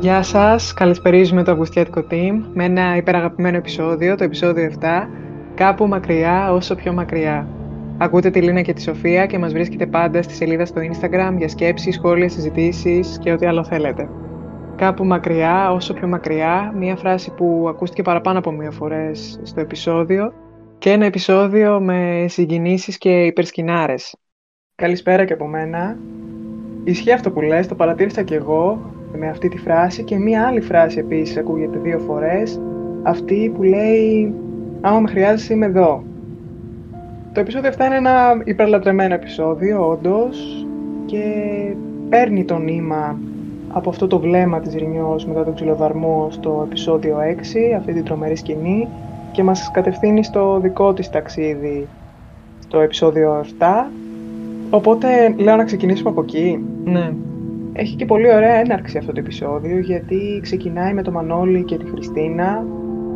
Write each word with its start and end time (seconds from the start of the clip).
Γεια 0.00 0.22
σας, 0.22 0.72
καλησπερίζουμε 0.72 1.42
το 1.42 1.50
Αυγουστιάτικο 1.50 2.04
Team 2.10 2.42
με 2.54 2.64
ένα 2.64 2.96
υπεραγαπημένο 2.96 3.56
επεισόδιο, 3.56 4.14
το 4.14 4.24
επεισόδιο 4.24 4.70
7, 4.80 5.08
κάπου 5.54 5.86
μακριά 5.86 6.52
όσο 6.52 6.74
πιο 6.74 6.92
μακριά. 6.92 7.48
Ακούτε 7.98 8.30
τη 8.30 8.40
Λίνα 8.40 8.60
και 8.60 8.72
τη 8.72 8.82
Σοφία 8.82 9.26
και 9.26 9.38
μας 9.38 9.52
βρίσκετε 9.52 9.86
πάντα 9.86 10.22
στη 10.22 10.34
σελίδα 10.34 10.66
στο 10.66 10.80
Instagram 10.80 11.34
για 11.38 11.48
σκέψεις, 11.48 11.94
σχόλια, 11.94 12.28
συζητήσεις 12.28 13.18
και 13.18 13.32
ό,τι 13.32 13.46
άλλο 13.46 13.64
θέλετε. 13.64 14.08
Κάπου 14.76 15.04
μακριά, 15.04 15.72
όσο 15.72 15.94
πιο 15.94 16.08
μακριά, 16.08 16.72
μία 16.76 16.96
φράση 16.96 17.30
που 17.30 17.66
ακούστηκε 17.68 18.02
παραπάνω 18.02 18.38
από 18.38 18.50
μία 18.50 18.70
φορές 18.70 19.40
στο 19.42 19.60
επεισόδιο 19.60 20.32
και 20.78 20.90
ένα 20.90 21.04
επεισόδιο 21.04 21.80
με 21.80 22.24
συγκινήσεις 22.28 22.98
και 22.98 23.24
υπερσκινάρες. 23.24 24.16
Καλησπέρα 24.74 25.24
και 25.24 25.32
από 25.32 25.46
μένα. 25.46 25.96
Ισχύει 26.84 27.12
αυτό 27.12 27.30
που 27.30 27.40
λες, 27.40 27.66
το 27.66 27.74
παρατήρησα 27.74 28.22
κι 28.22 28.34
εγώ 28.34 28.94
με 29.16 29.28
αυτή 29.28 29.48
τη 29.48 29.58
φράση 29.58 30.02
και 30.02 30.16
μία 30.16 30.46
άλλη 30.46 30.60
φράση 30.60 30.98
επίσης 30.98 31.36
ακούγεται 31.36 31.78
δύο 31.78 31.98
φορές, 31.98 32.60
αυτή 33.02 33.52
που 33.56 33.62
λέει 33.62 34.34
«Άμα 34.80 35.00
με 35.00 35.08
χρειάζεσαι 35.08 35.52
είμαι 35.52 35.66
εδώ». 35.66 36.04
Το 37.32 37.40
επεισόδιο 37.40 37.68
αυτό 37.68 37.84
είναι 37.84 37.96
ένα 37.96 38.42
υπερλατρεμένο 38.44 39.14
επεισόδιο, 39.14 39.88
όντως 39.88 40.66
και 41.06 41.22
παίρνει 42.08 42.44
το 42.44 42.58
νήμα 42.58 43.18
από 43.72 43.90
αυτό 43.90 44.06
το 44.06 44.18
βλέμμα 44.18 44.60
της 44.60 44.74
Ρινιός 44.74 45.26
μετά 45.26 45.44
τον 45.44 45.54
ξυλοδαρμό 45.54 46.28
στο 46.30 46.62
επεισόδιο 46.66 47.16
6, 47.16 47.76
αυτή 47.76 47.92
την 47.92 48.04
τρομερή 48.04 48.36
σκηνή 48.36 48.88
και 49.32 49.42
μας 49.42 49.70
κατευθύνει 49.72 50.24
στο 50.24 50.58
δικό 50.62 50.92
της 50.92 51.10
ταξίδι 51.10 51.86
στο 52.58 52.80
επεισόδιο 52.80 53.44
7. 53.58 53.90
Οπότε 54.70 55.34
λέω 55.36 55.56
να 55.56 55.64
ξεκινήσουμε 55.64 56.10
από 56.10 56.20
εκεί. 56.20 56.64
Ναι. 56.84 57.12
Έχει 57.78 57.96
και 57.96 58.04
πολύ 58.04 58.34
ωραία 58.34 58.54
έναρξη 58.54 58.98
αυτό 58.98 59.12
το 59.12 59.20
επεισόδιο 59.20 59.78
γιατί 59.78 60.38
ξεκινάει 60.42 60.94
με 60.94 61.02
το 61.02 61.10
Μανώλη 61.10 61.62
και 61.62 61.76
τη 61.76 61.84
Χριστίνα 61.86 62.64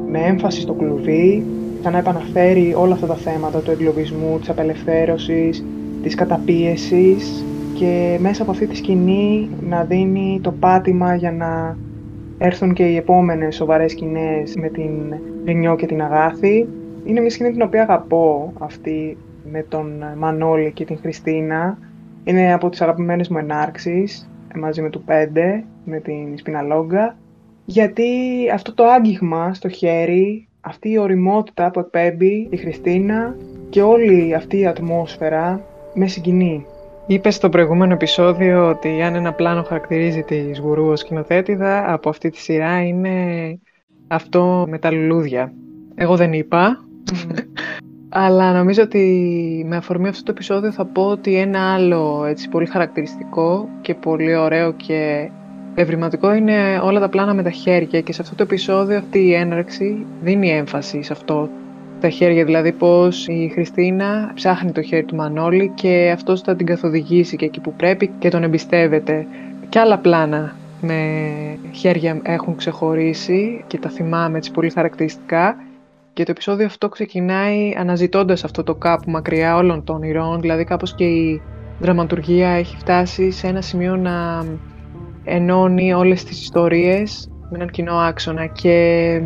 με 0.07 0.19
έμφαση 0.19 0.61
στο 0.61 0.73
κλουβί, 0.73 1.45
θα 1.83 1.91
να 1.91 1.99
επαναφέρει 1.99 2.75
όλα 2.77 2.95
αυτά 2.95 3.07
τα 3.07 3.15
θέματα 3.15 3.59
του 3.59 3.71
εγκλωβισμού, 3.71 4.39
της 4.39 4.49
απελευθέρωσης, 4.49 5.65
της 6.03 6.15
καταπίεσης 6.15 7.45
και 7.75 8.19
μέσα 8.21 8.43
από 8.43 8.51
αυτή 8.51 8.67
τη 8.67 8.77
σκηνή 8.77 9.51
να 9.69 9.85
δίνει 9.85 10.41
το 10.43 10.53
πάτημα 10.53 11.15
για 11.15 11.33
να 11.33 11.77
έρθουν 12.39 12.73
και 12.73 12.85
οι 12.85 12.97
επόμενες 12.97 13.55
σοβαρές 13.55 13.91
σκηνές 13.91 14.57
με 14.57 14.69
την 14.69 14.91
Ρινιό 15.45 15.77
και 15.77 15.87
την 15.87 16.03
Αγάθη. 16.03 16.69
Είναι 17.05 17.21
μια 17.21 17.31
σκηνή 17.31 17.51
την 17.51 17.63
οποία 17.63 17.83
αγαπώ 17.83 18.53
αυτή 18.59 19.17
με 19.53 19.65
τον 19.69 20.05
Μανώλη 20.17 20.73
και 20.73 20.85
την 20.85 20.99
Χριστίνα. 20.99 21.79
Είναι 22.25 22.53
από 22.53 22.69
τις 22.69 22.81
αγαπημένες 22.83 23.29
μου 23.29 23.39
ενάρξεις 23.39 24.30
μαζί 24.55 24.83
με 24.83 24.91
του 24.91 25.05
5, 25.07 25.63
με 25.85 26.01
την 26.01 26.39
Σπιναλόγκα, 26.39 27.17
γιατί 27.65 28.09
αυτό 28.55 28.75
το 28.75 28.85
άγγιγμα 28.85 29.55
στο 29.55 29.69
χέρι, 29.69 30.49
αυτή 30.61 30.91
η 30.91 30.99
οριμότητα 30.99 31.71
που 31.71 31.81
εκπέμπει 31.81 32.49
η 32.51 32.57
Χριστίνα 32.57 33.37
και 33.69 33.83
όλη 33.83 34.35
αυτή 34.35 34.59
η 34.59 34.67
ατμόσφαιρα 34.67 35.61
με 35.95 36.07
συγκινεί. 36.07 36.67
Είπες 37.07 37.35
στο 37.35 37.49
προηγούμενο 37.49 37.93
επεισόδιο 37.93 38.69
ότι 38.69 39.03
αν 39.03 39.15
ένα 39.15 39.33
πλάνο 39.33 39.63
χαρακτηρίζει 39.63 40.23
τη 40.23 40.55
Σγουρού 40.55 40.87
ως 40.87 41.01
σκηνοθέτηδα, 41.01 41.93
από 41.93 42.09
αυτή 42.09 42.31
τη 42.31 42.39
σειρά 42.39 42.83
είναι 42.83 43.15
αυτό 44.07 44.67
με 44.69 44.79
τα 44.79 44.91
λουλούδια. 44.91 45.53
Εγώ 45.95 46.17
δεν 46.17 46.33
είπα, 46.33 46.85
αλλά 48.13 48.53
νομίζω 48.53 48.83
ότι 48.83 49.65
με 49.69 49.77
αφορμή 49.77 50.09
αυτό 50.09 50.23
το 50.23 50.31
επεισόδιο 50.31 50.73
θα 50.73 50.85
πω 50.85 51.03
ότι 51.03 51.35
ένα 51.35 51.75
άλλο 51.75 52.25
έτσι, 52.29 52.49
πολύ 52.49 52.67
χαρακτηριστικό 52.67 53.69
και 53.81 53.95
πολύ 53.95 54.37
ωραίο 54.37 54.73
και 54.73 55.31
ευρηματικό 55.75 56.35
είναι 56.35 56.81
όλα 56.83 57.01
τα 57.01 57.09
πλάνα 57.09 57.35
με 57.35 57.43
τα 57.43 57.51
χέρια 57.51 58.01
και 58.01 58.13
σε 58.13 58.23
αυτό 58.23 58.35
το 58.35 58.43
επεισόδιο 58.43 58.99
αυτή 58.99 59.19
η 59.19 59.35
έναρξη 59.35 60.07
δίνει 60.23 60.51
έμφαση 60.51 61.03
σε 61.03 61.13
αυτό. 61.13 61.49
Τα 62.01 62.09
χέρια 62.09 62.45
δηλαδή 62.45 62.73
πως 62.73 63.27
η 63.27 63.51
Χριστίνα 63.55 64.31
ψάχνει 64.35 64.73
το 64.73 64.83
χέρι 64.83 65.05
του 65.05 65.15
Μανώλη 65.15 65.73
και 65.75 66.11
αυτός 66.15 66.41
θα 66.41 66.57
την 66.57 66.67
καθοδηγήσει 66.67 67.37
και 67.37 67.45
εκεί 67.45 67.61
που 67.61 67.73
πρέπει 67.73 68.11
και 68.19 68.29
τον 68.29 68.43
εμπιστεύεται. 68.43 69.27
Και 69.69 69.79
άλλα 69.79 69.99
πλάνα 69.99 70.57
με 70.81 71.23
χέρια 71.73 72.21
έχουν 72.23 72.57
ξεχωρίσει 72.57 73.65
και 73.67 73.79
τα 73.79 73.89
θυμάμαι 73.89 74.37
έτσι 74.37 74.51
πολύ 74.51 74.71
χαρακτηριστικά 74.71 75.57
και 76.13 76.25
το 76.25 76.31
επεισόδιο 76.31 76.67
αυτό 76.67 76.89
ξεκινάει 76.89 77.75
αναζητώντας 77.79 78.45
αυτό 78.45 78.63
το 78.63 78.75
κάπου 78.75 79.11
μακριά 79.11 79.57
όλων 79.57 79.85
των 79.85 80.03
ηρών, 80.03 80.41
δηλαδή 80.41 80.65
κάπως 80.65 80.95
και 80.95 81.05
η 81.05 81.43
δραματουργία 81.81 82.49
έχει 82.49 82.77
φτάσει 82.77 83.31
σε 83.31 83.47
ένα 83.47 83.61
σημείο 83.61 83.97
να 83.97 84.45
ενώνει 85.25 85.93
όλες 85.93 86.25
τις 86.25 86.43
ιστορίες 86.43 87.31
με 87.51 87.57
έναν 87.57 87.71
κοινό 87.71 87.95
άξονα. 87.95 88.47
Και 88.47 89.23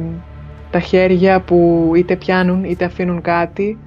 τα 0.70 0.80
χέρια 0.80 1.40
που 1.40 1.90
είτε 1.96 2.16
πιάνουν 2.16 2.64
είτε 2.64 2.84
αφήνουν 2.84 3.20
κάτι 3.20 3.78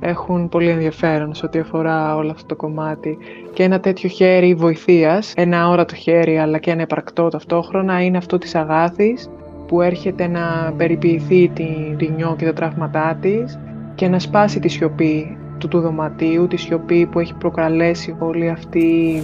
έχουν 0.00 0.48
πολύ 0.48 0.68
ενδιαφέρον 0.68 1.34
σε 1.34 1.46
ό,τι 1.46 1.58
αφορά 1.58 2.16
όλο 2.16 2.30
αυτό 2.30 2.46
το 2.46 2.56
κομμάτι. 2.56 3.18
Και 3.52 3.62
ένα 3.62 3.80
τέτοιο 3.80 4.08
χέρι 4.08 4.54
βοηθείας, 4.54 5.32
ένα 5.36 5.68
όρατο 5.68 5.94
χέρι 5.94 6.38
αλλά 6.38 6.58
και 6.58 6.70
ένα 6.70 6.82
επαρκτό 6.82 7.28
ταυτόχρονα 7.28 8.02
είναι 8.02 8.16
αυτό 8.16 8.38
της 8.38 8.54
αγάθης 8.54 9.30
που 9.70 9.80
έρχεται 9.80 10.26
να 10.26 10.74
περιποιηθεί 10.76 11.48
την 11.48 11.96
Ρινιό 11.98 12.34
και 12.38 12.44
τα 12.44 12.52
τραύματά 12.52 13.18
της 13.20 13.58
και 13.94 14.08
να 14.08 14.18
σπάσει 14.18 14.60
τη 14.60 14.68
σιωπή 14.68 15.36
του 15.58 15.68
του 15.68 15.80
δωματίου, 15.80 16.46
τη 16.46 16.56
σιωπή 16.56 17.06
που 17.06 17.18
έχει 17.18 17.34
προκαλέσει 17.34 18.16
όλη 18.18 18.48
αυτή 18.48 19.22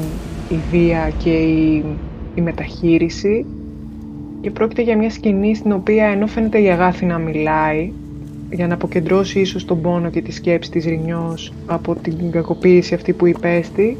η 0.48 0.56
βία 0.70 1.10
και 1.18 1.30
η, 1.30 1.84
η 2.34 2.40
μεταχείριση. 2.40 3.46
Και 4.40 4.50
πρόκειται 4.50 4.82
για 4.82 4.96
μια 4.96 5.10
σκηνή 5.10 5.54
στην 5.54 5.72
οποία 5.72 6.06
ενώ 6.06 6.26
φαίνεται 6.26 6.60
η 6.60 6.68
Αγάθη 6.70 7.06
να 7.06 7.18
μιλάει 7.18 7.92
για 8.50 8.66
να 8.66 8.74
αποκεντρώσει 8.74 9.40
ίσως 9.40 9.64
τον 9.64 9.80
πόνο 9.80 10.10
και 10.10 10.20
τη 10.20 10.32
σκέψη 10.32 10.70
της 10.70 10.84
Ρινιός 10.84 11.52
από 11.66 11.94
την 11.94 12.30
κακοποίηση 12.30 12.94
αυτή 12.94 13.12
που 13.12 13.26
υπέστη 13.26 13.96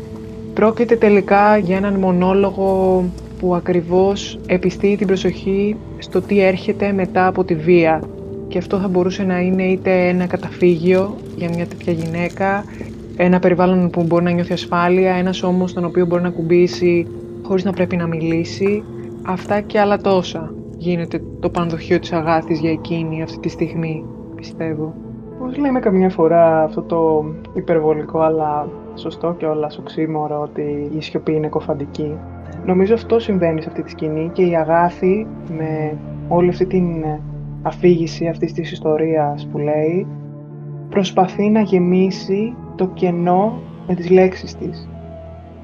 πρόκειται 0.55 0.97
τελικά 0.97 1.57
για 1.57 1.77
έναν 1.77 1.95
μονόλογο 1.95 3.05
που 3.39 3.55
ακριβώς 3.55 4.39
επιστεί 4.47 4.97
την 4.97 5.07
προσοχή 5.07 5.77
στο 5.99 6.21
τι 6.21 6.41
έρχεται 6.41 6.93
μετά 6.93 7.27
από 7.27 7.45
τη 7.45 7.55
βία. 7.55 8.03
Και 8.49 8.59
αυτό 8.59 8.79
θα 8.79 8.89
μπορούσε 8.89 9.23
να 9.23 9.41
είναι 9.41 9.63
είτε 9.63 10.09
ένα 10.09 10.27
καταφύγιο 10.27 11.15
για 11.37 11.49
μια 11.49 11.67
τέτοια 11.67 11.93
γυναίκα, 11.93 12.65
ένα 13.17 13.39
περιβάλλον 13.39 13.91
που 13.91 14.03
μπορεί 14.03 14.25
να 14.25 14.31
νιώθει 14.31 14.53
ασφάλεια, 14.53 15.15
ένας 15.15 15.43
όμως 15.43 15.73
τον 15.73 15.85
οποίο 15.85 16.07
μπορεί 16.07 16.23
να 16.23 16.31
κουμπίσει 16.31 17.07
χωρίς 17.43 17.65
να 17.65 17.73
πρέπει 17.73 17.97
να 17.97 18.07
μιλήσει. 18.07 18.83
Αυτά 19.27 19.61
και 19.61 19.81
άλλα 19.81 19.99
τόσα 19.99 20.55
γίνεται 20.77 21.23
το 21.41 21.51
πανδοχείο 21.51 21.99
της 21.99 22.13
αγάθης 22.13 22.61
για 22.61 22.71
εκείνη 22.71 23.23
αυτή 23.23 23.39
τη 23.39 23.49
στιγμή, 23.49 24.05
πιστεύω. 24.35 24.95
Πώς 25.39 25.57
λέμε 25.57 25.81
καμιά 25.81 26.11
φορά 26.11 26.63
αυτό 26.63 26.83
το 26.83 27.25
υπερβολικό 27.55 28.21
αλλά 28.21 28.69
σωστό 28.95 29.35
και 29.39 29.47
όλα 29.47 29.71
οξύμορο 29.79 30.41
ότι 30.43 30.91
η 30.99 31.03
σιωπή 31.03 31.33
είναι 31.33 31.49
κοφαντική; 31.49 32.17
Νομίζω 32.67 32.95
αυτό 32.95 33.19
συμβαίνει 33.19 33.63
σε 33.63 33.69
αυτή 33.69 33.83
τη 33.83 33.91
σκηνή 33.91 34.31
και 34.33 34.43
η 34.43 34.57
Αγάθη 34.57 35.27
με 35.57 35.99
όλη 36.29 36.49
αυτή 36.49 36.67
την 36.67 37.05
αφήγηση 37.63 38.27
αυτής 38.27 38.53
της 38.53 38.73
ιστορίας 38.73 39.49
που 39.53 39.59
λέει 39.59 40.07
προσπαθεί 40.91 41.49
να 41.49 41.61
γεμίσει 41.61 42.55
το 42.77 42.87
κενό 42.87 43.63
με 43.87 43.95
τις 43.95 44.11
λέξεις 44.11 44.55
της. 44.57 44.89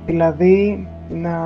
Δηλαδή 0.06 0.88
να 1.08 1.36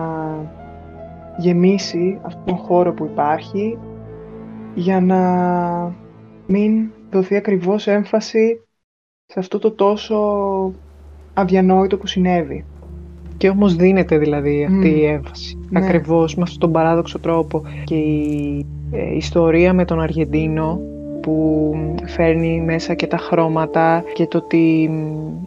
γεμίσει 1.37 2.19
αυτόν 2.23 2.45
τον 2.45 2.57
χώρο 2.57 2.93
που 2.95 3.05
υπάρχει 3.05 3.79
για 4.75 5.01
να 5.01 5.21
μην 6.47 6.91
δοθεί 7.11 7.37
ακριβώς 7.37 7.87
έμφαση 7.87 8.61
σε 9.27 9.39
αυτό 9.39 9.59
το 9.59 9.71
τόσο 9.71 10.17
αδιανόητο 11.35 11.99
που 11.99 12.07
συνέβη. 12.07 12.65
Και 13.37 13.49
όμως 13.49 13.77
δίνεται 13.77 14.19
δηλαδή 14.19 14.67
αυτή 14.71 14.89
η 14.89 15.05
έμφαση. 15.05 15.59
Ναι. 15.71 15.79
Ακριβώς 15.79 16.35
με 16.35 16.43
αυτόν 16.43 16.61
τον 16.61 16.73
παράδοξο 16.73 17.19
τρόπο. 17.19 17.63
Και 17.85 17.95
η 17.95 18.67
ε, 18.93 19.17
ιστορία 19.17 19.73
με 19.73 19.85
τον 19.85 20.01
Αργεντίνο 20.01 20.81
που 21.21 21.75
φέρνει 22.05 22.61
μέσα 22.61 22.95
και 22.95 23.07
τα 23.07 23.17
χρώματα 23.17 24.05
και 24.15 24.27
το 24.27 24.39
ότι 24.39 24.91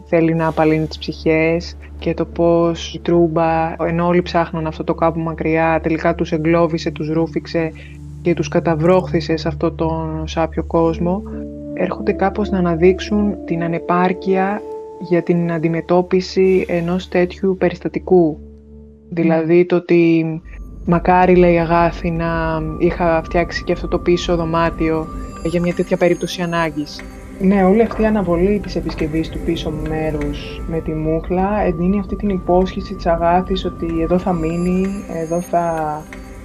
θέλει 0.04 0.34
να 0.34 0.46
απαλύνει 0.46 0.86
τις 0.86 0.98
ψυχές 0.98 1.76
και 1.98 2.14
το 2.14 2.24
πώς 2.24 2.94
η 2.94 2.98
Τρούμπα, 2.98 3.74
ενώ 3.86 4.06
όλοι 4.06 4.22
ψάχνουν 4.22 4.66
αυτό 4.66 4.84
το 4.84 4.94
κάπου 4.94 5.20
μακριά, 5.20 5.80
τελικά 5.82 6.14
τους 6.14 6.32
εγκλώβησε, 6.32 6.90
τους 6.90 7.08
ρούφηξε 7.08 7.72
και 8.22 8.34
τους 8.34 8.48
καταβρόχθησε 8.48 9.36
σε 9.36 9.48
αυτό 9.48 9.72
τον 9.72 10.22
σάπιο 10.26 10.64
κόσμο, 10.64 11.22
έρχονται 11.74 12.12
κάπως 12.12 12.50
να 12.50 12.58
αναδείξουν 12.58 13.34
την 13.44 13.62
ανεπάρκεια 13.62 14.62
για 15.00 15.22
την 15.22 15.52
αντιμετώπιση 15.52 16.64
ενός 16.68 17.08
τέτοιου 17.08 17.56
περιστατικού. 17.58 18.38
Δηλαδή 19.08 19.66
το 19.66 19.76
ότι 19.76 20.24
μακάρι 20.86 21.36
λέει 21.36 21.58
Αγάθη 21.58 22.10
να 22.10 22.60
είχα 22.78 23.22
φτιάξει 23.24 23.64
και 23.64 23.72
αυτό 23.72 23.88
το 23.88 23.98
πίσω 23.98 24.36
δωμάτιο 24.36 25.06
για 25.44 25.60
μια 25.60 25.74
τέτοια 25.74 25.96
περίπτωση 25.96 26.42
ανάγκης. 26.42 27.00
Ναι, 27.40 27.64
όλη 27.64 27.82
αυτή 27.82 28.02
η 28.02 28.06
αναβολή 28.06 28.58
της 28.58 28.76
επισκευής 28.76 29.28
του 29.28 29.38
πίσω 29.44 29.72
μέρους 29.88 30.60
με 30.68 30.80
τη 30.80 30.92
μούχλα 30.92 31.60
εντείνει 31.60 31.98
αυτή 31.98 32.16
την 32.16 32.28
υπόσχεση 32.28 32.94
της 32.94 33.06
Αγάθης 33.06 33.64
ότι 33.64 34.00
εδώ 34.02 34.18
θα 34.18 34.32
μείνει, 34.32 34.86
εδώ 35.22 35.40
θα 35.40 35.64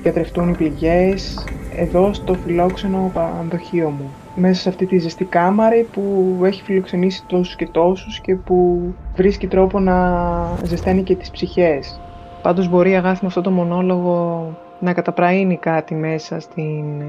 διατρεφτούν 0.01 0.49
οι 0.49 0.55
πληγές 0.55 1.45
εδώ 1.75 2.13
στο 2.13 2.33
φιλόξενο 2.33 3.11
πανδοχείο 3.13 3.89
μου. 3.89 4.24
Μέσα 4.35 4.61
σε 4.61 4.69
αυτή 4.69 4.85
τη 4.85 4.97
ζεστή 4.97 5.25
κάμαρη 5.25 5.87
που 5.91 6.37
έχει 6.43 6.63
φιλοξενήσει 6.63 7.23
τόσους 7.27 7.55
και 7.55 7.67
τόσους 7.67 8.19
και 8.19 8.35
που 8.35 8.81
βρίσκει 9.15 9.47
τρόπο 9.47 9.79
να 9.79 9.95
ζεσταίνει 10.63 11.03
και 11.03 11.15
τις 11.15 11.31
ψυχές. 11.31 12.01
Πάντως 12.41 12.69
μπορεί 12.69 12.91
η 12.91 12.95
Αγάθη 12.95 13.19
με 13.21 13.27
αυτό 13.27 13.41
το 13.41 13.51
μονόλογο 13.51 14.47
να 14.79 14.93
καταπραίνει 14.93 15.57
κάτι 15.57 15.95
μέσα 15.95 16.39
στην 16.39 17.03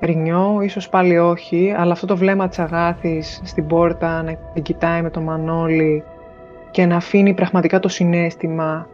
Ρινιό, 0.00 0.60
ίσως 0.62 0.88
πάλι 0.88 1.18
όχι, 1.18 1.74
αλλά 1.76 1.92
αυτό 1.92 2.06
το 2.06 2.16
βλέμμα 2.16 2.48
της 2.48 2.58
Αγάθης 2.58 3.40
στην 3.44 3.66
πόρτα 3.66 4.22
να 4.22 4.36
την 4.54 4.62
κοιτάει 4.62 5.02
με 5.02 5.10
το 5.10 5.20
Μανώλη 5.20 6.02
και 6.70 6.86
να 6.86 6.96
αφήνει 6.96 7.34
πραγματικά 7.34 7.78
το 7.78 7.88
συνέστημα 7.88 8.86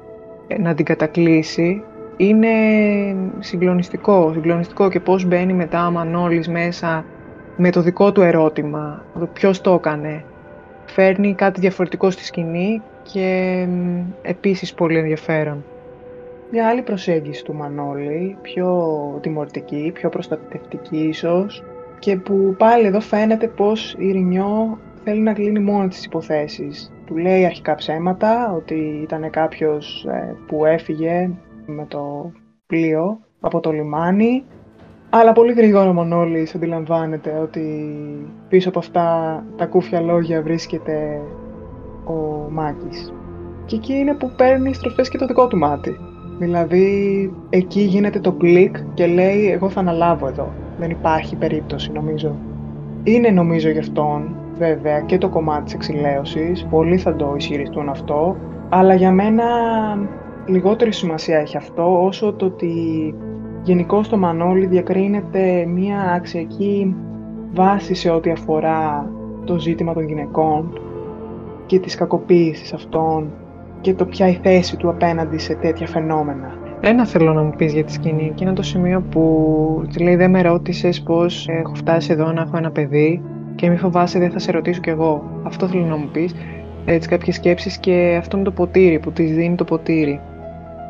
να 0.58 0.74
την 0.74 0.84
κατακλείσει, 0.84 1.82
είναι 2.16 2.48
συγκλονιστικό, 3.38 4.30
συγκλονιστικό 4.32 4.88
και 4.88 5.00
πώς 5.00 5.24
μπαίνει 5.24 5.52
μετά 5.52 5.86
ο 5.86 5.90
Μανώλης 5.90 6.48
μέσα 6.48 7.04
με 7.62 7.70
το 7.70 7.80
δικό 7.80 8.12
του 8.12 8.20
ερώτημα, 8.20 9.04
το 9.18 9.26
ποιος 9.26 9.60
το 9.60 9.72
έκανε. 9.72 10.24
Φέρνει 10.86 11.34
κάτι 11.34 11.60
διαφορετικό 11.60 12.10
στη 12.10 12.24
σκηνή 12.24 12.82
και 13.02 13.66
επίσης 14.22 14.74
πολύ 14.74 14.98
ενδιαφέρον. 14.98 15.64
Μια 16.50 16.68
άλλη 16.68 16.82
προσέγγιση 16.82 17.44
του 17.44 17.54
Μανώλη, 17.54 18.36
πιο 18.42 18.88
τιμωρητική, 19.20 19.90
πιο 19.94 20.08
προστατευτική 20.08 20.98
ίσως 20.98 21.64
και 21.98 22.16
που 22.16 22.54
πάλι 22.58 22.86
εδώ 22.86 23.00
φαίνεται 23.00 23.46
πως 23.48 23.94
η 23.98 24.10
Ρινιό 24.10 24.78
θέλει 25.04 25.20
να 25.20 25.32
κλείνει 25.32 25.60
μόνο 25.60 25.88
τις 25.88 26.04
υποθέσεις. 26.04 26.92
Του 27.06 27.16
λέει 27.16 27.44
αρχικά 27.44 27.74
ψέματα, 27.74 28.52
ότι 28.52 29.00
ήταν 29.02 29.30
κάποιος 29.30 30.06
ε, 30.10 30.36
που 30.46 30.64
έφυγε 30.64 31.30
με 31.66 31.86
το 31.88 32.32
πλοίο 32.66 33.20
από 33.40 33.60
το 33.60 33.70
λιμάνι, 33.70 34.44
αλλά 35.10 35.32
πολύ 35.32 35.52
γρήγορα 35.52 35.88
ο 35.88 35.92
Μανώλης 35.92 36.54
αντιλαμβάνεται 36.54 37.38
ότι 37.42 37.64
πίσω 38.48 38.68
από 38.68 38.78
αυτά 38.78 39.04
τα 39.56 39.66
κούφια 39.66 40.00
λόγια 40.00 40.42
βρίσκεται 40.42 41.20
ο 42.04 42.12
Μάκης. 42.50 43.12
Και 43.64 43.76
εκεί 43.76 43.92
είναι 43.94 44.14
που 44.14 44.32
παίρνει 44.36 44.74
στροφές 44.74 45.08
και 45.08 45.18
το 45.18 45.26
δικό 45.26 45.46
του 45.46 45.56
μάτι. 45.56 45.96
Δηλαδή, 46.38 47.32
εκεί 47.50 47.80
γίνεται 47.80 48.20
το 48.20 48.32
κλικ 48.32 48.76
και 48.94 49.06
λέει 49.06 49.50
εγώ 49.50 49.68
θα 49.68 49.80
αναλάβω 49.80 50.26
εδώ. 50.26 50.52
Δεν 50.78 50.90
υπάρχει 50.90 51.36
περίπτωση 51.36 51.92
νομίζω. 51.92 52.36
Είναι 53.02 53.30
νομίζω 53.30 53.68
γι' 53.68 53.78
αυτόν, 53.78 54.34
βέβαια, 54.58 55.00
και 55.00 55.18
το 55.18 55.28
κομμάτι 55.28 55.64
της 55.64 55.74
εξηλαίωσης. 55.74 56.66
Πολλοί 56.70 56.96
θα 56.96 57.16
το 57.16 57.34
ισχυριστούν 57.36 57.88
αυτό. 57.88 58.36
Αλλά 58.68 58.94
για 58.94 59.12
μένα 59.12 59.44
λιγότερη 60.46 60.92
σημασία 60.92 61.38
έχει 61.38 61.56
αυτό 61.56 62.04
όσο 62.04 62.32
το 62.32 62.44
ότι 62.44 62.74
γενικώ 63.62 64.02
στο 64.02 64.16
Μανώλη 64.16 64.66
διακρίνεται 64.66 65.66
μια 65.66 66.12
αξιακή 66.16 66.96
βάση 67.52 67.94
σε 67.94 68.10
ό,τι 68.10 68.30
αφορά 68.30 69.10
το 69.44 69.58
ζήτημα 69.58 69.94
των 69.94 70.06
γυναικών 70.06 70.80
και 71.66 71.78
της 71.78 71.94
κακοποίησης 71.94 72.72
αυτών 72.72 73.30
και 73.80 73.94
το 73.94 74.04
ποια 74.04 74.28
η 74.28 74.38
θέση 74.42 74.76
του 74.76 74.88
απέναντι 74.88 75.38
σε 75.38 75.54
τέτοια 75.54 75.86
φαινόμενα. 75.86 76.58
Ένα 76.80 77.06
θέλω 77.06 77.32
να 77.32 77.42
μου 77.42 77.52
πεις 77.56 77.72
για 77.72 77.84
τη 77.84 77.92
σκηνή 77.92 78.32
και 78.34 78.44
είναι 78.44 78.52
το 78.52 78.62
σημείο 78.62 79.02
που 79.10 79.84
τη 79.92 80.02
λέει 80.02 80.16
δεν 80.16 80.30
με 80.30 80.42
ρώτησες 80.42 81.02
πώς 81.02 81.48
έχω 81.48 81.74
φτάσει 81.74 82.12
εδώ 82.12 82.32
να 82.32 82.40
έχω 82.40 82.56
ένα 82.56 82.70
παιδί 82.70 83.22
και 83.54 83.68
μη 83.68 83.76
φοβάσαι 83.76 84.18
δεν 84.18 84.30
θα 84.30 84.38
σε 84.38 84.50
ρωτήσω 84.50 84.80
κι 84.80 84.90
εγώ. 84.90 85.24
Αυτό 85.42 85.66
θέλω 85.66 85.84
να 85.84 85.96
μου 85.96 86.08
πεις. 86.12 86.34
Έτσι 86.84 87.08
κάποιες 87.08 87.34
σκέψεις 87.34 87.78
και 87.78 88.16
αυτό 88.18 88.36
είναι 88.36 88.44
το 88.44 88.52
ποτήρι 88.52 88.98
που 88.98 89.12
της 89.12 89.34
δίνει 89.34 89.54
το 89.54 89.64
ποτήρι. 89.64 90.20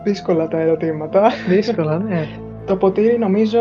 Δύσκολα 0.05 0.49
τα 0.49 0.61
ερωτήματα. 0.61 1.31
Δύσκολα, 1.49 1.99
ναι. 1.99 2.29
Το 2.67 2.77
ποτήρι 2.77 3.19
νομίζω 3.19 3.61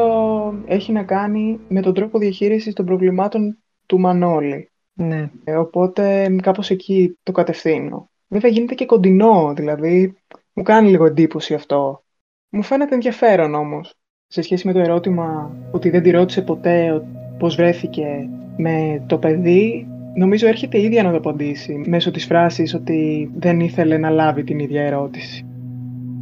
έχει 0.65 0.91
να 0.91 1.03
κάνει 1.03 1.59
με 1.67 1.81
τον 1.81 1.93
τρόπο 1.93 2.19
διαχείρισης 2.19 2.73
των 2.73 2.85
προβλημάτων 2.85 3.57
του 3.85 3.99
Μανώλη. 3.99 4.69
Ναι. 4.93 5.31
Ε, 5.43 5.55
οπότε 5.55 6.35
κάπως 6.41 6.69
εκεί 6.69 7.17
το 7.23 7.31
κατευθύνω. 7.31 8.09
Βέβαια 8.27 8.51
γίνεται 8.51 8.73
και 8.73 8.85
κοντινό, 8.85 9.53
δηλαδή 9.55 10.17
μου 10.53 10.63
κάνει 10.63 10.89
λίγο 10.89 11.05
εντύπωση 11.05 11.53
αυτό. 11.53 12.03
Μου 12.49 12.63
φαίνεται 12.63 12.93
ενδιαφέρον 12.93 13.53
όμως, 13.53 13.95
σε 14.27 14.41
σχέση 14.41 14.67
με 14.67 14.73
το 14.73 14.79
ερώτημα 14.79 15.57
ότι 15.71 15.89
δεν 15.89 16.03
τη 16.03 16.11
ρώτησε 16.11 16.41
ποτέ 16.41 17.01
πώς 17.37 17.55
βρέθηκε 17.55 18.29
με 18.57 19.03
το 19.07 19.17
παιδί, 19.17 19.87
νομίζω 20.15 20.47
έρχεται 20.47 20.81
ίδια 20.81 21.03
να 21.03 21.11
το 21.11 21.17
απαντήσει 21.17 21.83
μέσω 21.87 22.11
της 22.11 22.25
φράσης 22.25 22.73
ότι 22.73 23.31
δεν 23.35 23.59
ήθελε 23.59 23.97
να 23.97 24.09
λάβει 24.09 24.43
την 24.43 24.59
ίδια 24.59 24.83
ερώτηση. 24.83 25.45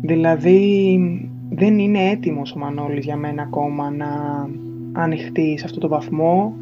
Δηλαδή 0.02 1.00
δεν 1.50 1.80
είναι 1.80 2.10
έτοιμος 2.10 2.54
ο 2.54 2.58
Μανώλης 2.60 3.06
για 3.06 3.16
μένα 3.16 3.42
ακόμα 3.42 3.92
να 3.92 4.08
ανοιχτεί 4.92 5.58
σε 5.58 5.66
αυτό 5.66 5.80
το 5.80 5.88
βαθμό 5.88 6.56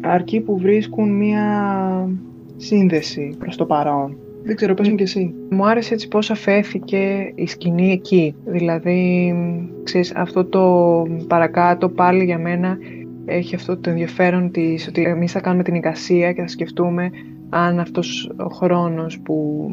αρκεί 0.00 0.40
που 0.40 0.58
βρίσκουν 0.58 1.16
μία 1.16 2.08
σύνδεση 2.56 3.36
προς 3.38 3.56
το 3.56 3.66
παρόν. 3.66 4.16
Δεν 4.42 4.56
ξέρω, 4.56 4.74
πες 4.74 4.88
μου 4.88 4.94
κι 4.94 5.02
εσύ. 5.02 5.34
Μου 5.50 5.66
άρεσε 5.66 5.94
έτσι 5.94 6.08
πώς 6.08 6.30
αφέθηκε 6.30 7.32
η 7.34 7.46
σκηνή 7.46 7.90
εκεί. 7.90 8.34
Δηλαδή, 8.44 9.34
ξέρεις, 9.82 10.14
αυτό 10.14 10.44
το 10.44 11.02
παρακάτω 11.26 11.88
πάλι 11.88 12.24
για 12.24 12.38
μένα 12.38 12.78
έχει 13.24 13.54
αυτό 13.54 13.76
το 13.76 13.90
ενδιαφέρον 13.90 14.50
της 14.50 14.88
ότι 14.88 15.02
εμείς 15.02 15.32
θα 15.32 15.40
κάνουμε 15.40 15.62
την 15.62 15.74
εικασία 15.74 16.32
και 16.32 16.40
θα 16.40 16.48
σκεφτούμε 16.48 17.10
αν 17.48 17.78
αυτός 17.78 18.32
ο 18.36 18.48
χρόνος 18.48 19.20
που 19.20 19.66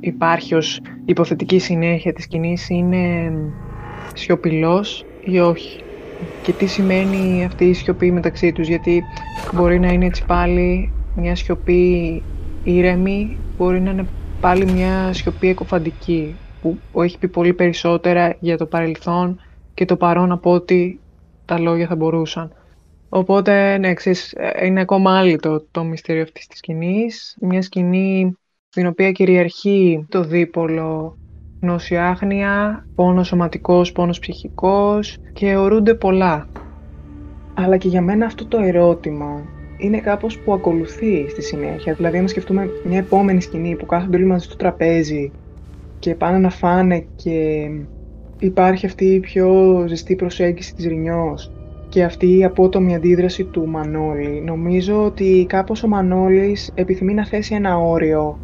υπάρχει 0.00 0.54
ως 0.54 0.80
υποθετική 1.04 1.58
συνέχεια 1.58 2.12
της 2.12 2.24
σκηνής 2.24 2.68
είναι 2.68 3.32
σιωπηλός 4.14 5.04
ή 5.24 5.38
όχι. 5.38 5.80
Και 6.42 6.52
τι 6.52 6.66
σημαίνει 6.66 7.44
αυτή 7.44 7.64
η 7.64 7.72
σιωπή 7.72 8.12
μεταξύ 8.12 8.52
τους, 8.52 8.68
γιατί 8.68 9.02
μπορεί 9.54 9.80
να 9.80 9.92
είναι 9.92 10.06
έτσι 10.06 10.24
πάλι 10.26 10.92
μια 11.16 11.36
σιωπή 11.36 12.22
ήρεμη, 12.62 13.38
μπορεί 13.56 13.80
να 13.80 13.90
είναι 13.90 14.06
πάλι 14.40 14.72
μια 14.72 15.12
σιωπή 15.12 15.48
εκοφαντική, 15.48 16.36
που 16.60 17.02
έχει 17.02 17.18
πει 17.18 17.28
πολύ 17.28 17.54
περισσότερα 17.54 18.36
για 18.40 18.56
το 18.56 18.66
παρελθόν 18.66 19.40
και 19.74 19.84
το 19.84 19.96
παρόν 19.96 20.32
από 20.32 20.52
ό,τι 20.52 20.98
τα 21.44 21.58
λόγια 21.58 21.86
θα 21.86 21.96
μπορούσαν. 21.96 22.52
Οπότε, 23.08 23.78
ναι, 23.78 23.94
ξέρεις, 23.94 24.34
είναι 24.62 24.80
ακόμα 24.80 25.18
άλλο 25.18 25.36
το, 25.36 25.66
το 25.70 25.84
μυστήριο 25.84 26.22
αυτής 26.22 26.46
της 26.46 26.58
σκηνής. 26.58 27.36
Μια 27.40 27.62
σκηνή 27.62 28.36
στην 28.68 28.86
οποία 28.86 29.12
κυριαρχεί 29.12 30.06
το 30.08 30.24
δίπολο 30.24 31.18
γνώση 31.64 31.96
άγνοια, 31.96 32.86
πόνος 32.94 33.26
σωματικός, 33.26 33.92
πόνος 33.92 34.18
ψυχικός 34.18 35.18
και 35.32 35.56
ορούνται 35.56 35.94
πολλά. 35.94 36.48
Αλλά 37.54 37.76
και 37.76 37.88
για 37.88 38.00
μένα 38.00 38.26
αυτό 38.26 38.46
το 38.46 38.58
ερώτημα 38.58 39.42
είναι 39.76 39.98
κάπως 39.98 40.38
που 40.38 40.52
ακολουθεί 40.52 41.28
στη 41.28 41.42
συνέχεια. 41.42 41.94
Δηλαδή, 41.94 42.18
αν 42.18 42.28
σκεφτούμε 42.28 42.70
μια 42.84 42.98
επόμενη 42.98 43.40
σκηνή 43.40 43.76
που 43.76 43.86
κάθονται 43.86 44.16
όλοι 44.16 44.26
μαζί 44.26 44.44
στο 44.44 44.56
τραπέζι 44.56 45.30
και 45.98 46.14
πάνε 46.14 46.38
να 46.38 46.50
φάνε 46.50 47.06
και 47.16 47.68
υπάρχει 48.38 48.86
αυτή 48.86 49.04
η 49.04 49.20
πιο 49.20 49.84
ζεστή 49.88 50.16
προσέγγιση 50.16 50.74
της 50.74 50.86
Ρινιός 50.86 51.52
και 51.88 52.04
αυτή 52.04 52.38
η 52.38 52.44
απότομη 52.44 52.94
αντίδραση 52.94 53.44
του 53.44 53.68
Μανώλη. 53.68 54.42
Νομίζω 54.44 55.04
ότι 55.04 55.46
κάπως 55.48 55.82
ο 55.82 55.88
Μανώλης 55.88 56.70
επιθυμεί 56.74 57.14
να 57.14 57.26
θέσει 57.26 57.54
ένα 57.54 57.78
όριο, 57.78 58.38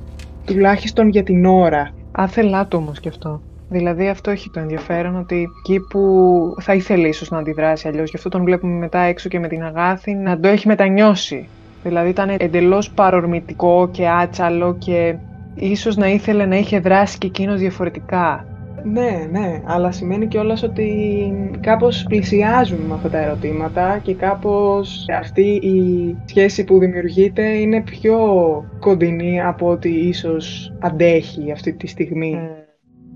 τουλάχιστον 0.45 1.09
για 1.09 1.23
την 1.23 1.45
ώρα. 1.45 1.91
Άθελά 2.23 2.67
του 2.67 2.79
όμως 2.83 3.01
και 3.01 3.09
αυτό. 3.09 3.41
Δηλαδή 3.69 4.09
αυτό 4.09 4.31
έχει 4.31 4.51
το 4.51 4.61
ενδιαφέρον 4.61 5.17
ότι 5.17 5.49
εκεί 5.59 5.81
που 5.81 6.01
θα 6.61 6.75
ήθελε 6.75 7.09
ίσως 7.09 7.31
να 7.31 7.39
αντιδράσει 7.39 7.89
αλλιώς, 7.89 8.11
γι' 8.11 8.17
αυτό 8.17 8.29
τον 8.29 8.45
βλέπουμε 8.45 8.73
μετά 8.73 8.99
έξω 8.99 9.29
και 9.29 9.39
με 9.39 9.49
την 9.49 9.63
Αγάθη, 9.63 10.15
να 10.15 10.41
το 10.41 10.49
έχει 10.49 10.67
μετανιώσει. 10.67 11.49
Δηλαδή 11.83 12.09
ήταν 12.09 12.35
εντελώς 12.39 12.91
παρορμητικό 12.91 13.89
και 13.93 14.09
άτσαλο 14.09 14.77
και 14.79 15.15
ίσως 15.55 15.97
να 15.97 16.09
ήθελε 16.09 16.47
να 16.47 16.57
είχε 16.57 16.81
δράσει 16.81 17.19
και 17.19 17.27
εκείνος 17.27 17.59
διαφορετικά. 17.61 18.50
Ναι, 18.85 19.27
ναι, 19.31 19.61
αλλά 19.65 19.93
σημαίνει 19.93 20.27
κιόλας 20.27 20.63
ότι 20.63 21.33
κάπως 21.61 22.05
πλησιάζουν 22.09 22.81
με 22.81 22.95
αυτά 22.95 23.09
τα 23.09 23.19
ερωτήματα 23.19 23.99
και 23.99 24.15
κάπως 24.15 25.05
αυτή 25.19 25.43
η 25.43 26.17
σχέση 26.25 26.65
που 26.65 26.79
δημιουργείται 26.79 27.43
είναι 27.43 27.83
πιο 27.83 28.19
κοντινή 28.79 29.41
από 29.43 29.69
ότι 29.69 29.89
ίσως 29.89 30.73
αντέχει 30.79 31.53
αυτή 31.53 31.73
τη 31.73 31.87
στιγμή. 31.87 32.37
Mm. 32.37 32.60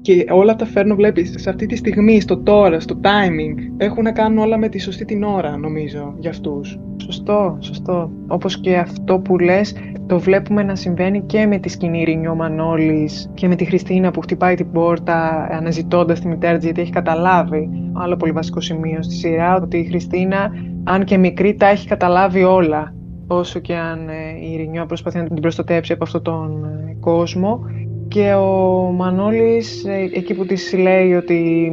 Και 0.04 0.24
όλα 0.30 0.56
τα 0.56 0.66
φέρνω, 0.66 0.94
βλέπεις, 0.94 1.34
σε 1.36 1.50
αυτή 1.50 1.66
τη 1.66 1.76
στιγμή, 1.76 2.20
στο 2.20 2.38
τώρα, 2.38 2.80
στο 2.80 3.00
timing. 3.02 3.54
Έχουν 3.76 4.02
να 4.02 4.12
κάνουν 4.12 4.38
όλα 4.38 4.58
με 4.58 4.68
τη 4.68 4.78
σωστή 4.78 5.04
την 5.04 5.22
ώρα, 5.22 5.56
νομίζω, 5.56 6.14
για 6.18 6.30
αυτούς. 6.30 6.78
Σωστό, 7.02 7.56
σωστό. 7.60 8.10
Όπως 8.26 8.60
και 8.60 8.76
αυτό 8.76 9.18
που 9.18 9.38
λες, 9.38 9.74
το 10.06 10.18
βλέπουμε 10.18 10.62
να 10.62 10.74
συμβαίνει 10.74 11.20
και 11.20 11.46
με 11.46 11.58
τη 11.58 11.68
σκηνή 11.68 12.04
Ρινιό 12.04 12.34
Μανώλης 12.34 13.30
και 13.34 13.48
με 13.48 13.54
τη 13.54 13.64
Χριστίνα 13.64 14.10
που 14.10 14.20
χτυπάει 14.20 14.54
την 14.54 14.72
πόρτα 14.72 15.48
αναζητώντας 15.50 16.20
τη 16.20 16.28
μητέρα 16.28 16.56
της 16.56 16.64
γιατί 16.64 16.80
έχει 16.80 16.92
καταλάβει. 16.92 17.68
Άλλο 17.92 18.16
πολύ 18.16 18.32
βασικό 18.32 18.60
σημείο 18.60 19.02
στη 19.02 19.14
σειρά, 19.14 19.56
ότι 19.56 19.78
η 19.78 19.84
Χριστίνα, 19.84 20.50
αν 20.84 21.04
και 21.04 21.18
μικρή, 21.18 21.54
τα 21.54 21.66
έχει 21.66 21.88
καταλάβει 21.88 22.42
όλα. 22.42 22.94
Όσο 23.26 23.58
και 23.58 23.74
αν 23.74 24.08
ε, 24.08 24.46
η 24.52 24.56
Ρινιό 24.56 24.86
προσπαθεί 24.86 25.18
να 25.18 25.24
την 25.24 25.40
προστατέψει 25.40 25.92
από 25.92 26.04
αυτόν 26.04 26.22
τον 26.22 26.64
ε, 26.64 26.96
κόσμο. 27.00 27.60
Και 28.08 28.32
ο 28.32 28.90
Μανώλης, 28.92 29.84
ε, 29.84 30.10
εκεί 30.12 30.34
που 30.34 30.46
της 30.46 30.72
λέει 30.72 31.14
ότι 31.14 31.72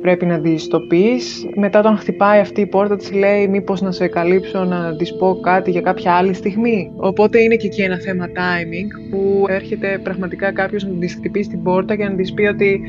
πρέπει 0.00 0.26
να 0.26 0.40
τη 0.40 0.68
το 0.68 0.80
πεις. 0.80 1.46
Μετά 1.54 1.78
όταν 1.78 1.96
χτυπάει 1.96 2.40
αυτή 2.40 2.60
η 2.60 2.66
πόρτα 2.66 2.96
της 2.96 3.12
λέει 3.12 3.48
μήπως 3.48 3.80
να 3.80 3.92
σε 3.92 4.08
καλύψω 4.08 4.64
να 4.64 4.96
της 4.96 5.16
πω 5.16 5.40
κάτι 5.40 5.70
για 5.70 5.80
κάποια 5.80 6.12
άλλη 6.12 6.34
στιγμή. 6.34 6.90
Οπότε 6.96 7.40
είναι 7.40 7.56
και 7.56 7.66
εκεί 7.66 7.82
ένα 7.82 7.98
θέμα 7.98 8.26
timing 8.26 9.10
που 9.10 9.44
έρχεται 9.48 10.00
πραγματικά 10.02 10.52
κάποιος 10.52 10.84
να 10.84 10.98
της 10.98 11.14
χτυπήσει 11.14 11.48
την 11.48 11.62
πόρτα 11.62 11.96
και 11.96 12.04
να 12.04 12.14
της 12.14 12.32
πει 12.32 12.42
ότι 12.42 12.80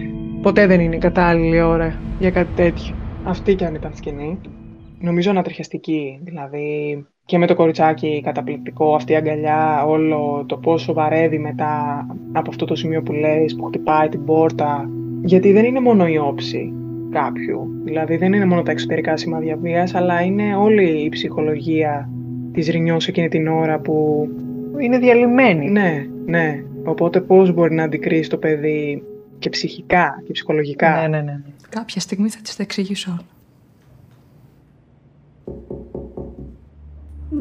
ποτέ 0.42 0.68
δεν 0.68 0.80
είναι 0.80 0.96
η 0.96 1.00
κατάλληλη 1.00 1.62
ώρα 1.62 2.02
για 2.20 2.32
κάτι 2.32 2.52
τέτοιο. 2.56 2.96
Αυτή 3.24 3.56
κι 3.56 3.66
αν 3.66 3.76
ήταν 3.76 3.92
σκηνή. 3.96 4.40
Νομίζω 5.00 5.30
ανατριχιαστική, 5.30 6.20
δηλαδή 6.24 7.06
και 7.28 7.38
με 7.38 7.48
το 7.48 7.56
κοριτσάκι 7.56 8.22
καταπληκτικό, 8.24 8.96
αυτή 8.96 9.12
η 9.12 9.16
αγκαλιά, 9.16 9.86
όλο 9.86 10.44
το 10.48 10.58
πόσο 10.58 10.94
βαρεύει 10.94 11.40
μετά 11.40 12.06
από 12.32 12.50
αυτό 12.50 12.66
το 12.66 12.76
σημείο 12.76 13.02
που 13.02 13.12
λες, 13.12 13.56
που 13.56 13.64
χτυπάει 13.64 14.10
την 14.10 14.26
πόρτα. 14.26 14.90
Γιατί 15.22 15.52
δεν 15.52 15.66
είναι 15.66 15.80
μόνο 15.80 16.08
η 16.08 16.18
όψη 16.18 16.74
κάποιου, 17.10 17.68
δηλαδή 17.84 18.18
δεν 18.18 18.34
είναι 18.34 18.46
μόνο 18.46 18.64
τα 18.64 18.72
εξωτερικά 18.72 19.18
σημάδια 19.18 19.58
βίας, 19.62 19.96
αλλά 19.96 20.22
είναι 20.22 20.56
όλη 20.56 21.04
η 21.04 21.10
ψυχολογία 21.10 22.10
της 22.54 22.68
Ρινιός 22.68 23.08
εκείνη 23.08 23.28
την 23.28 23.48
ώρα 23.48 23.80
που... 23.80 24.28
Είναι 24.80 24.98
διαλυμένη. 24.98 25.70
Ναι, 25.70 26.06
ναι. 26.26 26.64
Οπότε 26.84 27.22
πώς 27.22 27.54
μπορεί 27.54 27.74
να 27.74 27.84
αντικρίσει 27.84 28.30
το 28.30 28.38
παιδί 28.38 29.04
και 29.40 29.50
ψυχικά 29.50 30.22
και 30.26 30.32
ψυχολογικά; 30.32 31.02
Ναι, 31.02 31.08
ναι, 31.08 31.22
ναι. 31.22 31.42
Κάποια 31.70 32.02
στιγμή 32.02 32.30
θα 32.30 32.40
της 32.42 32.56
τα 32.56 32.64
εξηγήσω 32.64 33.18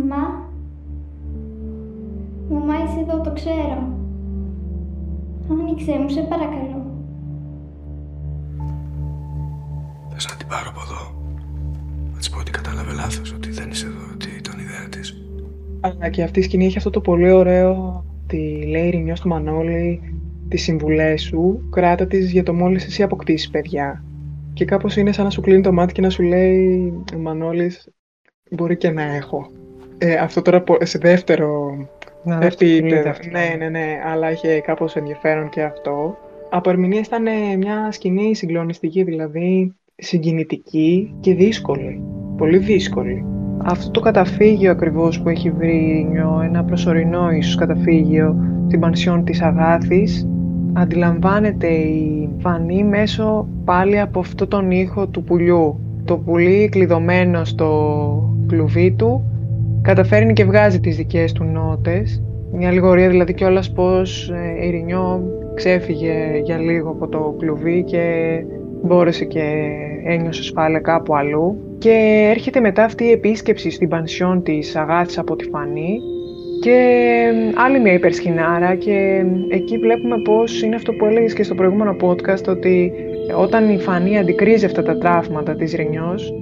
Μα, 0.08 0.44
Μαμά 2.50 2.74
είσαι 2.74 3.00
εδώ, 3.00 3.20
το 3.20 3.32
ξέρω. 3.32 3.94
Άνοιξε 5.50 5.98
μου, 5.98 6.08
σε 6.08 6.20
παρακαλώ. 6.20 6.86
Θες 10.08 10.28
να 10.30 10.36
την 10.36 10.46
πάρω 10.46 10.68
από 10.68 10.80
εδώ; 10.86 11.14
Να 12.12 12.18
της 12.18 12.30
πω 12.30 12.38
ότι 12.38 12.50
κατάλαβε 12.50 12.92
λάθος, 12.92 13.32
ότι 13.32 13.50
δεν 13.50 13.70
είσαι 13.70 13.86
εδώ, 13.86 14.04
ότι 14.12 14.28
ήταν 14.38 14.58
ιδέα 14.58 14.88
της. 14.88 15.16
Αλλά 15.80 16.08
και 16.08 16.22
αυτή 16.22 16.38
η 16.38 16.42
σκηνή 16.42 16.64
έχει 16.64 16.76
αυτό 16.76 16.90
το 16.90 17.00
πολύ 17.00 17.30
ωραίο, 17.30 18.04
τη 18.26 18.66
λέει 18.66 18.90
Ρημιό 18.90 19.16
στο 19.16 19.28
Μανώλη, 19.28 20.14
τις 20.48 20.62
συμβουλές 20.62 21.22
σου, 21.22 21.68
κράτα 21.70 22.06
τις 22.06 22.32
για 22.32 22.42
το 22.42 22.54
μόλις 22.54 22.86
εσύ 22.86 23.02
αποκτήσεις 23.02 23.50
παιδιά. 23.50 24.04
Και 24.52 24.64
κάπως 24.64 24.96
είναι 24.96 25.12
σαν 25.12 25.24
να 25.24 25.30
σου 25.30 25.40
κλείνει 25.40 25.62
το 25.62 25.72
μάτι 25.72 25.92
και 25.92 26.00
να 26.00 26.10
σου 26.10 26.22
λέει 26.22 26.92
ο 27.14 27.18
Μανώλης, 27.18 27.88
μπορεί 28.50 28.76
και 28.76 28.90
να 28.90 29.02
έχω. 29.02 29.50
Ε, 29.98 30.14
αυτό 30.14 30.42
τώρα 30.42 30.64
σε 30.82 30.98
δεύτερο 30.98 31.76
να, 32.22 32.38
επίπεδο. 32.44 33.12
Ναι, 33.30 33.54
ναι, 33.58 33.68
ναι, 33.68 33.86
αλλά 34.12 34.30
είχε 34.30 34.60
κάπως 34.60 34.96
ενδιαφέρον 34.96 35.48
και 35.48 35.62
αυτό. 35.62 36.16
Από 36.50 36.70
ερμηνεία 36.70 37.00
ήταν 37.00 37.22
μια 37.58 37.88
σκηνή 37.92 38.34
συγκλονιστική, 38.34 39.02
δηλαδή 39.02 39.74
συγκινητική 39.96 41.14
και 41.20 41.34
δύσκολη. 41.34 42.02
Πολύ 42.36 42.58
δύσκολη. 42.58 43.24
Αυτό 43.64 43.90
το 43.90 44.00
καταφύγιο 44.00 44.70
ακριβώς 44.70 45.20
που 45.20 45.28
έχει 45.28 45.50
βρει 45.50 46.08
ένα 46.44 46.64
προσωρινό 46.64 47.30
ίσως 47.30 47.54
καταφύγιο, 47.54 48.36
την 48.68 48.80
πανσιόν 48.80 49.24
της 49.24 49.42
Αγάθης, 49.42 50.28
αντιλαμβάνεται 50.72 51.66
η 51.68 52.28
Φανή 52.38 52.84
μέσω 52.84 53.48
πάλι 53.64 54.00
από 54.00 54.20
αυτό 54.20 54.46
τον 54.46 54.70
ήχο 54.70 55.06
του 55.06 55.22
πουλιού. 55.22 55.80
Το 56.04 56.16
πουλί 56.16 56.68
κλειδωμένο 56.68 57.44
στο 57.44 58.36
κλουβί 58.46 58.92
του 58.92 59.35
καταφέρνει 59.86 60.32
και 60.32 60.44
βγάζει 60.44 60.80
τις 60.80 60.96
δικές 60.96 61.32
του 61.32 61.44
νότες. 61.44 62.22
Μια 62.52 62.70
λιγορία 62.70 63.08
δηλαδή 63.08 63.34
κιόλας 63.34 63.72
πως 63.72 64.30
ε, 64.30 64.66
η 64.66 64.70
Ρινιό 64.70 65.22
ξέφυγε 65.54 66.40
για 66.44 66.58
λίγο 66.58 66.90
από 66.90 67.08
το 67.08 67.34
κλουβί 67.38 67.82
και 67.82 68.02
μπόρεσε 68.82 69.24
και 69.24 69.42
ένιωσε 70.04 70.40
ασφάλεια 70.40 70.80
κάπου 70.80 71.16
αλλού. 71.16 71.76
Και 71.78 72.26
έρχεται 72.30 72.60
μετά 72.60 72.84
αυτή 72.84 73.04
η 73.04 73.10
επίσκεψη 73.10 73.70
στην 73.70 73.88
πανσιόν 73.88 74.42
της 74.42 74.76
Αγάθης 74.76 75.18
από 75.18 75.36
τη 75.36 75.44
Φανή 75.48 75.98
και 76.60 76.78
άλλη 77.66 77.80
μια 77.80 77.92
υπερσχηνάρα 77.92 78.74
και 78.74 79.24
εκεί 79.50 79.78
βλέπουμε 79.78 80.16
πως 80.24 80.62
είναι 80.62 80.74
αυτό 80.74 80.92
που 80.92 81.04
έλεγες 81.04 81.32
και 81.32 81.42
στο 81.42 81.54
προηγούμενο 81.54 81.96
podcast 82.00 82.44
ότι 82.48 82.92
όταν 83.38 83.68
η 83.68 83.78
Φανή 83.78 84.18
αντικρίζει 84.18 84.64
αυτά 84.64 84.82
τα 84.82 84.98
τραύματα 84.98 85.54
της 85.56 85.74
Ρινιός 85.74 86.34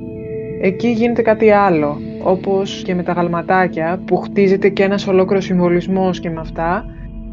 εκεί 0.60 0.88
γίνεται 0.88 1.22
κάτι 1.22 1.50
άλλο 1.50 1.98
όπως 2.24 2.82
και 2.84 2.94
με 2.94 3.02
τα 3.02 3.12
γαλματάκια 3.12 4.02
που 4.06 4.16
χτίζεται 4.16 4.68
και 4.68 4.82
ένας 4.82 5.06
ολόκληρος 5.06 5.44
συμβολισμός 5.44 6.20
και 6.20 6.30
με 6.30 6.40
αυτά 6.40 6.84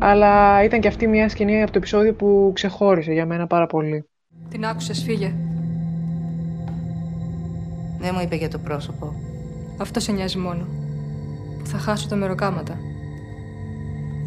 αλλά 0.03 0.63
ήταν 0.63 0.79
και 0.79 0.87
αυτή 0.87 1.07
μια 1.07 1.29
σκηνή 1.29 1.61
από 1.61 1.71
το 1.71 1.77
επεισόδιο 1.77 2.13
που 2.13 2.51
ξεχώρισε 2.53 3.11
για 3.11 3.25
μένα 3.25 3.47
πάρα 3.47 3.65
πολύ. 3.65 4.05
Την 4.49 4.65
άκουσες, 4.65 5.03
φύγε. 5.03 5.33
Δεν 7.99 8.11
μου 8.13 8.21
είπε 8.23 8.35
για 8.35 8.49
το 8.49 8.57
πρόσωπο. 8.57 9.13
Αυτό 9.77 9.99
σε 9.99 10.11
νοιάζει 10.11 10.37
μόνο. 10.37 10.67
Που 11.59 11.65
θα 11.65 11.77
χάσω 11.77 12.07
τα 12.07 12.15
μεροκάματα. 12.15 12.77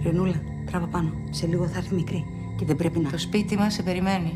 Ρενούλα, 0.04 0.42
τράβα 0.66 0.86
πάνω. 0.86 1.12
Σε 1.30 1.46
λίγο 1.46 1.66
θα 1.66 1.78
έρθει 1.78 1.94
μικρή 1.94 2.24
και 2.58 2.64
δεν 2.64 2.76
πρέπει 2.76 2.98
να... 2.98 3.10
Το 3.10 3.18
σπίτι 3.18 3.56
μας 3.56 3.74
σε 3.74 3.82
περιμένει. 3.82 4.32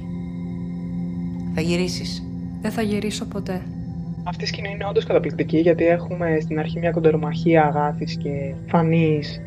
Θα 1.55 1.61
γυρίσεις. 1.61 2.23
Δεν 2.61 2.71
θα 2.71 2.83
γυρίσω 2.83 3.25
ποτέ. 3.25 3.63
Αυτή 4.29 4.45
η 4.45 4.47
σκηνή 4.47 4.71
είναι 4.71 4.87
όντως 4.89 5.05
καταπληκτική 5.05 5.59
γιατί 5.59 5.87
έχουμε 5.87 6.39
στην 6.41 6.59
αρχή 6.59 6.79
μια 6.79 6.91
κοντερομαχία 6.91 7.65
αγάθης 7.65 8.17
και 8.17 8.55
φανής 8.67 9.41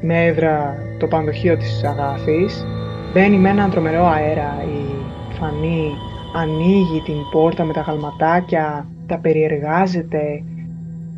με 0.00 0.24
έδρα 0.24 0.76
το 0.98 1.06
πανδοχείο 1.06 1.56
της 1.56 1.84
αγάθης. 1.84 2.64
Μπαίνει 3.12 3.36
με 3.36 3.48
έναν 3.48 3.70
τρομερό 3.70 4.06
αέρα 4.06 4.64
η 4.64 4.94
φανή, 5.38 5.90
ανοίγει 6.36 7.02
την 7.04 7.14
πόρτα 7.30 7.64
με 7.64 7.72
τα 7.72 7.80
γαλματάκια, 7.80 8.88
τα 9.06 9.18
περιεργάζεται. 9.18 10.42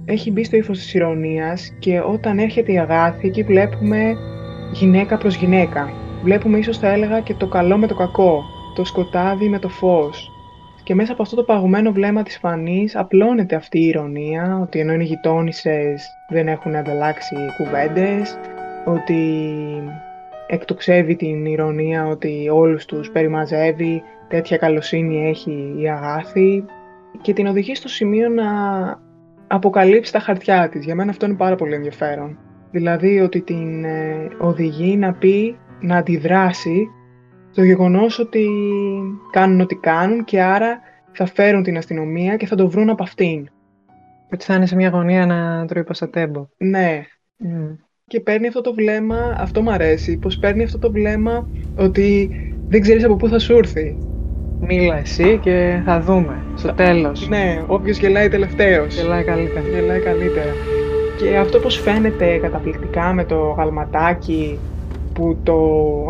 Έχει 0.05 0.31
μπει 0.31 0.45
στο 0.45 0.57
ύφος 0.57 0.79
της 0.79 0.95
ηρωνίας 0.95 1.73
και 1.79 2.01
όταν 2.01 2.39
έρχεται 2.39 2.73
η 2.73 2.79
αγάθη 2.79 3.27
εκεί 3.27 3.43
βλέπουμε 3.43 4.17
γυναίκα 4.73 5.19
προς 5.19 5.35
γυναίκα. 5.35 5.93
Βλέπουμε 6.23 6.59
ίσως 6.59 6.79
θα 6.79 6.89
έλεγα 6.89 7.21
και 7.21 7.35
το 7.35 7.47
καλό 7.47 7.79
με 7.79 7.87
το 7.87 7.95
κακό, 7.95 8.45
το 8.75 8.85
σκοτάδι 8.85 9.49
με 9.49 9.59
το 9.59 9.69
φως. 9.69 10.33
Και 10.89 10.95
μέσα 10.95 11.13
από 11.13 11.23
αυτό 11.23 11.37
το 11.37 11.43
παγωμένο 11.43 11.93
βλέμμα 11.93 12.23
της 12.23 12.39
Φανής 12.39 12.97
απλώνεται 12.97 13.57
αυτή 13.57 13.79
η 13.79 13.87
ηρωνία, 13.87 14.59
ότι 14.63 14.79
ενώ 14.79 14.93
είναι 14.93 15.03
γειτόνισσες 15.03 16.09
δεν 16.29 16.49
έχουν 16.49 16.77
ανταλλάξει 16.77 17.37
κουβέντες, 17.57 18.39
ότι 18.85 19.43
εκτοξεύει 20.47 21.17
την 21.17 21.47
ηρωνία 21.47 22.07
ότι 22.07 22.49
όλους 22.53 22.85
τους 22.85 23.11
περιμαζεύει, 23.11 24.03
τέτοια 24.29 24.57
καλοσύνη 24.57 25.29
έχει 25.29 25.75
η 25.79 25.89
αγάθη 25.91 26.65
και 27.21 27.33
την 27.33 27.47
οδηγεί 27.47 27.75
στο 27.75 27.89
σημείο 27.89 28.29
να 28.29 28.45
αποκαλύψει 29.47 30.13
τα 30.13 30.19
χαρτιά 30.19 30.69
της. 30.69 30.85
Για 30.85 30.95
μένα 30.95 31.11
αυτό 31.11 31.27
είναι 31.27 31.37
πάρα 31.37 31.55
πολύ 31.55 31.75
ενδιαφέρον. 31.75 32.39
Δηλαδή 32.71 33.21
ότι 33.21 33.41
την 33.41 33.85
ε, 33.85 34.29
οδηγεί 34.39 34.97
να 34.97 35.13
πει, 35.13 35.59
να 35.81 35.97
αντιδράσει 35.97 36.89
το 37.59 37.65
γεγονός 37.65 38.19
ότι 38.19 38.49
κάνουν 39.31 39.61
ό,τι 39.61 39.75
κάνουν 39.75 40.25
και 40.25 40.43
άρα 40.43 40.81
θα 41.13 41.27
φέρουν 41.27 41.63
την 41.63 41.77
αστυνομία 41.77 42.37
και 42.37 42.47
θα 42.47 42.57
το 42.57 42.69
βρουν 42.69 42.91
από 42.91 43.03
αυτήν. 43.03 43.49
Ότι 44.33 44.45
θα 44.45 44.55
είναι 44.55 44.67
σε 44.67 44.77
μια 44.77 44.89
γωνία 44.89 45.27
να 45.27 45.65
τρώει 45.67 45.85
πασατέμπο. 45.85 46.47
Ναι. 46.57 47.03
Και 48.07 48.21
παίρνει 48.21 48.47
αυτό 48.47 48.61
το 48.61 48.75
βλέμμα, 48.75 49.37
αυτό 49.39 49.63
μου 49.63 49.71
αρέσει, 49.71 50.19
πως 50.19 50.39
παίρνει 50.39 50.63
αυτό 50.63 50.79
το 50.79 50.91
βλέμμα 50.91 51.49
ότι 51.77 52.31
δεν 52.69 52.81
ξέρεις 52.81 53.05
από 53.05 53.17
πού 53.17 53.29
θα 53.29 53.39
σου 53.39 53.57
έρθει. 53.57 53.99
Μίλα 54.61 54.99
εσύ 54.99 55.39
και 55.43 55.83
θα 55.85 56.01
δούμε, 56.01 56.43
στο 56.55 56.73
τέλος. 56.73 57.29
Ναι, 57.29 57.63
όποιος 57.67 57.99
γελάει 57.99 58.29
τελευταίος. 58.29 58.95
Γελάει 58.95 59.25
καλύτερα. 59.25 59.69
Γελάει 59.69 60.01
καλύτερα. 60.01 60.53
Και 61.19 61.37
αυτό 61.37 61.59
πως 61.59 61.81
φαίνεται 61.81 62.39
καταπληκτικά 62.39 63.13
με 63.13 63.25
το 63.25 63.37
γαλματάκι, 63.37 64.59
που 65.19 65.37
το 65.43 65.57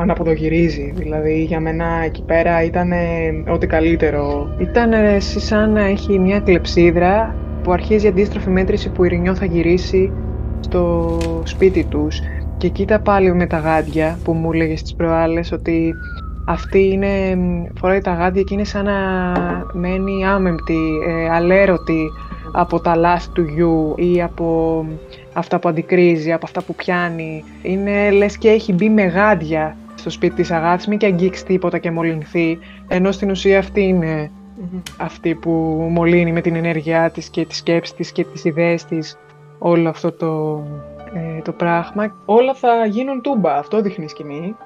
αναποδογυρίζει. 0.00 0.92
Δηλαδή 0.96 1.42
για 1.42 1.60
μένα 1.60 1.84
εκεί 2.04 2.22
πέρα 2.22 2.62
ήταν 2.62 2.92
ό,τι 3.48 3.66
καλύτερο. 3.66 4.48
Ήταν 4.58 4.92
εσύ 4.92 5.40
σαν 5.40 5.72
να 5.72 5.84
έχει 5.84 6.18
μια 6.18 6.40
κλεψίδρα 6.40 7.34
που 7.62 7.72
αρχίζει 7.72 8.06
η 8.06 8.08
αντίστροφη 8.08 8.50
μέτρηση 8.50 8.90
που 8.90 9.04
η 9.04 9.08
Ρινιό 9.08 9.34
θα 9.34 9.44
γυρίσει 9.44 10.12
στο 10.60 11.16
σπίτι 11.42 11.84
τους. 11.84 12.20
Και 12.56 12.68
κοίτα 12.68 13.00
πάλι 13.00 13.34
με 13.34 13.46
τα 13.46 13.58
γάντια 13.58 14.18
που 14.24 14.32
μου 14.32 14.52
έλεγες 14.52 14.80
στις 14.80 14.94
προάλλες 14.94 15.52
ότι 15.52 15.94
αυτή 16.46 16.88
είναι, 16.88 17.08
φοράει 17.78 18.00
τα 18.00 18.12
γάντια 18.12 18.42
και 18.42 18.54
είναι 18.54 18.64
σαν 18.64 18.84
να 18.84 18.92
μένει 19.72 20.26
άμεμπτη, 20.26 20.78
ε, 21.08 21.30
αλέρωτη 21.30 22.10
από 22.52 22.80
τα 22.80 22.96
λάθη 22.96 23.28
του 23.32 23.42
γιου 23.42 23.94
ή 23.96 24.22
από 24.22 24.84
αυτά 25.32 25.58
που 25.58 25.68
αντικρίζει, 25.68 26.32
από 26.32 26.47
αυτά 26.47 26.62
που 26.62 26.75
πιάνει. 26.75 27.44
Είναι 27.62 28.11
λες 28.11 28.38
και 28.38 28.49
έχει 28.49 28.73
μπει 28.73 28.88
με 28.88 29.02
γάντια 29.02 29.76
στο 29.94 30.11
σπίτι 30.11 30.35
της 30.35 30.50
Αγάθης, 30.50 30.87
μην 30.87 30.99
και 30.99 31.06
αγγίξει 31.06 31.44
τίποτα 31.44 31.78
και 31.78 31.90
μολυνθεί, 31.90 32.58
ενώ 32.88 33.12
στην 33.12 33.30
ουσία 33.30 33.58
αυτή 33.58 33.82
είναι 33.82 34.30
αυτή 34.97 35.35
που 35.35 35.50
μολύνει 35.90 36.32
με 36.32 36.40
την 36.40 36.54
ενέργειά 36.54 37.11
της 37.11 37.28
και 37.28 37.44
τη 37.44 37.54
σκέψη 37.54 37.94
της 37.94 38.12
και 38.12 38.25
τις 38.25 38.44
ιδέες 38.44 38.85
της 38.85 39.18
όλο 39.58 39.88
αυτό 39.88 40.12
το, 40.12 40.62
ε, 41.14 41.42
το 41.42 41.52
πράγμα. 41.52 42.14
Όλα 42.25 42.54
θα 42.54 42.87
γίνουν 42.87 43.23
τούμπα, 43.23 43.56
αυτό 43.56 43.80
δείχνει 43.80 44.04
η 44.04 44.08
σκηνή. 44.08 44.56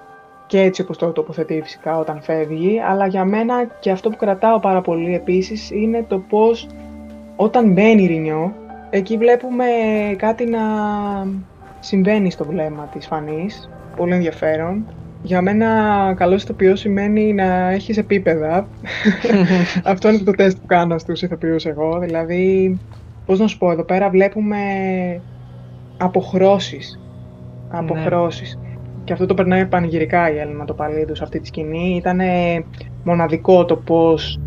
και 0.47 0.61
έτσι 0.61 0.83
όπως 0.83 0.99
το 0.99 1.13
τοποθετεί 1.13 1.61
φυσικά 1.63 1.99
όταν 1.99 2.23
φεύγει, 2.23 2.81
αλλά 2.81 3.07
για 3.07 3.25
μένα 3.25 3.65
και 3.81 3.91
αυτό 3.91 4.11
που 4.11 4.17
κρατάω 4.17 4.61
πάρα 4.61 4.81
πολύ 4.81 5.15
επίσης 5.15 5.71
είναι 5.71 6.05
το 6.09 6.19
πώς 6.19 6.69
όταν 7.37 7.73
μπαίνει 7.73 8.03
η 8.03 8.07
Ρινιό, 8.07 8.55
εκεί 8.95 9.17
βλέπουμε 9.17 9.65
κάτι 10.17 10.45
να 10.45 10.61
συμβαίνει 11.81 12.31
στο 12.31 12.45
βλέμμα 12.45 12.89
της 12.93 13.07
Φανής, 13.07 13.71
πολύ 13.97 14.15
ενδιαφέρον. 14.15 14.87
Για 15.23 15.43
μένα 15.43 15.69
καλό 16.17 16.35
ηθοποιός 16.35 16.81
σημαίνει 16.81 17.33
να 17.33 17.71
έχεις 17.71 17.97
επίπεδα. 17.99 18.69
αυτό 19.85 20.09
είναι 20.09 20.19
το 20.19 20.31
τεστ 20.31 20.59
που 20.59 20.67
κάνω 20.67 20.99
στους 20.99 21.23
ηθοποιούς 21.23 21.67
εγώ, 21.67 21.99
δηλαδή, 21.99 22.79
πώς 23.27 23.39
να 23.39 23.47
σου 23.47 23.59
πω, 23.59 23.71
εδώ 23.71 23.85
πέρα 23.85 24.11
βλέπουμε 24.11 24.59
αποχρώσεις. 25.97 27.01
Αποχρώσεις. 27.69 28.59
Ναι. 28.63 28.69
Και 29.05 29.13
αυτό 29.13 29.27
το 29.27 29.35
περνάει 29.35 29.67
πανηγυρικά 29.67 30.33
η 30.33 30.39
Έλληνα 30.39 30.65
το 30.65 30.75
Παλίδου 30.75 31.17
σε 31.17 31.23
αυτή 31.23 31.41
τη 31.41 31.47
σκηνή. 31.47 31.97
Ήταν 31.97 32.21
μοναδικό 33.05 33.65
το 33.65 33.77
πώς 33.77 34.41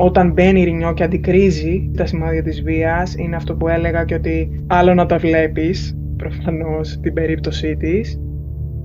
όταν 0.00 0.32
μπαίνει 0.32 0.60
η 0.60 0.64
Ρινιό 0.64 0.92
και 0.92 1.02
αντικρίζει 1.02 1.90
τα 1.96 2.06
σημάδια 2.06 2.42
της 2.42 2.62
βίας, 2.62 3.14
είναι 3.14 3.36
αυτό 3.36 3.54
που 3.54 3.68
έλεγα 3.68 4.04
και 4.04 4.14
ότι 4.14 4.64
άλλο 4.66 4.94
να 4.94 5.06
τα 5.06 5.18
βλέπεις, 5.18 5.96
προφανώς 6.16 6.98
την 7.00 7.12
περίπτωσή 7.12 7.76
της, 7.76 8.20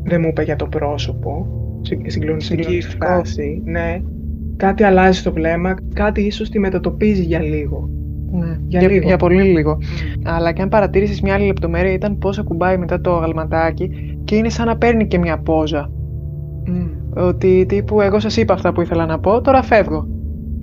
δεν 0.04 0.22
μου 0.22 0.28
είπε 0.28 0.44
για 0.44 0.56
το 0.56 0.66
πρόσωπο, 0.66 1.48
συγκλονιστική 2.06 2.82
φράση, 2.82 3.62
ναι. 3.66 4.02
Κάτι 4.58 4.84
αλλάζει 4.84 5.20
στο 5.20 5.34
βλέμμα, 5.34 5.76
κάτι 5.94 6.22
ίσως 6.22 6.50
τη 6.50 6.60
μετατοπίζει 6.60 7.24
για 7.24 7.40
λίγο. 7.40 7.90
Ναι, 8.32 8.58
για, 8.68 8.80
για, 8.80 8.90
λίγο. 8.90 9.08
για 9.08 9.18
πολύ 9.18 9.44
λίγο. 9.44 9.78
Αλλά 10.24 10.52
και 10.52 10.62
αν 10.62 10.70
παρατήρησες 10.70 11.22
μια 11.22 11.34
άλλη 11.34 11.46
λεπτομέρεια 11.46 11.94
ήταν 11.94 12.18
πώς 12.18 12.40
ακουμπάει 12.40 12.78
μετά 12.78 13.02
το 13.02 13.16
αγαλματάκι 13.16 14.18
και 14.24 14.36
είναι 14.36 14.50
σαν 14.50 14.66
να 14.66 14.78
παίρνει 14.78 15.08
και 15.08 15.18
μια 15.18 15.38
πόζα. 15.38 15.92
Ότι 17.16 17.66
τύπου 17.68 18.02
εγώ 18.02 18.20
σας 18.20 18.38
είπα 18.38 18.54
αυτά 18.54 18.74
που 18.74 18.82
ήθελα 18.82 19.06
να 19.06 19.20
πω, 19.20 19.42
τώρα 19.42 19.62
φεύγω. 19.62 20.08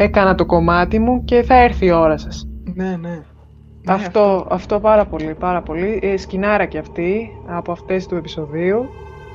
Έκανα 0.03 0.35
το 0.35 0.47
κομμάτι 0.47 0.99
μου 0.99 1.25
και 1.25 1.43
θα 1.43 1.55
έρθει 1.63 1.87
η 1.87 1.91
ώρα 1.91 2.19
σας. 2.19 2.49
Ναι, 2.75 2.97
ναι. 2.97 3.23
Αυτό, 3.87 4.21
αυτό. 4.21 4.47
αυτό 4.51 4.81
πάρα 4.81 5.07
πολύ, 5.07 5.35
πάρα 5.35 5.63
πολύ. 5.63 5.99
Ε, 6.03 6.17
σκηνάρα 6.17 6.67
και 6.67 6.79
αυτή 6.79 7.31
από 7.47 7.73
αυτές 7.73 8.07
του 8.07 8.15
επεισοδίου. 8.15 8.89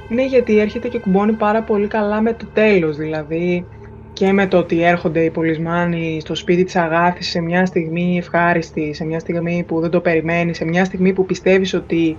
Ναι, 0.09 0.25
γιατί 0.25 0.59
έρχεται 0.59 0.87
και 0.87 0.99
κουμπώνει 0.99 1.33
πάρα 1.33 1.63
πολύ 1.63 1.87
καλά 1.87 2.21
με 2.21 2.33
το 2.33 2.45
τέλος, 2.53 2.97
δηλαδή 2.97 3.65
και 4.13 4.31
με 4.31 4.47
το 4.47 4.57
ότι 4.57 4.81
έρχονται 4.81 5.23
οι 5.23 5.31
πολισμάνοι 5.31 6.19
στο 6.21 6.35
σπίτι 6.35 6.63
της 6.63 6.75
Αγάθης 6.75 7.29
σε 7.29 7.41
μια 7.41 7.65
στιγμή 7.65 8.17
ευχάριστη, 8.17 8.93
σε 8.93 9.05
μια 9.05 9.19
στιγμή 9.19 9.63
που 9.67 9.79
δεν 9.79 9.89
το 9.89 10.01
περιμένει, 10.01 10.53
σε 10.55 10.65
μια 10.65 10.85
στιγμή 10.85 11.13
που 11.13 11.25
πιστεύεις 11.25 11.73
ότι 11.73 12.17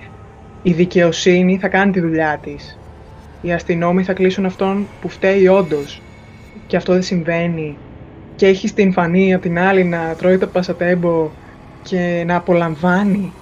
η 0.62 0.72
δικαιοσύνη 0.72 1.58
θα 1.58 1.68
κάνει 1.68 1.92
τη 1.92 2.00
δουλειά 2.00 2.38
της. 2.42 2.80
Οι 3.40 3.52
αστυνόμοι 3.52 4.02
θα 4.02 4.12
κλείσουν 4.12 4.44
αυτόν 4.44 4.88
που 5.00 5.08
φταίει 5.08 5.46
όντως. 5.46 6.02
Και 6.66 6.76
αυτό 6.76 6.92
δεν 6.92 7.02
συμβαίνει. 7.02 7.78
Και 8.36 8.46
έχει 8.46 8.72
την 8.72 8.92
φανή 8.92 9.34
από 9.34 9.42
την 9.42 9.58
άλλη 9.58 9.84
να 9.84 10.14
τρώει 10.18 10.38
το 10.38 10.46
πασατέμπο 10.46 11.28
και 11.82 12.24
να 12.26 12.36
απολαμβάνει 12.36 13.32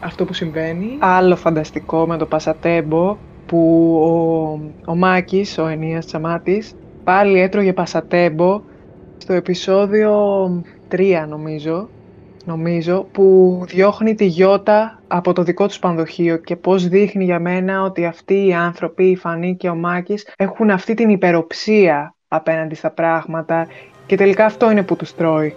αυτό 0.00 0.24
που 0.24 0.32
συμβαίνει. 0.32 0.96
Άλλο 0.98 1.36
φανταστικό 1.36 2.06
με 2.06 2.16
το 2.16 2.26
πασατέμπο 2.26 3.16
που 3.46 3.94
ο, 4.04 4.90
ο 4.90 4.96
Μάκης, 4.96 5.58
ο 5.58 5.66
Ενίας 5.66 6.06
Τσαμάτης, 6.06 6.74
πάλι 7.04 7.40
έτρωγε 7.40 7.72
πασατέμπο 7.72 8.62
στο 9.18 9.32
επεισόδιο 9.32 10.12
3 10.90 11.24
νομίζω, 11.28 11.88
νομίζω 12.44 13.06
που 13.12 13.58
διώχνει 13.66 14.14
τη 14.14 14.24
Γιώτα 14.24 15.00
από 15.06 15.32
το 15.32 15.42
δικό 15.42 15.66
τους 15.66 15.78
πανδοχείο 15.78 16.36
και 16.36 16.56
πώς 16.56 16.88
δείχνει 16.88 17.24
για 17.24 17.40
μένα 17.40 17.82
ότι 17.82 18.06
αυτοί 18.06 18.46
οι 18.46 18.54
άνθρωποι, 18.54 19.04
η 19.04 19.16
Φανή 19.16 19.56
και 19.56 19.68
ο 19.68 19.74
Μάκης, 19.74 20.28
έχουν 20.36 20.70
αυτή 20.70 20.94
την 20.94 21.08
υπεροψία 21.08 22.14
απέναντι 22.28 22.74
στα 22.74 22.90
πράγματα 22.90 23.66
και 24.06 24.16
τελικά 24.16 24.44
αυτό 24.44 24.70
είναι 24.70 24.82
που 24.82 24.96
τους 24.96 25.14
τρώει. 25.14 25.54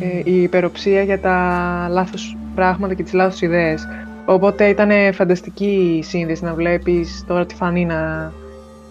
Ε, 0.00 0.20
η 0.24 0.42
υπεροψία 0.42 1.02
για 1.02 1.20
τα 1.20 1.86
λάθος 1.90 2.36
πράγματα 2.54 2.94
και 2.94 3.02
τις 3.02 3.12
λάθος 3.12 3.40
ιδέες. 3.40 3.88
Οπότε 4.24 4.68
ήταν 4.68 4.90
φανταστική 5.12 5.96
η 5.98 6.02
σύνδεση 6.02 6.44
να 6.44 6.54
βλέπεις 6.54 7.24
τώρα 7.26 7.46
τη 7.46 7.54
Φανή 7.54 7.84
να, 7.84 8.32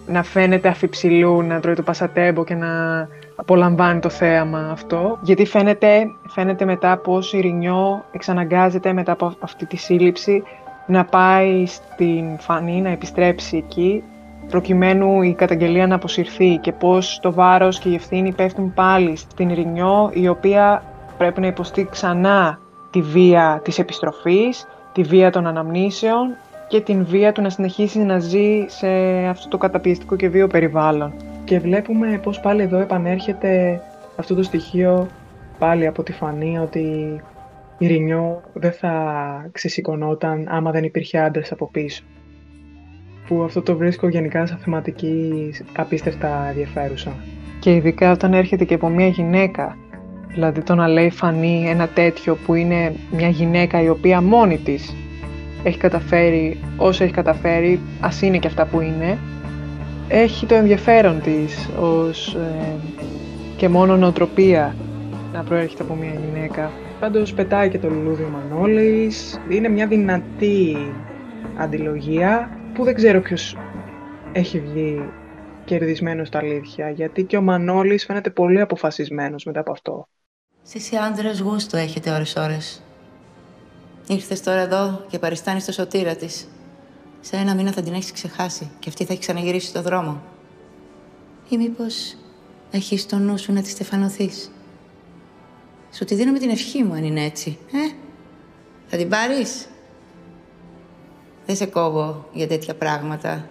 να 0.06 0.22
φαίνεται 0.22 0.68
αφιψηλού, 0.68 1.42
να 1.42 1.60
τρώει 1.60 1.74
το 1.74 1.82
πασατέμπο 1.82 2.44
και 2.44 2.54
να 2.54 2.68
απολαμβάνει 3.36 4.00
το 4.00 4.08
θέαμα 4.08 4.68
αυτό. 4.72 5.18
Γιατί 5.22 5.44
φαίνεται, 5.44 6.06
φαίνεται 6.28 6.64
μετά 6.64 6.96
πως 6.96 7.32
η 7.32 7.40
Ρινιό 7.40 8.04
εξαναγκάζεται 8.12 8.92
μετά 8.92 9.12
από 9.12 9.34
αυτή 9.40 9.66
τη 9.66 9.76
σύλληψη 9.76 10.42
να 10.86 11.04
πάει 11.04 11.66
στην 11.66 12.38
Φανή, 12.38 12.80
να 12.80 12.90
επιστρέψει 12.90 13.56
εκεί 13.56 14.02
προκειμένου 14.48 15.22
η 15.22 15.34
καταγγελία 15.34 15.86
να 15.86 15.94
αποσυρθεί 15.94 16.56
και 16.56 16.72
πως 16.72 17.18
το 17.22 17.32
βάρος 17.32 17.78
και 17.78 17.88
η 17.88 17.94
ευθύνη 17.94 18.32
πέφτουν 18.32 18.74
πάλι 18.74 19.16
στην 19.16 19.54
Ρινιό 19.54 20.10
η 20.14 20.28
οποία 20.28 20.82
πρέπει 21.18 21.40
να 21.40 21.46
υποστεί 21.46 21.88
ξανά 21.90 22.58
τη 22.90 23.00
βία 23.00 23.60
της 23.64 23.78
επιστροφής, 23.78 24.66
τη 24.92 25.02
βία 25.02 25.30
των 25.30 25.46
αναμνήσεων 25.46 26.36
και 26.68 26.80
την 26.80 27.04
βία 27.04 27.32
του 27.32 27.42
να 27.42 27.50
συνεχίσει 27.50 27.98
να 27.98 28.18
ζει 28.18 28.64
σε 28.66 28.88
αυτό 29.28 29.48
το 29.48 29.58
καταπιεστικό 29.58 30.16
και 30.16 30.28
βίο 30.28 30.46
περιβάλλον. 30.46 31.12
Και 31.44 31.58
βλέπουμε 31.58 32.20
πώς 32.22 32.40
πάλι 32.40 32.62
εδώ 32.62 32.78
επανέρχεται 32.78 33.80
αυτό 34.16 34.34
το 34.34 34.42
στοιχείο 34.42 35.08
πάλι 35.58 35.86
από 35.86 36.02
τη 36.02 36.12
φανή 36.12 36.58
ότι 36.58 37.20
η 37.78 37.86
Ρινιό 37.86 38.42
δεν 38.52 38.72
θα 38.72 38.92
ξεσηκωνόταν 39.52 40.46
άμα 40.50 40.70
δεν 40.70 40.84
υπήρχε 40.84 41.18
άντρας 41.18 41.52
από 41.52 41.68
πίσω. 41.70 42.02
Που 43.32 43.42
αυτό 43.42 43.62
το 43.62 43.76
βρίσκω 43.76 44.08
γενικά 44.08 44.46
σαν 44.46 44.58
θεματική 44.58 45.50
απίστευτα 45.76 46.46
ενδιαφέρουσα. 46.48 47.12
Και 47.58 47.74
ειδικά 47.74 48.12
όταν 48.12 48.32
έρχεται 48.34 48.64
και 48.64 48.74
από 48.74 48.88
μια 48.88 49.06
γυναίκα. 49.06 49.76
Δηλαδή 50.28 50.62
το 50.62 50.74
να 50.74 50.88
λέει 50.88 51.10
φανή 51.10 51.64
ένα 51.68 51.88
τέτοιο 51.88 52.38
που 52.46 52.54
είναι 52.54 52.94
μια 53.10 53.28
γυναίκα 53.28 53.82
η 53.82 53.88
οποία 53.88 54.22
μόνη 54.22 54.58
της 54.58 54.94
έχει 55.62 55.78
καταφέρει 55.78 56.60
όσο 56.76 57.04
έχει 57.04 57.12
καταφέρει, 57.12 57.80
ας 58.00 58.22
είναι 58.22 58.38
και 58.38 58.46
αυτά 58.46 58.66
που 58.66 58.80
είναι, 58.80 59.18
έχει 60.08 60.46
το 60.46 60.54
ενδιαφέρον 60.54 61.20
της 61.20 61.68
ως 61.80 62.34
ε, 62.34 62.76
και 63.56 63.68
μόνο 63.68 63.96
νοοτροπία 63.96 64.74
να 65.32 65.42
προέρχεται 65.42 65.82
από 65.82 65.94
μια 65.94 66.12
γυναίκα. 66.26 66.70
Πάντως 67.00 67.32
πετάει 67.32 67.68
και 67.68 67.78
το 67.78 67.88
λουλούδι 67.88 68.22
ο 68.22 68.28
Μανώλης, 68.28 69.40
είναι 69.48 69.68
μια 69.68 69.86
δυνατή 69.86 70.76
αντιλογία 71.56 72.58
που 72.74 72.84
δεν 72.84 72.94
ξέρω 72.94 73.20
ποιος 73.20 73.56
έχει 74.32 74.60
βγει 74.60 75.10
κερδισμένος 75.64 76.28
στα 76.28 76.38
αλήθεια, 76.38 76.90
γιατί 76.90 77.24
και 77.24 77.36
ο 77.36 77.42
Μανώλης 77.42 78.04
φαίνεται 78.04 78.30
πολύ 78.30 78.60
αποφασισμένος 78.60 79.44
μετά 79.44 79.60
από 79.60 79.72
αυτό. 79.72 80.08
Εσείς 80.64 80.90
οι 80.92 80.96
άντρες 80.96 81.40
γούστο 81.40 81.76
έχετε 81.76 82.10
ώρες-ώρες. 82.10 82.82
Ήρθες 84.08 84.42
τώρα 84.42 84.60
εδώ 84.60 85.04
και 85.08 85.18
παριστάνεις 85.18 85.64
το 85.64 85.72
σωτήρα 85.72 86.16
της. 86.16 86.48
Σε 87.20 87.36
ένα 87.36 87.54
μήνα 87.54 87.72
θα 87.72 87.82
την 87.82 87.92
έχεις 87.92 88.12
ξεχάσει 88.12 88.70
και 88.78 88.88
αυτή 88.88 89.04
θα 89.04 89.12
έχει 89.12 89.20
ξαναγυρίσει 89.20 89.66
στο 89.66 89.82
δρόμο. 89.82 90.22
Ή 91.48 91.56
μήπως 91.56 92.16
έχεις 92.70 93.02
στο 93.02 93.16
νου 93.16 93.38
σου 93.38 93.52
να 93.52 93.62
τη 93.62 93.68
στεφανωθείς; 93.68 94.52
Σου 95.92 96.04
τη 96.04 96.14
δίνω 96.14 96.32
με 96.32 96.38
την 96.38 96.50
ευχή 96.50 96.82
μου 96.82 96.92
αν 96.92 97.04
είναι 97.04 97.24
έτσι. 97.24 97.58
Ε; 97.72 97.94
Θα 98.86 98.96
την 98.96 99.08
πάρεις; 99.08 99.66
Δεν 101.46 101.56
σε 101.56 101.66
κόβω 101.66 102.24
για 102.32 102.48
τέτοια 102.48 102.74
πράγματα. 102.74 103.44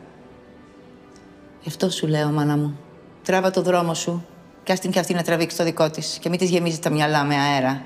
Γι' 1.61 1.67
αυτό 1.67 1.89
σου 1.89 2.07
λέω, 2.07 2.29
μάνα 2.29 2.57
μου. 2.57 2.77
Τράβα 3.23 3.51
το 3.51 3.61
δρόμο 3.61 3.93
σου 3.93 4.25
και 4.63 4.71
ας 4.71 4.79
την 4.79 4.91
και 4.91 4.99
αυτή 4.99 5.13
να 5.13 5.21
τραβήξει 5.21 5.57
το 5.57 5.63
δικό 5.63 5.89
της 5.89 6.17
και 6.21 6.29
μην 6.29 6.39
της 6.39 6.49
γεμίζεις 6.49 6.79
τα 6.79 6.89
μυαλά 6.89 7.23
με 7.23 7.35
αέρα. 7.35 7.81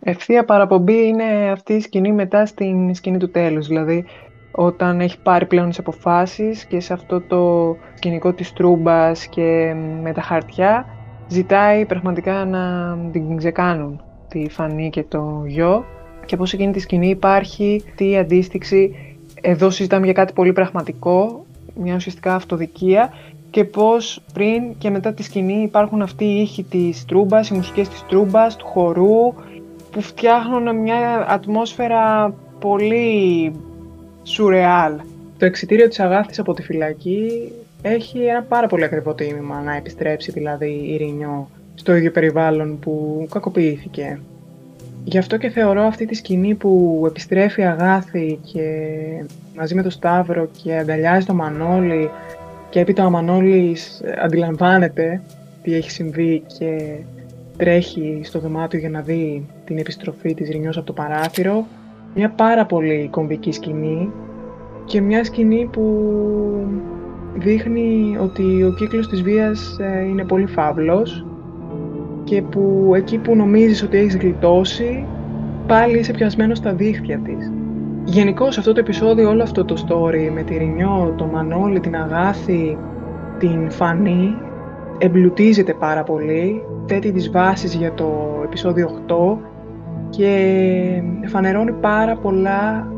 Ευθεία 0.00 0.44
παραπομπή 0.44 1.06
είναι 1.06 1.50
αυτή 1.50 1.72
η 1.72 1.80
σκηνή 1.80 2.12
μετά 2.12 2.46
στην 2.46 2.94
σκηνή 2.94 3.18
του 3.18 3.30
τέλους. 3.30 3.66
Δηλαδή, 3.66 4.04
όταν 4.50 5.00
έχει 5.00 5.18
πάρει 5.18 5.46
πλέον 5.46 5.68
τις 5.68 5.78
αποφάσεις 5.78 6.64
και 6.64 6.80
σε 6.80 6.92
αυτό 6.92 7.20
το 7.20 7.76
σκηνικό 7.94 8.32
της 8.32 8.52
τρούμπας 8.52 9.26
και 9.26 9.74
με 10.02 10.12
τα 10.12 10.20
χαρτιά 10.20 10.86
ζητάει 11.28 11.86
πραγματικά 11.86 12.44
να 12.44 12.96
την 13.12 13.36
ξεκάνουν 13.36 14.02
τη 14.28 14.48
Φανή 14.48 14.90
και 14.90 15.02
το 15.02 15.42
γιο 15.46 15.84
και 16.26 16.36
πώς 16.36 16.52
εκείνη 16.52 16.72
τη 16.72 16.80
σκηνή 16.80 17.08
υπάρχει 17.08 17.84
τι 17.94 18.16
αντίστοιξη 18.16 18.94
εδώ 19.40 19.70
συζητάμε 19.70 20.04
για 20.04 20.14
κάτι 20.14 20.32
πολύ 20.32 20.52
πραγματικό 20.52 21.44
μια 21.74 21.94
ουσιαστικά 21.94 22.34
αυτοδικία 22.34 23.12
και 23.50 23.64
πώς 23.64 24.22
πριν 24.32 24.62
και 24.78 24.90
μετά 24.90 25.12
τη 25.12 25.22
σκηνή 25.22 25.62
υπάρχουν 25.62 26.02
αυτοί 26.02 26.24
οι 26.24 26.40
ήχοι 26.40 26.62
της 26.62 27.04
τρούμπας, 27.04 27.48
οι 27.48 27.54
μουσικές 27.54 27.88
της 27.88 28.04
τρούμπας, 28.08 28.56
του 28.56 28.66
χορού 28.66 29.34
που 29.90 30.00
φτιάχνουν 30.00 30.76
μια 30.76 31.26
ατμόσφαιρα 31.28 32.34
πολύ 32.58 33.52
σουρεάλ. 34.22 34.92
Το 35.38 35.44
εξιτήριο 35.44 35.88
της 35.88 36.00
Αγάθης 36.00 36.38
από 36.38 36.54
τη 36.54 36.62
φυλακή 36.62 37.52
έχει 37.82 38.18
ένα 38.18 38.42
πάρα 38.42 38.66
πολύ 38.66 38.84
ακριβό 38.84 39.14
τίμημα 39.14 39.60
να 39.60 39.76
επιστρέψει 39.76 40.32
δηλαδή 40.32 40.80
η 40.86 40.96
Ρινιό 40.96 41.48
στο 41.74 41.94
ίδιο 41.94 42.10
περιβάλλον 42.10 42.78
που 42.78 43.26
κακοποιήθηκε. 43.30 44.20
Γι' 45.04 45.18
αυτό 45.18 45.36
και 45.36 45.48
θεωρώ 45.48 45.82
αυτή 45.82 46.06
τη 46.06 46.14
σκηνή 46.14 46.54
που 46.54 47.02
επιστρέφει 47.06 47.60
η 47.60 47.64
Αγάθη 47.64 48.38
και 48.52 48.62
μαζί 49.56 49.74
με 49.74 49.82
τον 49.82 49.90
Σταύρο 49.90 50.48
και 50.62 50.74
αγκαλιάζει 50.74 51.26
τον 51.26 51.36
Μανώλη 51.36 52.10
Και 52.70 52.80
έπειτα 52.80 53.06
ο 53.06 53.10
Μανώλης 53.10 54.00
ε, 54.00 54.14
αντιλαμβάνεται 54.22 55.22
τι 55.62 55.74
έχει 55.74 55.90
συμβεί 55.90 56.42
και 56.58 56.96
τρέχει 57.56 58.20
στο 58.22 58.38
δωμάτιο 58.38 58.78
για 58.78 58.90
να 58.90 59.00
δει 59.00 59.46
την 59.64 59.78
επιστροφή 59.78 60.34
της 60.34 60.48
Ρινιός 60.48 60.76
από 60.76 60.86
το 60.86 60.92
παράθυρο. 60.92 61.66
Μια 62.14 62.30
πάρα 62.30 62.66
πολύ 62.66 63.08
κομβική 63.10 63.52
σκηνή 63.52 64.10
και 64.84 65.00
μια 65.00 65.24
σκηνή 65.24 65.68
που 65.72 65.84
δείχνει 67.34 68.16
ότι 68.20 68.64
ο 68.64 68.74
κύκλος 68.78 69.08
της 69.08 69.22
βίας 69.22 69.76
ε, 69.80 70.04
είναι 70.04 70.24
πολύ 70.24 70.46
φαύλος 70.46 71.24
και 72.24 72.42
που 72.42 72.92
εκεί 72.96 73.18
που 73.18 73.36
νομίζεις 73.36 73.82
ότι 73.82 73.96
έχεις 73.96 74.16
γλιτώσει 74.16 75.06
πάλι 75.66 75.98
είσαι 75.98 76.12
πιασμένος 76.12 76.58
στα 76.58 76.72
δίχτυα 76.72 77.18
της. 77.18 77.52
Γενικώ 78.04 78.44
αυτό 78.44 78.72
το 78.72 78.80
επεισόδιο, 78.80 79.28
όλο 79.28 79.42
αυτό 79.42 79.64
το 79.64 79.86
story 79.88 80.30
με 80.34 80.42
τη 80.42 80.56
Ρινιό, 80.56 81.14
το 81.16 81.26
Μανώλη, 81.26 81.80
την 81.80 81.96
Αγάθη, 81.96 82.78
την 83.38 83.70
Φανή 83.70 84.34
εμπλουτίζεται 84.98 85.74
πάρα 85.74 86.02
πολύ, 86.02 86.62
θέτει 86.86 87.12
τις 87.12 87.30
βάσεις 87.30 87.74
για 87.74 87.92
το 87.92 88.40
επεισόδιο 88.44 88.90
8 89.06 89.38
και 90.10 91.02
φανερώνει 91.26 91.72
πάρα 91.72 92.16
πολλά 92.16 92.92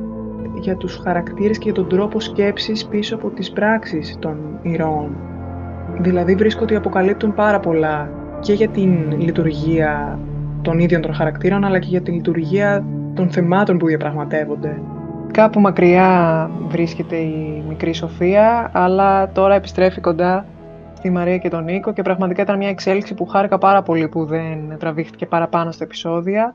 για 0.61 0.77
τους 0.77 1.01
χαρακτήρες 1.05 1.59
και 1.59 1.65
για 1.65 1.75
τον 1.75 1.89
τρόπο 1.89 2.21
σκέψης 2.21 2.87
πίσω 2.87 3.15
από 3.15 3.29
τις 3.29 3.53
πράξεις 3.53 4.17
των 4.19 4.37
ηρώων. 4.63 5.17
Δηλαδή 5.99 6.35
βρίσκω 6.35 6.63
ότι 6.63 6.75
αποκαλύπτουν 6.75 7.35
πάρα 7.35 7.61
πολλά 7.61 8.11
και 8.43 8.53
για 8.53 8.69
την 8.69 9.21
λειτουργία 9.21 10.19
των 10.63 10.79
ίδιων 10.79 11.01
των 11.01 11.15
χαρακτήρων 11.15 11.65
αλλά 11.65 11.79
και 11.79 11.89
για 11.89 12.03
την 12.03 12.15
λειτουργία 12.15 12.85
των 13.15 13.31
θεμάτων 13.31 13.79
που 13.79 13.87
διαπραγματεύονται. 13.87 14.81
Κάπου 15.33 15.61
μακριά 15.61 16.51
βρίσκεται 16.69 17.17
η 17.17 17.65
μικρή 17.69 17.93
Σοφία, 17.93 18.71
αλλά 18.73 19.33
τώρα 19.33 19.55
επιστρέφει 19.55 20.01
κοντά 20.01 20.47
στη 20.97 21.11
Μαρία 21.11 21.39
και 21.39 21.49
τον 21.49 21.65
Νίκο 21.65 21.93
και 21.93 22.03
πραγματικά 22.03 22.43
ήταν 22.43 22.57
μια 22.57 22.69
εξέλιξη 22.69 23.15
που 23.15 23.27
χάρηκα 23.27 23.59
πάρα 23.59 23.83
πολύ 23.83 24.09
που 24.09 24.25
δεν 24.25 24.79
τραβήχτηκε 24.79 25.27
παραπάνω 25.27 25.71
στα 25.73 25.85
επεισόδια 25.85 26.55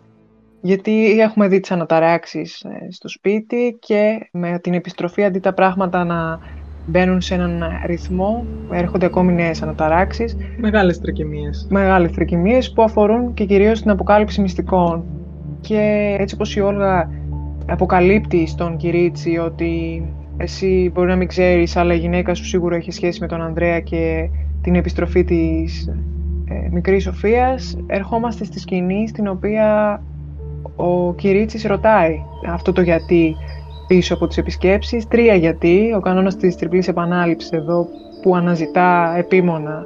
γιατί 0.61 1.19
έχουμε 1.19 1.47
δει 1.47 1.59
τις 1.59 1.71
αναταράξεις 1.71 2.61
ε, 2.61 2.91
στο 2.91 3.09
σπίτι 3.09 3.77
και 3.79 4.29
με 4.31 4.59
την 4.59 4.73
επιστροφή 4.73 5.23
αντί 5.23 5.39
τα 5.39 5.53
πράγματα 5.53 6.03
να 6.03 6.39
μπαίνουν 6.87 7.21
σε 7.21 7.33
έναν 7.33 7.63
ρυθμό, 7.85 8.45
έρχονται 8.71 9.05
ακόμη 9.05 9.33
νέες 9.33 9.61
αναταράξεις. 9.61 10.37
Μεγάλες 10.57 10.99
τρικυμίες. 10.99 11.67
Μεγάλες 11.69 12.11
τρικυμίες 12.11 12.71
που 12.71 12.83
αφορούν 12.83 13.33
και 13.33 13.45
κυρίως 13.45 13.81
την 13.81 13.89
αποκάλυψη 13.89 14.41
μυστικών. 14.41 15.03
Και 15.61 16.15
έτσι 16.19 16.35
όπως 16.35 16.55
η 16.55 16.59
Όλγα 16.59 17.09
αποκαλύπτει 17.67 18.47
στον 18.47 18.77
Κυρίτσι 18.77 19.37
ότι 19.37 20.03
εσύ 20.37 20.91
μπορεί 20.93 21.07
να 21.07 21.15
μην 21.15 21.27
ξέρεις, 21.27 21.75
αλλά 21.75 21.93
η 21.93 21.97
γυναίκα 21.97 22.33
σου 22.33 22.45
σίγουρα 22.45 22.75
έχει 22.75 22.91
σχέση 22.91 23.19
με 23.21 23.27
τον 23.27 23.41
Ανδρέα 23.41 23.79
και 23.79 24.29
την 24.61 24.75
επιστροφή 24.75 25.23
της 25.23 25.87
ε, 26.49 26.69
μικρής 26.71 27.03
Σοφίας, 27.03 27.77
ερχόμαστε 27.87 28.43
στη 28.43 28.59
σκηνή 28.59 29.07
στην 29.07 29.27
οποία 29.27 30.01
ο 30.75 31.13
Κυρίτσης 31.13 31.63
ρωτάει 31.63 32.19
αυτό 32.47 32.71
το 32.71 32.81
γιατί 32.81 33.35
πίσω 33.87 34.13
από 34.13 34.27
τις 34.27 34.37
επισκέψεις. 34.37 35.07
Τρία 35.07 35.35
γιατί, 35.35 35.93
ο 35.95 35.99
κανόνας 35.99 36.35
της 36.35 36.55
τριπλής 36.55 36.87
επανάληψης 36.87 37.51
εδώ 37.51 37.87
που 38.21 38.35
αναζητά 38.35 39.13
επίμονα 39.17 39.85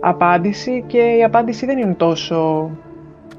απάντηση 0.00 0.84
και 0.86 0.98
η 0.98 1.24
απάντηση 1.24 1.66
δεν 1.66 1.78
είναι 1.78 1.94
τόσο 1.94 2.70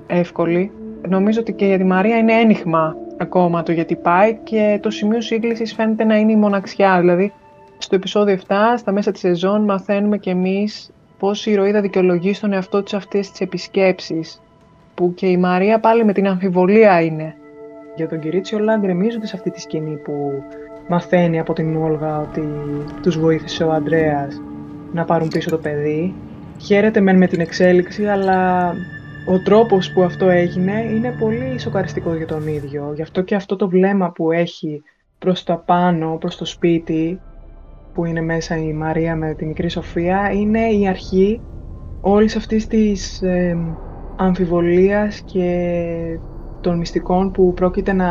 εύκολη. 0.07 0.71
Νομίζω 1.07 1.39
ότι 1.39 1.53
και 1.53 1.65
για 1.65 1.77
τη 1.77 1.83
Μαρία 1.83 2.17
είναι 2.17 2.33
ένιγμα 2.33 2.95
ακόμα 3.17 3.63
το 3.63 3.71
γιατί 3.71 3.95
πάει 3.95 4.37
και 4.43 4.79
το 4.81 4.89
σημείο 4.89 5.21
σύγκλησης 5.21 5.73
φαίνεται 5.73 6.03
να 6.03 6.15
είναι 6.15 6.31
η 6.31 6.35
μοναξιά. 6.35 6.99
Δηλαδή, 6.99 7.33
στο 7.77 7.95
επεισόδιο 7.95 8.37
7, 8.47 8.55
στα 8.77 8.91
μέσα 8.91 9.11
της 9.11 9.19
σεζόν, 9.19 9.63
μαθαίνουμε 9.63 10.17
κι 10.17 10.29
εμείς 10.29 10.91
πώς 11.19 11.45
η 11.45 11.51
ηρωίδα 11.51 11.81
δικαιολογεί 11.81 12.33
στον 12.33 12.53
εαυτό 12.53 12.83
της 12.83 12.93
αυτές 12.93 13.31
τις 13.31 13.39
επισκέψεις 13.39 14.41
που 14.95 15.13
και 15.13 15.27
η 15.27 15.37
Μαρία 15.37 15.79
πάλι 15.79 16.05
με 16.05 16.13
την 16.13 16.27
αμφιβολία 16.27 17.01
είναι. 17.01 17.35
Για 17.99 18.07
τον 18.07 18.19
Κυρίτσι 18.19 18.55
όλα 18.55 18.77
γκρεμίζονται 18.77 19.27
σε 19.27 19.35
αυτή 19.35 19.51
τη 19.51 19.61
σκηνή 19.61 19.97
που 19.97 20.43
μαθαίνει 20.87 21.39
από 21.39 21.53
την 21.53 21.75
Όλγα 21.75 22.19
ότι 22.19 22.43
τους 23.01 23.19
βοήθησε 23.19 23.63
ο 23.63 23.71
Ανδρέας 23.71 24.41
να 24.93 25.05
πάρουν 25.05 25.27
πίσω 25.27 25.49
το 25.49 25.57
παιδί. 25.57 26.13
Χαίρεται 26.57 27.01
μεν 27.01 27.17
με 27.17 27.27
την 27.27 27.39
εξέλιξη, 27.39 28.05
αλλά 28.05 28.69
ο 29.27 29.39
τρόπος 29.43 29.91
που 29.91 30.03
αυτό 30.03 30.29
έγινε 30.29 30.81
είναι 30.81 31.15
πολύ 31.19 31.59
σοκαριστικό 31.59 32.15
για 32.15 32.27
τον 32.27 32.47
ίδιο. 32.47 32.91
Γι' 32.95 33.01
αυτό 33.01 33.21
και 33.21 33.35
αυτό 33.35 33.55
το 33.55 33.69
βλέμμα 33.69 34.11
που 34.11 34.31
έχει 34.31 34.83
προς 35.17 35.43
τα 35.43 35.57
πάνω, 35.57 36.17
προς 36.19 36.37
το 36.37 36.45
σπίτι, 36.45 37.21
που 37.93 38.05
είναι 38.05 38.21
μέσα 38.21 38.57
η 38.57 38.73
Μαρία 38.73 39.15
με 39.15 39.33
τη 39.33 39.45
μικρή 39.45 39.69
Σοφία, 39.69 40.31
είναι 40.31 40.69
η 40.69 40.87
αρχή 40.87 41.41
όλης 42.01 42.35
αυτής 42.35 42.67
της 42.67 43.21
ε, 43.21 43.57
αμφιβολίας 44.17 45.21
και 45.21 45.49
των 46.61 46.77
μυστικών 46.77 47.31
που 47.31 47.53
πρόκειται 47.53 47.93
να 47.93 48.07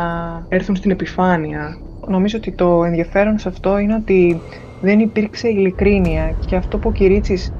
έρθουν 0.49 0.75
στην 0.75 0.91
επιφάνεια. 0.91 1.77
Νομίζω 2.07 2.37
ότι 2.37 2.51
το 2.51 2.83
ενδιαφέρον 2.83 3.37
σε 3.37 3.49
αυτό 3.49 3.77
είναι 3.77 3.95
ότι 3.95 4.41
δεν 4.81 4.99
υπήρξε 4.99 5.47
ειλικρίνεια 5.47 6.35
και 6.45 6.55
αυτό 6.55 6.77
που 6.77 6.89
ο 6.89 6.91
Κυρίτσης 6.91 7.53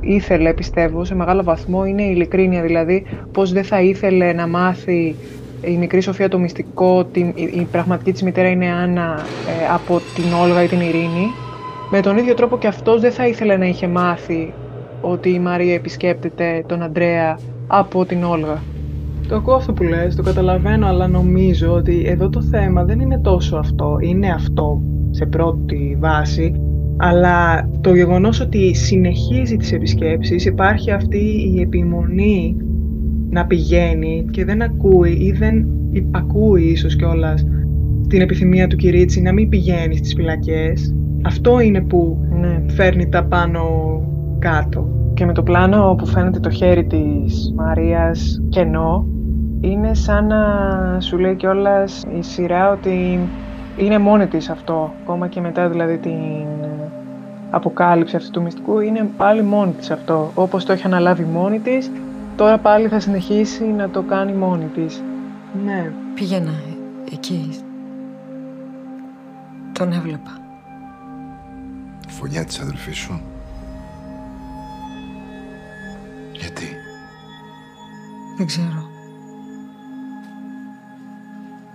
ήθελε, 0.00 0.54
πιστεύω, 0.54 1.04
σε 1.04 1.14
μεγάλο 1.14 1.42
βαθμό 1.42 1.84
είναι 1.84 2.02
η 2.02 2.10
ειλικρίνεια, 2.14 2.62
δηλαδή 2.62 3.06
πώς 3.32 3.52
δεν 3.52 3.64
θα 3.64 3.80
ήθελε 3.80 4.32
να 4.32 4.46
μάθει 4.46 5.14
η 5.62 5.76
μικρή 5.76 6.00
Σοφία 6.00 6.28
το 6.28 6.38
μυστικό, 6.38 6.96
ότι 6.98 7.32
η 7.36 7.66
πραγματική 7.70 8.12
της 8.12 8.22
μητέρα 8.22 8.48
είναι 8.48 8.72
Άννα 8.72 9.26
ε, 9.46 9.72
από 9.74 10.00
την 10.14 10.32
Όλγα 10.42 10.62
ή 10.62 10.66
την 10.66 10.80
Ειρήνη. 10.80 11.26
Με 11.90 12.00
τον 12.00 12.16
ίδιο 12.16 12.34
τρόπο 12.34 12.58
και 12.58 12.66
αυτός 12.66 13.00
δεν 13.00 13.12
θα 13.12 13.26
ήθελε 13.26 13.56
να 13.56 13.66
είχε 13.66 13.88
μάθει 13.88 14.52
ότι 15.00 15.30
η 15.30 15.38
Μαρία 15.38 15.74
επισκέπτεται 15.74 16.64
τον 16.66 16.82
Αντρέα 16.82 17.38
από 17.66 18.04
την 18.04 18.24
Όλγα. 18.24 18.75
Το 19.28 19.34
ακούω 19.34 19.54
αυτό 19.54 19.72
που 19.72 19.82
λες, 19.82 20.16
το 20.16 20.22
καταλαβαίνω, 20.22 20.86
αλλά 20.86 21.08
νομίζω 21.08 21.72
ότι 21.72 22.04
εδώ 22.06 22.28
το 22.28 22.42
θέμα 22.42 22.84
δεν 22.84 23.00
είναι 23.00 23.18
τόσο 23.18 23.56
αυτό. 23.56 23.96
Είναι 24.00 24.30
αυτό 24.30 24.82
σε 25.10 25.26
πρώτη 25.26 25.96
βάση, 26.00 26.52
αλλά 26.96 27.68
το 27.80 27.94
γεγονός 27.94 28.40
ότι 28.40 28.74
συνεχίζει 28.74 29.56
τις 29.56 29.72
επισκέψεις, 29.72 30.44
υπάρχει 30.44 30.90
αυτή 30.90 31.52
η 31.54 31.60
επιμονή 31.60 32.56
να 33.30 33.46
πηγαίνει 33.46 34.26
και 34.30 34.44
δεν 34.44 34.62
ακούει 34.62 35.10
ή 35.10 35.32
δεν 35.32 35.66
ακούει 36.10 36.62
ίσως 36.62 36.96
κιόλας 36.96 37.44
την 38.08 38.20
επιθυμία 38.20 38.66
του 38.66 38.76
Κυρίτσι 38.76 39.20
να 39.20 39.32
μην 39.32 39.48
πηγαίνει 39.48 39.96
στις 39.96 40.14
φυλακές. 40.14 40.94
Αυτό 41.22 41.60
είναι 41.60 41.80
που 41.80 42.18
ναι. 42.40 42.62
φέρνει 42.66 43.08
τα 43.08 43.24
πάνω 43.24 43.62
κάτω. 44.38 44.88
Και 45.14 45.24
με 45.24 45.32
το 45.32 45.42
πλάνο 45.42 45.94
που 45.98 46.06
φαίνεται 46.06 46.38
το 46.40 46.50
χέρι 46.50 46.86
της 46.86 47.52
Μαρίας 47.56 48.42
κενό, 48.48 49.06
είναι 49.60 49.94
σαν 49.94 50.26
να 50.26 51.00
σου 51.00 51.18
λέει 51.18 51.34
κιόλας 51.34 52.04
η 52.18 52.22
σειρά 52.22 52.70
ότι 52.70 53.20
είναι 53.76 53.98
μόνη 53.98 54.26
της 54.26 54.50
αυτό, 54.50 54.94
ακόμα 55.02 55.28
και 55.28 55.40
μετά 55.40 55.68
δηλαδή 55.68 55.98
την 55.98 56.44
αποκάλυψη 57.50 58.16
αυτού 58.16 58.30
του 58.30 58.42
μυστικού, 58.42 58.80
είναι 58.80 59.10
πάλι 59.16 59.42
μόνη 59.42 59.72
της 59.72 59.90
αυτό. 59.90 60.30
Όπως 60.34 60.64
το 60.64 60.72
έχει 60.72 60.86
αναλάβει 60.86 61.24
μόνη 61.24 61.58
της, 61.58 61.90
τώρα 62.36 62.58
πάλι 62.58 62.88
θα 62.88 63.00
συνεχίσει 63.00 63.64
να 63.64 63.90
το 63.90 64.02
κάνει 64.02 64.32
μόνη 64.32 64.64
της. 64.64 65.02
Ναι. 65.64 65.92
Πήγαινα 66.14 66.52
εκεί. 67.12 67.50
Τον 69.72 69.92
έβλεπα. 69.92 70.30
Φωνιά 72.08 72.44
της 72.44 72.60
αδελφής 72.60 72.96
σου. 72.96 73.20
Γιατί; 76.32 76.66
Δεν 78.36 78.46
ξέρω. 78.46 78.85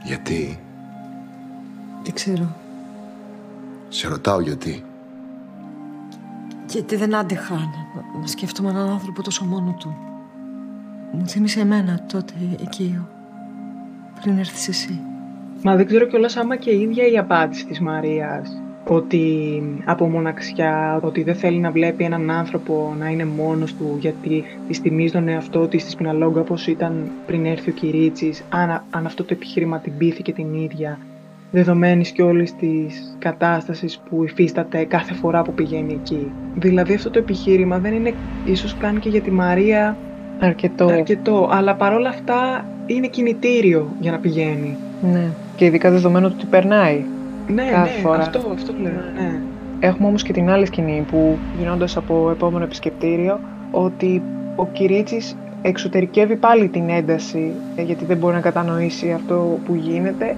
Γιατί; 0.03 0.59
Δεν 2.03 2.13
ξέρω. 2.13 2.55
Σε 3.89 4.07
ρωτάω 4.07 4.39
γιατί. 4.39 4.83
Γιατί 6.69 6.95
δεν 6.95 7.15
άντεχα 7.15 7.53
να, 7.53 8.19
να 8.21 8.27
σκέφτομαι 8.27 8.69
έναν 8.69 8.89
άνθρωπο 8.89 9.21
τόσο 9.23 9.45
μόνο 9.45 9.75
του. 9.79 9.95
Μου 11.11 11.27
θύμισε 11.27 11.59
εμένα 11.59 12.05
τότε 12.11 12.33
εκεί, 12.61 13.05
πριν 14.21 14.37
έρθεις 14.37 14.67
εσύ. 14.67 14.99
Μα 15.63 15.75
δεν 15.75 15.85
ξέρω 15.85 16.05
κιόλας 16.05 16.37
άμα 16.37 16.55
και 16.55 16.69
η 16.69 16.81
ίδια 16.81 17.07
η 17.07 17.17
απάντηση 17.17 17.65
της 17.65 17.79
Μαρίας 17.79 18.60
ότι 18.87 19.63
από 19.85 20.07
μοναξιά, 20.07 20.99
ότι 21.03 21.23
δεν 21.23 21.35
θέλει 21.35 21.59
να 21.59 21.71
βλέπει 21.71 22.03
έναν 22.03 22.31
άνθρωπο 22.31 22.95
να 22.99 23.09
είναι 23.09 23.25
μόνος 23.25 23.75
του 23.75 23.97
γιατί 23.99 24.43
τη 24.67 24.73
θυμίζει 24.73 25.11
τον 25.11 25.27
εαυτό 25.27 25.67
της 25.67 25.81
στη 25.81 25.91
Σπιναλόγκα 25.91 26.39
όπως 26.39 26.67
ήταν 26.67 27.09
πριν 27.25 27.45
έρθει 27.45 27.69
ο 27.69 27.73
Κυρίτσης, 27.73 28.43
αν, 28.49 28.83
αν 28.89 29.05
αυτό 29.05 29.23
το 29.23 29.33
επιχείρημα 29.33 29.79
την 29.79 29.97
πείθηκε 29.97 30.33
την 30.33 30.53
ίδια, 30.53 30.99
δεδομένης 31.51 32.09
και 32.09 32.21
όλης 32.21 32.55
της 32.55 33.15
κατάστασης 33.19 33.99
που 34.09 34.23
υφίσταται 34.23 34.83
κάθε 34.83 35.13
φορά 35.13 35.41
που 35.41 35.53
πηγαίνει 35.53 35.93
εκεί. 35.93 36.31
Δηλαδή 36.55 36.93
αυτό 36.93 37.09
το 37.09 37.19
επιχείρημα 37.19 37.77
δεν 37.79 37.93
είναι 37.93 38.13
ίσως 38.45 38.75
καν 38.77 38.99
και 38.99 39.09
για 39.09 39.21
τη 39.21 39.31
Μαρία 39.31 39.97
αρκετό, 40.39 40.85
αρκετό 40.85 41.49
αλλά 41.51 41.75
παρόλα 41.75 42.09
αυτά 42.09 42.65
είναι 42.85 43.07
κινητήριο 43.07 43.91
για 43.99 44.11
να 44.11 44.17
πηγαίνει. 44.17 44.77
Ναι, 45.11 45.29
και 45.55 45.65
ειδικά 45.65 45.91
δεδομένου 45.91 46.31
ότι 46.35 46.45
περνάει 46.45 47.03
ναι, 47.53 47.63
ναι, 47.63 47.71
αυτό, 48.17 48.39
αυτό 48.53 48.73
λέω. 48.81 48.91
Ναι. 48.91 49.39
Έχουμε 49.79 50.07
όμως 50.07 50.23
και 50.23 50.33
την 50.33 50.49
άλλη 50.49 50.65
σκηνή 50.65 51.05
που 51.11 51.37
γινώντας 51.59 51.97
από 51.97 52.29
επόμενο 52.31 52.63
επισκεπτήριο 52.63 53.39
ότι 53.71 54.21
ο 54.55 54.65
Κυρίτσης 54.65 55.35
εξωτερικεύει 55.61 56.35
πάλι 56.35 56.67
την 56.67 56.89
ένταση 56.89 57.51
ε, 57.75 57.81
γιατί 57.81 58.05
δεν 58.05 58.17
μπορεί 58.17 58.33
να 58.33 58.41
κατανοήσει 58.41 59.11
αυτό 59.11 59.59
που 59.65 59.75
γίνεται 59.75 60.35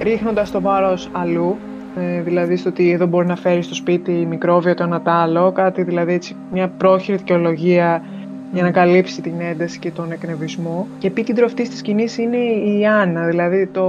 ρίχνοντας 0.00 0.50
το 0.50 0.60
βάρος 0.60 1.08
αλλού 1.12 1.56
ε, 1.96 2.20
δηλαδή 2.20 2.56
στο 2.56 2.68
ότι 2.68 2.90
εδώ 2.90 3.06
μπορεί 3.06 3.26
να 3.26 3.36
φέρει 3.36 3.62
στο 3.62 3.74
σπίτι 3.74 4.12
μικρόβιο 4.12 4.74
το 4.74 4.82
ένα 4.82 5.02
το 5.02 5.10
άλλο, 5.10 5.52
κάτι 5.52 5.82
δηλαδή 5.82 6.12
έτσι, 6.12 6.36
μια 6.52 6.68
πρόχειρη 6.68 7.16
δικαιολογία 7.16 8.02
για 8.52 8.62
να 8.62 8.70
καλύψει 8.70 9.20
την 9.20 9.40
ένταση 9.40 9.78
και 9.78 9.90
τον 9.90 10.12
εκνευρισμό. 10.12 10.86
Και 10.98 11.06
επίκεντρο 11.06 11.44
αυτής 11.44 11.68
της 11.68 11.78
σκηνής 11.78 12.18
είναι 12.18 12.36
η 12.36 12.86
Άννα, 12.86 13.26
δηλαδή 13.26 13.66
το 13.66 13.84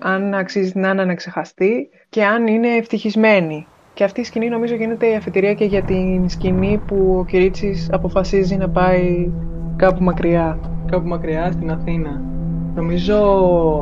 αν 0.00 0.34
αξίζει 0.34 0.72
την 0.72 0.86
Άννα 0.86 1.04
να 1.04 1.14
ξεχαστεί 1.14 1.88
και 2.08 2.24
αν 2.24 2.46
είναι 2.46 2.68
ευτυχισμένη. 2.68 3.66
Και 3.94 4.04
αυτή 4.04 4.20
η 4.20 4.24
σκηνή 4.24 4.48
νομίζω 4.48 4.74
γίνεται 4.74 5.06
η 5.06 5.14
αφετηρία 5.14 5.54
και 5.54 5.64
για 5.64 5.82
την 5.82 6.28
σκηνή 6.28 6.80
που 6.86 7.16
ο 7.18 7.24
Κυρίτσης 7.24 7.88
αποφασίζει 7.92 8.56
να 8.56 8.68
πάει 8.68 9.30
κάπου 9.76 10.02
μακριά. 10.02 10.58
Κάπου 10.90 11.08
μακριά 11.08 11.52
στην 11.52 11.70
Αθήνα. 11.70 12.20
Νομίζω 12.74 13.18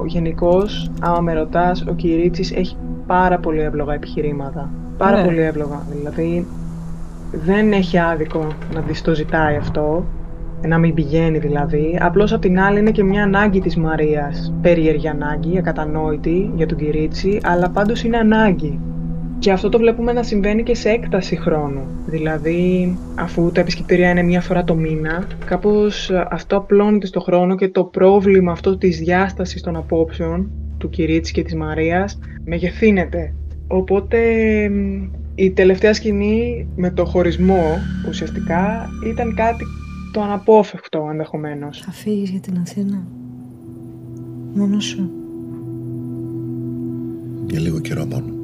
γενικώς, 0.06 0.90
άμα 1.00 1.20
με 1.20 1.32
ρωτάς, 1.32 1.84
ο 1.88 1.94
Κυρίτσης 1.94 2.52
έχει 2.52 2.76
πάρα 3.06 3.38
πολύ 3.38 3.60
εύλογα 3.60 3.94
επιχειρήματα. 3.94 4.70
Πάρα 4.96 5.16
ναι. 5.16 5.24
πολύ 5.24 5.40
εύλογα. 5.40 5.82
Δηλαδή, 5.88 6.46
δεν 7.32 7.72
έχει 7.72 7.98
άδικο 7.98 8.46
να 8.74 8.80
δεις 8.80 9.02
το 9.02 9.14
ζητάει 9.14 9.56
αυτό, 9.56 10.04
να 10.66 10.78
μην 10.78 10.94
πηγαίνει 10.94 11.38
δηλαδή. 11.38 11.98
Απλώς 12.00 12.32
απ' 12.32 12.40
την 12.40 12.60
άλλη 12.60 12.78
είναι 12.78 12.90
και 12.90 13.04
μια 13.04 13.22
ανάγκη 13.22 13.60
της 13.60 13.76
Μαρίας. 13.76 14.54
Περίεργη 14.62 15.08
ανάγκη, 15.08 15.58
ακατανόητη 15.58 16.50
για 16.54 16.66
τον 16.66 16.78
Κυρίτσι, 16.78 17.40
αλλά 17.42 17.70
πάντως 17.70 18.02
είναι 18.04 18.16
ανάγκη. 18.16 18.80
Και 19.38 19.52
αυτό 19.52 19.68
το 19.68 19.78
βλέπουμε 19.78 20.12
να 20.12 20.22
συμβαίνει 20.22 20.62
και 20.62 20.74
σε 20.74 20.88
έκταση 20.88 21.36
χρόνου. 21.36 21.82
Δηλαδή, 22.06 22.96
αφού 23.14 23.50
τα 23.52 23.60
επισκεπτήρια 23.60 24.10
είναι 24.10 24.22
μία 24.22 24.40
φορά 24.40 24.64
το 24.64 24.74
μήνα, 24.74 25.26
κάπως 25.44 26.10
αυτό 26.30 26.56
απλώνεται 26.56 27.06
στο 27.06 27.20
χρόνο 27.20 27.56
και 27.56 27.68
το 27.68 27.84
πρόβλημα 27.84 28.52
αυτό 28.52 28.76
της 28.78 28.98
διάστασης 28.98 29.62
των 29.62 29.76
απόψεων 29.76 30.50
του 30.78 30.88
Κυρίτσι 30.88 31.32
και 31.32 31.42
της 31.42 31.54
Μαρίας 31.54 32.18
μεγεθύνεται. 32.44 33.34
Οπότε 33.66 34.18
η 35.34 35.50
τελευταία 35.50 35.94
σκηνή 35.94 36.68
με 36.76 36.90
το 36.90 37.04
χωρισμό 37.04 37.78
ουσιαστικά 38.08 38.88
ήταν 39.10 39.34
κάτι 39.34 39.64
το 40.12 40.20
αναπόφευκτο 40.22 41.08
ενδεχομένως. 41.10 41.80
Θα 41.80 41.90
φύγεις 41.92 42.30
για 42.30 42.40
την 42.40 42.58
Αθήνα. 42.58 43.06
Μόνος 44.54 44.84
σου. 44.84 45.10
Για 47.46 47.60
λίγο 47.60 47.80
καιρό 47.80 48.06
μόνο. 48.06 48.34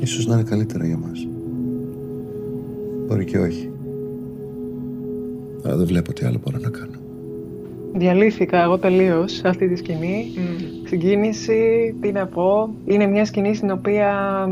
Ίσως 0.00 0.26
να 0.26 0.34
είναι 0.34 0.42
καλύτερα 0.42 0.86
για 0.86 0.96
μας. 0.96 1.28
Μπορεί 3.06 3.24
και 3.24 3.38
όχι. 3.38 3.70
Αλλά 5.64 5.76
δεν 5.76 5.86
βλέπω 5.86 6.12
τι 6.12 6.26
άλλο 6.26 6.38
μπορώ 6.44 6.58
να 6.58 6.68
κάνω. 6.68 6.96
Διαλύθηκα 7.94 8.62
εγώ 8.62 8.78
τελείως 8.78 9.32
σε 9.32 9.48
αυτή 9.48 9.68
τη 9.68 9.76
σκηνή. 9.76 10.26
Mm. 10.36 10.86
Συγκίνηση, 10.88 11.94
τι 12.00 12.12
να 12.12 12.26
πω. 12.26 12.74
Είναι 12.84 13.06
μια 13.06 13.24
σκηνή 13.24 13.54
στην 13.54 13.70
οποία 13.70 14.48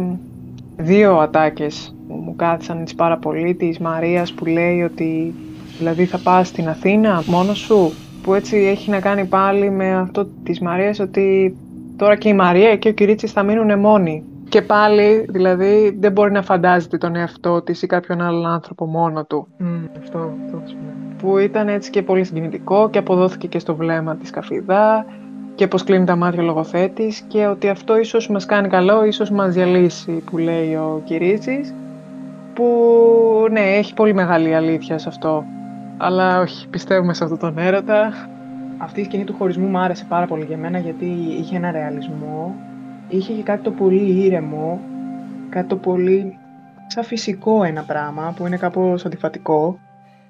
δύο 0.76 1.18
ατάκες 1.18 1.94
μου 2.08 2.36
κάθισαν 2.36 2.80
έτσι 2.80 2.94
πάρα 2.94 3.18
πολύ. 3.18 3.54
Της 3.54 3.78
Μαρίας 3.78 4.32
που 4.32 4.44
λέει 4.44 4.82
ότι 4.82 5.34
δηλαδή 5.78 6.04
θα 6.04 6.18
πας 6.18 6.48
στην 6.48 6.68
Αθήνα 6.68 7.22
μόνος 7.26 7.58
σου. 7.58 7.92
Που 8.22 8.34
έτσι 8.34 8.56
έχει 8.56 8.90
να 8.90 9.00
κάνει 9.00 9.24
πάλι 9.24 9.70
με 9.70 9.94
αυτό 9.94 10.24
της 10.42 10.60
Μαρίας 10.60 10.98
ότι 10.98 11.56
τώρα 11.96 12.16
και 12.16 12.28
η 12.28 12.34
Μαρία 12.34 12.76
και 12.76 12.88
ο 12.88 12.92
Κυρίτσης 12.92 13.32
θα 13.32 13.42
μείνουν 13.42 13.78
μόνοι. 13.78 14.24
Και 14.48 14.62
πάλι, 14.62 15.26
δηλαδή, 15.28 15.96
δεν 16.00 16.12
μπορεί 16.12 16.32
να 16.32 16.42
φαντάζεται 16.42 16.98
τον 16.98 17.16
εαυτό 17.16 17.62
της 17.62 17.82
ή 17.82 17.86
κάποιον 17.86 18.20
άλλον 18.20 18.46
άνθρωπο 18.46 18.86
μόνο 18.86 19.24
του. 19.24 19.46
Mm, 19.60 19.64
αυτό, 19.98 20.32
αυτό 20.44 20.62
που 21.18 21.38
ήταν 21.38 21.68
έτσι 21.68 21.90
και 21.90 22.02
πολύ 22.02 22.24
συγκινητικό 22.24 22.90
και 22.90 22.98
αποδόθηκε 22.98 23.46
και 23.46 23.58
στο 23.58 23.74
βλέμμα 23.74 24.16
της 24.16 24.30
Καφιδά 24.30 25.06
και 25.54 25.66
πως 25.66 25.84
κλείνει 25.84 26.04
τα 26.04 26.16
μάτια 26.16 26.42
ο 26.42 26.44
λογοθέτης 26.44 27.20
και 27.20 27.46
ότι 27.46 27.68
αυτό 27.68 27.98
ίσως 27.98 28.28
μας 28.28 28.46
κάνει 28.46 28.68
καλό, 28.68 29.04
ίσως 29.04 29.30
μας 29.30 29.54
διαλύσει 29.54 30.22
που 30.30 30.38
λέει 30.38 30.74
ο 30.74 31.02
Κυρίτσης 31.04 31.74
που 32.54 33.46
ναι, 33.50 33.60
έχει 33.60 33.94
πολύ 33.94 34.14
μεγάλη 34.14 34.54
αλήθεια 34.54 34.98
σε 34.98 35.08
αυτό. 35.08 35.44
Αλλά 35.96 36.40
όχι, 36.40 36.68
πιστεύουμε 36.68 37.14
σε 37.14 37.24
αυτό 37.24 37.36
τον 37.36 37.58
έρωτα. 37.58 38.12
Αυτή 38.78 39.00
η 39.00 39.04
σκηνή 39.04 39.24
του 39.24 39.34
χωρισμού 39.34 39.66
μου 39.66 39.78
άρεσε 39.78 40.04
πάρα 40.08 40.26
πολύ 40.26 40.44
για 40.44 40.56
μένα 40.56 40.78
γιατί 40.78 41.06
είχε 41.38 41.56
ένα 41.56 41.70
ρεαλισμό, 41.70 42.54
είχε 43.08 43.32
και 43.32 43.42
κάτι 43.42 43.62
το 43.62 43.70
πολύ 43.70 44.24
ήρεμο, 44.24 44.80
κάτι 45.48 45.66
το 45.66 45.76
πολύ 45.76 46.38
σαν 46.86 47.04
φυσικό 47.04 47.64
ένα 47.64 47.82
πράγμα 47.82 48.32
που 48.36 48.46
είναι 48.46 48.56
κάπως 48.56 49.04
αντιφατικό 49.04 49.78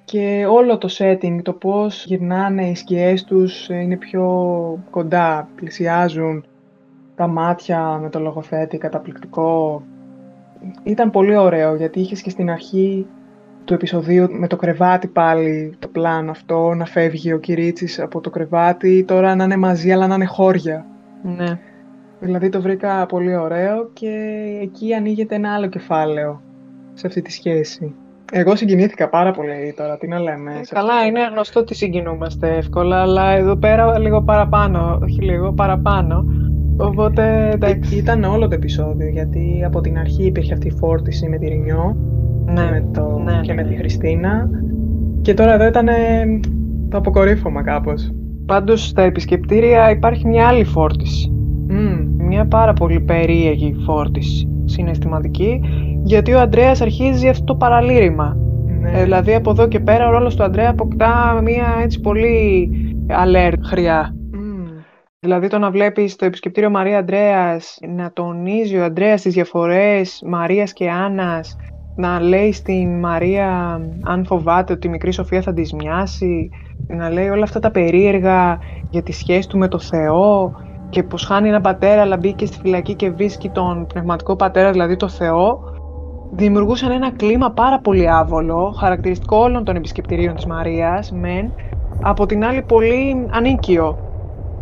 και 0.04 0.46
όλο 0.48 0.78
το 0.78 0.88
setting, 0.98 1.38
το 1.42 1.52
πώς 1.52 2.04
γυρνάνε 2.04 2.68
οι 2.68 2.74
σκιές 2.74 3.24
τους 3.24 3.68
είναι 3.68 3.96
πιο 3.96 4.24
κοντά, 4.90 5.48
πλησιάζουν 5.54 6.44
τα 7.14 7.26
μάτια 7.26 7.98
με 8.02 8.10
το 8.10 8.20
λογοθέτη, 8.20 8.78
καταπληκτικό. 8.78 9.82
Ήταν 10.82 11.10
πολύ 11.10 11.36
ωραίο 11.36 11.74
γιατί 11.74 12.00
είχες 12.00 12.22
και 12.22 12.30
στην 12.30 12.50
αρχή 12.50 13.06
του 13.64 13.74
επεισοδίου 13.74 14.26
με 14.30 14.46
το 14.46 14.56
κρεβάτι 14.56 15.06
πάλι 15.06 15.74
το 15.78 15.88
πλάνο 15.88 16.30
αυτό, 16.30 16.74
να 16.74 16.84
φεύγει 16.84 17.32
ο 17.32 17.38
Κυρίτσης 17.38 18.00
από 18.00 18.20
το 18.20 18.30
κρεβάτι, 18.30 19.04
τώρα 19.04 19.34
να 19.34 19.44
είναι 19.44 19.56
μαζί 19.56 19.92
αλλά 19.92 20.06
να 20.06 20.14
είναι 20.14 20.24
χώρια. 20.24 20.86
Ναι. 21.22 21.58
Δηλαδή 22.20 22.48
το 22.48 22.60
βρήκα 22.60 23.06
πολύ 23.06 23.36
ωραίο 23.36 23.90
και 23.92 24.08
εκεί 24.62 24.94
ανοίγεται 24.94 25.34
ένα 25.34 25.54
άλλο 25.54 25.66
κεφάλαιο 25.66 26.42
σε 26.94 27.06
αυτή 27.06 27.22
τη 27.22 27.32
σχέση. 27.32 27.94
Εγώ 28.32 28.56
συγκινήθηκα 28.56 29.08
πάρα 29.08 29.30
πολύ 29.30 29.74
τώρα, 29.76 29.96
τι 29.96 30.08
να 30.08 30.18
λέμε. 30.18 30.52
Ε, 30.52 30.74
καλά, 30.74 31.04
είναι 31.06 31.20
γνωστό 31.32 31.60
ότι 31.60 31.74
συγκινούμαστε 31.74 32.56
εύκολα, 32.56 33.00
αλλά 33.00 33.30
εδώ 33.30 33.56
πέρα 33.56 33.98
λίγο 33.98 34.22
παραπάνω, 34.22 34.98
όχι 35.02 35.22
λίγο, 35.22 35.52
παραπάνω. 35.52 36.24
Οπότε, 36.76 37.50
εντάξει. 37.52 37.96
Ήταν 37.96 38.24
όλο 38.24 38.48
το 38.48 38.54
επεισόδιο, 38.54 39.08
γιατί 39.08 39.62
από 39.66 39.80
την 39.80 39.98
αρχή 39.98 40.24
υπήρχε 40.24 40.52
αυτή 40.52 40.66
η 40.66 40.70
φόρτιση 40.70 41.28
με 41.28 41.38
τη 41.38 41.48
Ρινιό 41.48 41.96
ναι, 42.44 42.70
με 42.70 42.88
το, 42.92 43.18
ναι, 43.24 43.40
και 43.42 43.52
ναι. 43.52 43.62
με 43.62 43.68
τη 43.68 43.76
Χριστίνα. 43.76 44.50
Και 45.22 45.34
τώρα 45.34 45.54
εδώ 45.54 45.66
ήταν 45.66 45.88
το 46.88 46.96
αποκορύφωμα 46.96 47.62
κάπως. 47.62 48.12
Πάντως 48.46 48.86
στα 48.86 49.02
επισκεπτήρια 49.02 49.90
υπάρχει 49.90 50.26
μια 50.26 50.46
άλλη 50.46 50.64
φόρτιση. 50.64 51.32
Mm. 51.70 52.06
Μια 52.16 52.46
πάρα 52.46 52.72
πολύ 52.72 53.00
περίεργη 53.00 53.76
φόρτιση 53.86 54.50
συναισθηματική, 54.70 55.60
γιατί 56.02 56.32
ο 56.32 56.40
Αντρέας 56.40 56.80
αρχίζει 56.80 57.28
αυτό 57.28 57.44
το 57.44 57.54
παραλήρημα. 57.54 58.36
Ναι. 58.80 58.90
Ε, 58.90 59.02
δηλαδή 59.02 59.34
από 59.34 59.50
εδώ 59.50 59.68
και 59.68 59.80
πέρα 59.80 60.08
ο 60.08 60.10
ρόλος 60.10 60.36
του 60.36 60.42
Αντρέα 60.42 60.70
αποκτά 60.70 61.40
μια 61.42 61.76
έτσι 61.82 62.00
πολύ 62.00 62.70
alert 63.08 63.58
χρειά. 63.64 64.14
Mm. 64.34 64.84
Δηλαδή 65.20 65.48
το 65.48 65.58
να 65.58 65.70
βλέπεις 65.70 66.16
το 66.16 66.24
επισκεπτήριο 66.24 66.70
Μαρία 66.70 66.98
Αντρέας, 66.98 67.78
να 67.96 68.12
τονίζει 68.12 68.76
ο 68.76 68.84
Αντρέας 68.84 69.22
τις 69.22 69.34
διαφορές 69.34 70.22
Μαρίας 70.26 70.72
και 70.72 70.90
Άννας, 70.90 71.56
να 71.96 72.20
λέει 72.20 72.52
στην 72.52 72.98
Μαρία 72.98 73.80
αν 74.02 74.24
φοβάται 74.24 74.72
ότι 74.72 74.86
η 74.86 74.90
μικρή 74.90 75.12
Σοφία 75.12 75.42
θα 75.42 75.52
της 75.52 75.72
μοιάσει, 75.72 76.50
να 76.86 77.10
λέει 77.10 77.28
όλα 77.28 77.42
αυτά 77.42 77.60
τα 77.60 77.70
περίεργα 77.70 78.58
για 78.90 79.02
τη 79.02 79.12
σχέση 79.12 79.48
του 79.48 79.58
με 79.58 79.68
το 79.68 79.78
Θεό 79.78 80.54
και 80.88 81.02
πως 81.02 81.24
χάνει 81.24 81.48
ένα 81.48 81.60
πατέρα 81.60 82.00
αλλά 82.00 82.16
μπήκε 82.16 82.46
στη 82.46 82.58
φυλακή 82.62 82.94
και 82.94 83.10
βρίσκει 83.10 83.48
τον 83.48 83.86
πνευματικό 83.86 84.36
πατέρα, 84.36 84.70
δηλαδή 84.70 84.96
το 84.96 85.08
Θεό, 85.08 85.69
δημιουργούσαν 86.30 86.90
ένα 86.90 87.10
κλίμα 87.10 87.50
πάρα 87.50 87.78
πολύ 87.78 88.10
άβολο, 88.10 88.74
χαρακτηριστικό 88.78 89.36
όλων 89.36 89.64
των 89.64 89.76
επισκεπτηρίων 89.76 90.34
της 90.34 90.46
Μαρίας, 90.46 91.12
μεν, 91.12 91.52
από 92.00 92.26
την 92.26 92.44
άλλη 92.44 92.62
πολύ 92.62 93.26
ανίκιο. 93.30 93.98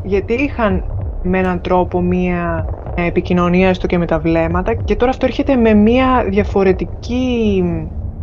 Γιατί 0.02 0.32
είχαν 0.32 0.84
με 1.22 1.38
έναν 1.38 1.60
τρόπο 1.60 2.00
μία 2.00 2.68
επικοινωνία 2.94 3.74
στο 3.74 3.86
και 3.86 3.98
με 3.98 4.06
τα 4.06 4.18
βλέμματα 4.18 4.74
και 4.74 4.96
τώρα 4.96 5.10
αυτό 5.10 5.26
έρχεται 5.26 5.56
με 5.56 5.74
μία 5.74 6.24
διαφορετική 6.28 7.64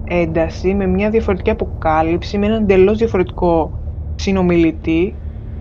ένταση, 0.03 0.73
με 0.73 0.86
μία 0.88 1.10
διαφορετική 1.10 1.49
αποκάλυψη, 1.49 2.38
με 2.38 2.45
έναν 2.45 2.62
εντελώς 2.62 2.97
διαφορετικό 2.97 3.79
συνομιλητή, 4.15 5.15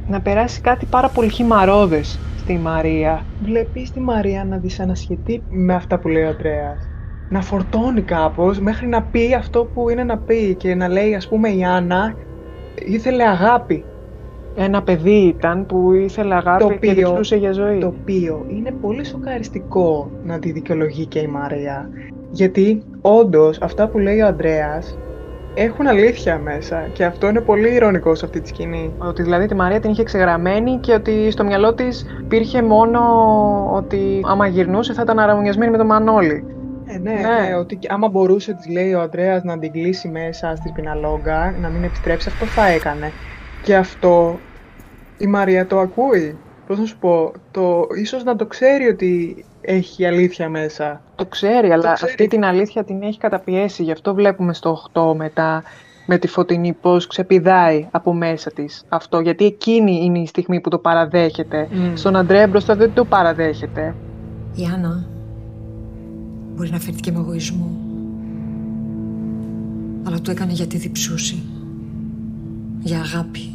να 0.08 0.20
περάσει 0.20 0.60
κάτι 0.60 0.86
πάρα 0.86 1.08
πολύ 1.08 1.28
χυμαρόδες 1.28 2.18
στη 2.36 2.56
Μαρία. 2.56 3.22
Βλέπεις 3.42 3.90
τη 3.90 4.00
Μαρία 4.00 4.44
να 4.44 4.56
δυσανασχετεί 4.56 5.42
με 5.48 5.74
αυτά 5.74 5.98
που 5.98 6.08
λέει 6.08 6.22
ο 6.22 6.28
Αντρέας. 6.28 6.93
Να 7.28 7.40
φορτώνει 7.40 8.00
κάπως 8.00 8.60
μέχρι 8.60 8.86
να 8.86 9.02
πει 9.02 9.34
αυτό 9.34 9.64
που 9.64 9.90
είναι 9.90 10.04
να 10.04 10.18
πει 10.18 10.54
και 10.54 10.74
να 10.74 10.88
λέει 10.88 11.14
ας 11.14 11.28
πούμε 11.28 11.48
η 11.48 11.64
Άννα 11.64 12.14
ήθελε 12.74 13.22
αγάπη. 13.22 13.84
Ένα 14.56 14.82
παιδί 14.82 15.34
ήταν 15.36 15.66
που 15.66 15.92
ήθελε 15.92 16.34
αγάπη 16.34 16.78
και 16.80 16.92
δικτούσε 16.92 17.36
για 17.36 17.52
ζωή. 17.52 17.78
Το 17.78 17.86
οποίο 17.86 18.44
είναι 18.48 18.70
πολύ 18.80 19.04
σοκαριστικό 19.04 20.10
να 20.24 20.38
τη 20.38 20.52
δικαιολογεί 20.52 21.06
και 21.06 21.18
η 21.18 21.26
Μαρία. 21.26 21.88
Γιατί 22.30 22.82
όντως 23.00 23.60
αυτά 23.60 23.88
που 23.88 23.98
λέει 23.98 24.20
ο 24.20 24.26
Αντρέας 24.26 24.98
έχουν 25.54 25.86
αλήθεια 25.86 26.38
μέσα 26.38 26.88
και 26.92 27.04
αυτό 27.04 27.28
είναι 27.28 27.40
πολύ 27.40 27.74
ηρωνικό 27.74 28.14
σε 28.14 28.24
αυτή 28.24 28.40
τη 28.40 28.48
σκηνή. 28.48 28.92
Ότι 28.98 29.22
δηλαδή 29.22 29.46
τη 29.46 29.54
Μαρία 29.54 29.80
την 29.80 29.90
είχε 29.90 30.02
ξεγραμμένη 30.02 30.78
και 30.78 30.92
ότι 30.92 31.30
στο 31.30 31.44
μυαλό 31.44 31.74
της 31.74 32.06
υπήρχε 32.20 32.62
μόνο 32.62 33.00
ότι 33.72 34.20
άμα 34.24 34.46
γυρνούσε 34.46 34.92
θα 34.92 35.02
ήταν 35.02 35.18
αραμουνιασμένη 35.18 35.70
με 35.70 35.76
τον 35.76 35.86
Μανώλη. 35.86 36.53
Ε, 36.86 36.98
ναι, 36.98 37.12
ναι. 37.12 37.20
ναι, 37.20 37.54
ότι 37.54 37.78
άμα 37.88 38.08
μπορούσε, 38.08 38.52
της 38.52 38.68
λέει 38.68 38.94
ο 38.94 39.00
Αντρέας, 39.00 39.42
να 39.42 39.58
την 39.58 39.72
κλείσει 39.72 40.08
μέσα 40.08 40.56
στη 40.56 40.68
Σπιναλόγκα, 40.68 41.54
να 41.60 41.68
μην 41.68 41.84
επιστρέψει, 41.84 42.28
αυτό 42.28 42.44
θα 42.44 42.66
έκανε. 42.66 43.12
Και 43.62 43.76
αυτό 43.76 44.38
η 45.18 45.26
Μαρία 45.26 45.66
το 45.66 45.78
ακούει. 45.78 46.38
Πώς 46.66 46.78
να 46.78 46.84
σου 46.84 46.98
πω, 46.98 47.32
το, 47.50 47.86
ίσως 47.96 48.24
να 48.24 48.36
το 48.36 48.46
ξέρει 48.46 48.86
ότι 48.86 49.44
έχει 49.60 50.06
αλήθεια 50.06 50.48
μέσα. 50.48 51.02
Το 51.14 51.26
ξέρει, 51.26 51.70
αλλά 51.70 51.90
αυτή 51.90 52.26
την 52.26 52.44
αλήθεια 52.44 52.84
την 52.84 53.02
έχει 53.02 53.18
καταπιέσει. 53.18 53.82
Γι' 53.82 53.92
αυτό 53.92 54.14
βλέπουμε 54.14 54.54
στο 54.54 54.78
8 54.92 55.14
μετά 55.14 55.62
με 56.06 56.18
τη 56.18 56.26
Φωτεινή 56.26 56.72
πώς 56.72 57.06
ξεπηδάει 57.06 57.88
από 57.90 58.12
μέσα 58.12 58.50
της 58.50 58.84
αυτό. 58.88 59.20
Γιατί 59.20 59.44
εκείνη 59.44 60.04
είναι 60.04 60.18
η 60.18 60.26
στιγμή 60.26 60.60
που 60.60 60.68
το 60.68 60.78
παραδέχεται. 60.78 61.68
Mm. 61.70 61.92
Στον 61.94 62.16
Αντρέα 62.16 62.46
μπροστά 62.46 62.74
δεν 62.76 62.92
το 62.94 63.04
παραδέχεται. 63.04 63.94
Η 64.54 64.64
Άννα 64.74 65.13
μπορεί 66.54 66.70
να 66.70 66.80
φέρθηκε 66.80 67.12
με 67.12 67.18
εγωισμό. 67.18 67.78
Αλλά 70.02 70.20
το 70.20 70.30
έκανε 70.30 70.52
γιατί 70.52 70.76
διψούσε. 70.76 71.36
Για 72.82 73.00
αγάπη. 73.00 73.50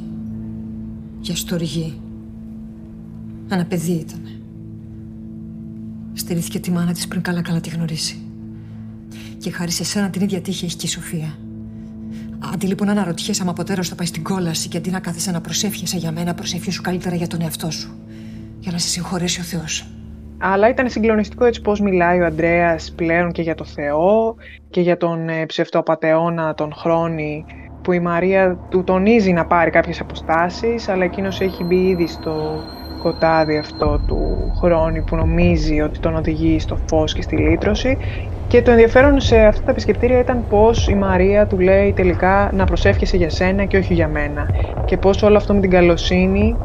Για 1.21 1.35
στοργή. 1.35 1.99
Ένα 3.49 3.65
παιδί 3.65 3.91
ήτανε. 3.91 4.39
Στηρίχθηκε 6.13 6.59
τη 6.59 6.71
μάνα 6.71 6.91
της 6.93 7.07
πριν 7.07 7.21
καλά 7.21 7.41
καλά 7.41 7.59
τη 7.59 7.69
γνωρίσει. 7.69 8.17
Και 9.38 9.51
χάρη 9.51 9.71
σε 9.71 9.83
σένα 9.83 10.09
την 10.09 10.21
ίδια 10.21 10.41
τύχη 10.41 10.65
έχει 10.65 10.75
και 10.75 10.85
η 10.85 10.89
Σοφία. 10.89 11.38
Αντί 12.53 12.67
λοιπόν 12.67 12.88
να 12.88 12.93
αναρωτιέσαι 12.93 13.41
άμα 13.41 13.53
ποτέ 13.53 13.83
θα 13.83 13.95
πάει 13.95 14.07
στην 14.07 14.23
κόλαση 14.23 14.67
και 14.67 14.77
αντί 14.77 14.89
να 14.89 14.99
κάθεσαι 14.99 15.31
να 15.31 15.41
προσεύχεσαι 15.41 15.97
για 15.97 16.12
μένα, 16.12 16.33
προσεύχεσαι 16.33 16.81
καλύτερα 16.81 17.15
για 17.15 17.27
τον 17.27 17.41
εαυτό 17.41 17.71
σου. 17.71 17.95
Για 18.59 18.71
να 18.71 18.77
σε 18.77 18.88
συγχωρέσει 18.88 19.39
ο 19.39 19.43
Θεός. 19.43 19.88
Αλλά 20.41 20.69
ήταν 20.69 20.89
συγκλονιστικό 20.89 21.45
έτσι 21.45 21.62
πώς 21.62 21.80
μιλάει 21.80 22.21
ο 22.21 22.25
Αντρέας 22.25 22.93
πλέον 22.95 23.32
και 23.32 23.41
για 23.41 23.56
το 23.56 23.63
Θεό 23.65 24.36
και 24.69 24.82
για 24.82 24.97
τον 24.97 25.30
ε, 25.30 25.45
ψευτοπατεώνα, 25.45 26.54
τον 26.54 26.73
Χρόνη, 26.73 27.45
που 27.82 27.91
η 27.91 27.99
Μαρία 27.99 28.58
του 28.69 28.84
τονίζει 28.84 29.32
να 29.32 29.45
πάρει 29.45 29.69
κάποιες 29.69 29.99
αποστάσεις, 29.99 30.89
αλλά 30.89 31.04
εκείνος 31.04 31.41
έχει 31.41 31.63
μπει 31.63 31.88
ήδη 31.88 32.08
στο 32.08 32.63
σκοτάδι 32.99 33.58
αυτό 33.58 33.99
του 34.08 34.52
χρόνου 34.60 35.04
που 35.04 35.15
νομίζει 35.15 35.82
ότι 35.82 35.99
τον 35.99 36.15
οδηγεί 36.15 36.60
στο 36.60 36.78
φως 36.88 37.13
και 37.13 37.21
στη 37.21 37.36
λύτρωση. 37.36 37.97
Και 38.47 38.62
το 38.62 38.71
ενδιαφέρον 38.71 39.19
σε 39.19 39.45
αυτά 39.45 39.63
τα 39.63 39.71
επισκεπτήρια 39.71 40.19
ήταν 40.19 40.47
πως 40.47 40.88
η 40.88 40.95
Μαρία 40.95 41.47
του 41.47 41.60
λέει 41.60 41.93
τελικά 41.93 42.49
να 42.54 42.65
προσεύχεσαι 42.65 43.17
για 43.17 43.30
σένα 43.30 43.65
και 43.65 43.78
όχι 43.78 43.93
για 43.93 44.08
μένα. 44.08 44.49
Και 44.86 44.97
πως 44.97 45.23
όλο 45.23 45.38
αυτό 45.38 45.54
με 45.54 45.60
την 45.60 45.69
καλοσύνη 45.69 46.56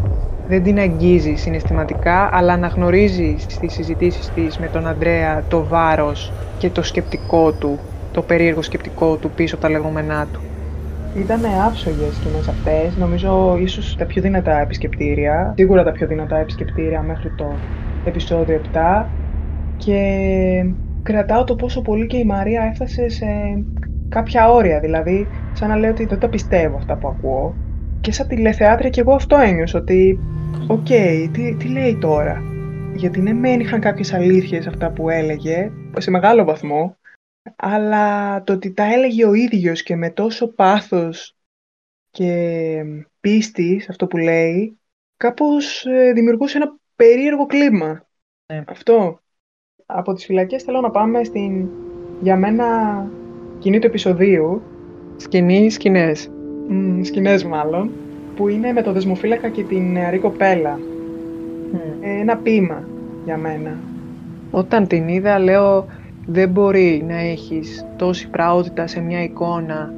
δεν 0.46 0.62
την 0.62 0.78
αγγίζει 0.78 1.34
συναισθηματικά 1.34 2.28
αλλά 2.32 2.56
να 2.56 2.66
γνωρίζει 2.66 3.36
στις 3.38 3.72
συζητήσεις 3.72 4.30
της 4.32 4.58
με 4.58 4.68
τον 4.68 4.86
Αντρέα 4.86 5.44
το 5.48 5.66
βάρος 5.66 6.32
και 6.56 6.70
το 6.70 6.82
σκεπτικό 6.82 7.54
του, 7.54 7.78
το 8.10 8.22
περίεργο 8.22 8.62
σκεπτικό 8.62 9.18
του 9.18 9.30
πίσω 9.30 9.54
από 9.54 9.64
τα 9.64 9.70
λεγόμενά 9.70 10.26
του. 10.26 10.40
Ήταν 11.12 11.44
άψογες 11.44 12.14
σκηνές 12.14 12.38
αυτές. 12.38 12.96
Νομίζω 12.96 13.56
ίσως 13.56 13.94
τα 13.94 14.06
πιο 14.06 14.22
δυνατά 14.22 14.60
επισκεπτήρια. 14.60 15.54
Σίγουρα 15.56 15.82
τα 15.82 15.92
πιο 15.92 16.06
δυνατά 16.06 16.36
επισκεπτήρια 16.36 17.02
μέχρι 17.02 17.30
το 17.34 17.58
επεισόδιο 18.02 18.60
7. 18.72 19.14
Και 19.76 19.98
κρατάω 21.02 21.44
το 21.44 21.54
πόσο 21.54 21.82
πολύ 21.82 22.06
και 22.06 22.16
η 22.16 22.24
Μαρία 22.24 22.62
έφτασε 22.62 23.08
σε 23.08 23.26
κάποια 24.08 24.50
όρια. 24.50 24.80
Δηλαδή, 24.80 25.28
σαν 25.52 25.68
να 25.68 25.76
λέω 25.76 25.90
ότι 25.90 26.06
δεν 26.06 26.18
τα 26.18 26.28
πιστεύω 26.28 26.76
αυτά 26.76 26.98
που 26.98 27.08
ακούω. 27.08 27.63
Και 28.04 28.12
σαν 28.12 28.28
τηλεθεάτρια 28.28 28.90
και 28.90 29.00
εγώ 29.00 29.14
αυτό 29.14 29.36
ένιωσα 29.36 29.78
ότι, 29.78 30.18
οκ, 30.68 30.86
τι, 31.32 31.56
τι 31.56 31.68
λέει 31.68 31.96
τώρα; 31.96 32.42
Γιατί 32.94 33.20
ναι, 33.20 33.32
μεν 33.32 33.60
είχαν 33.60 33.80
κάποιες 33.80 34.12
αλήθειες 34.12 34.66
αυτά 34.66 34.90
που 34.90 35.08
έλεγε, 35.08 35.72
σε 35.96 36.10
μεγάλο 36.10 36.44
βαθμό, 36.44 36.96
αλλά 37.56 38.42
το 38.42 38.52
ότι 38.52 38.72
τα 38.72 38.92
έλεγε 38.92 39.26
ο 39.26 39.34
ίδιος 39.34 39.82
και 39.82 39.96
με 39.96 40.10
τόσο 40.10 40.48
πάθος 40.48 41.36
και 42.10 42.84
πίστης 43.20 43.82
σε 43.82 43.90
αυτό 43.90 44.06
που 44.06 44.16
λέει, 44.16 44.78
κάπως 45.16 45.86
ε, 45.86 46.12
δημιουργούσε 46.12 46.56
ένα 46.56 46.76
περίεργο 46.96 47.46
κλίμα. 47.46 48.06
Ναι. 48.52 48.64
Αυτό. 48.66 49.20
Από 49.86 50.12
τις 50.12 50.24
φυλακές 50.24 50.62
θέλω 50.62 50.80
να 50.80 50.90
πάμε 50.90 51.24
στην, 51.24 51.68
για 52.20 52.36
μένα, 52.36 52.66
σκηνή 53.58 53.78
του 53.78 53.86
επεισοδίου. 53.86 54.62
Σκηνή, 55.16 55.70
σκηνές. 55.70 56.33
Mm, 56.70 57.00
σκηνές 57.02 57.44
μάλλον. 57.44 57.90
Που 58.36 58.48
είναι 58.48 58.72
με 58.72 58.82
το 58.82 58.92
δεσμοφύλακα 58.92 59.48
και 59.48 59.62
την 59.62 59.92
νεαρή 59.92 60.18
κοπέλα. 60.18 60.78
Ένα 62.00 62.36
ποίημα 62.36 62.82
για 63.24 63.36
μένα. 63.36 63.78
Όταν 64.50 64.86
την 64.86 65.08
είδα 65.08 65.38
λέω 65.38 65.86
δεν 66.26 66.48
μπορεί 66.48 67.04
να 67.08 67.16
έχεις 67.16 67.86
τόση 67.96 68.28
πραότητα 68.28 68.86
σε 68.86 69.00
μια 69.00 69.22
εικόνα 69.22 69.92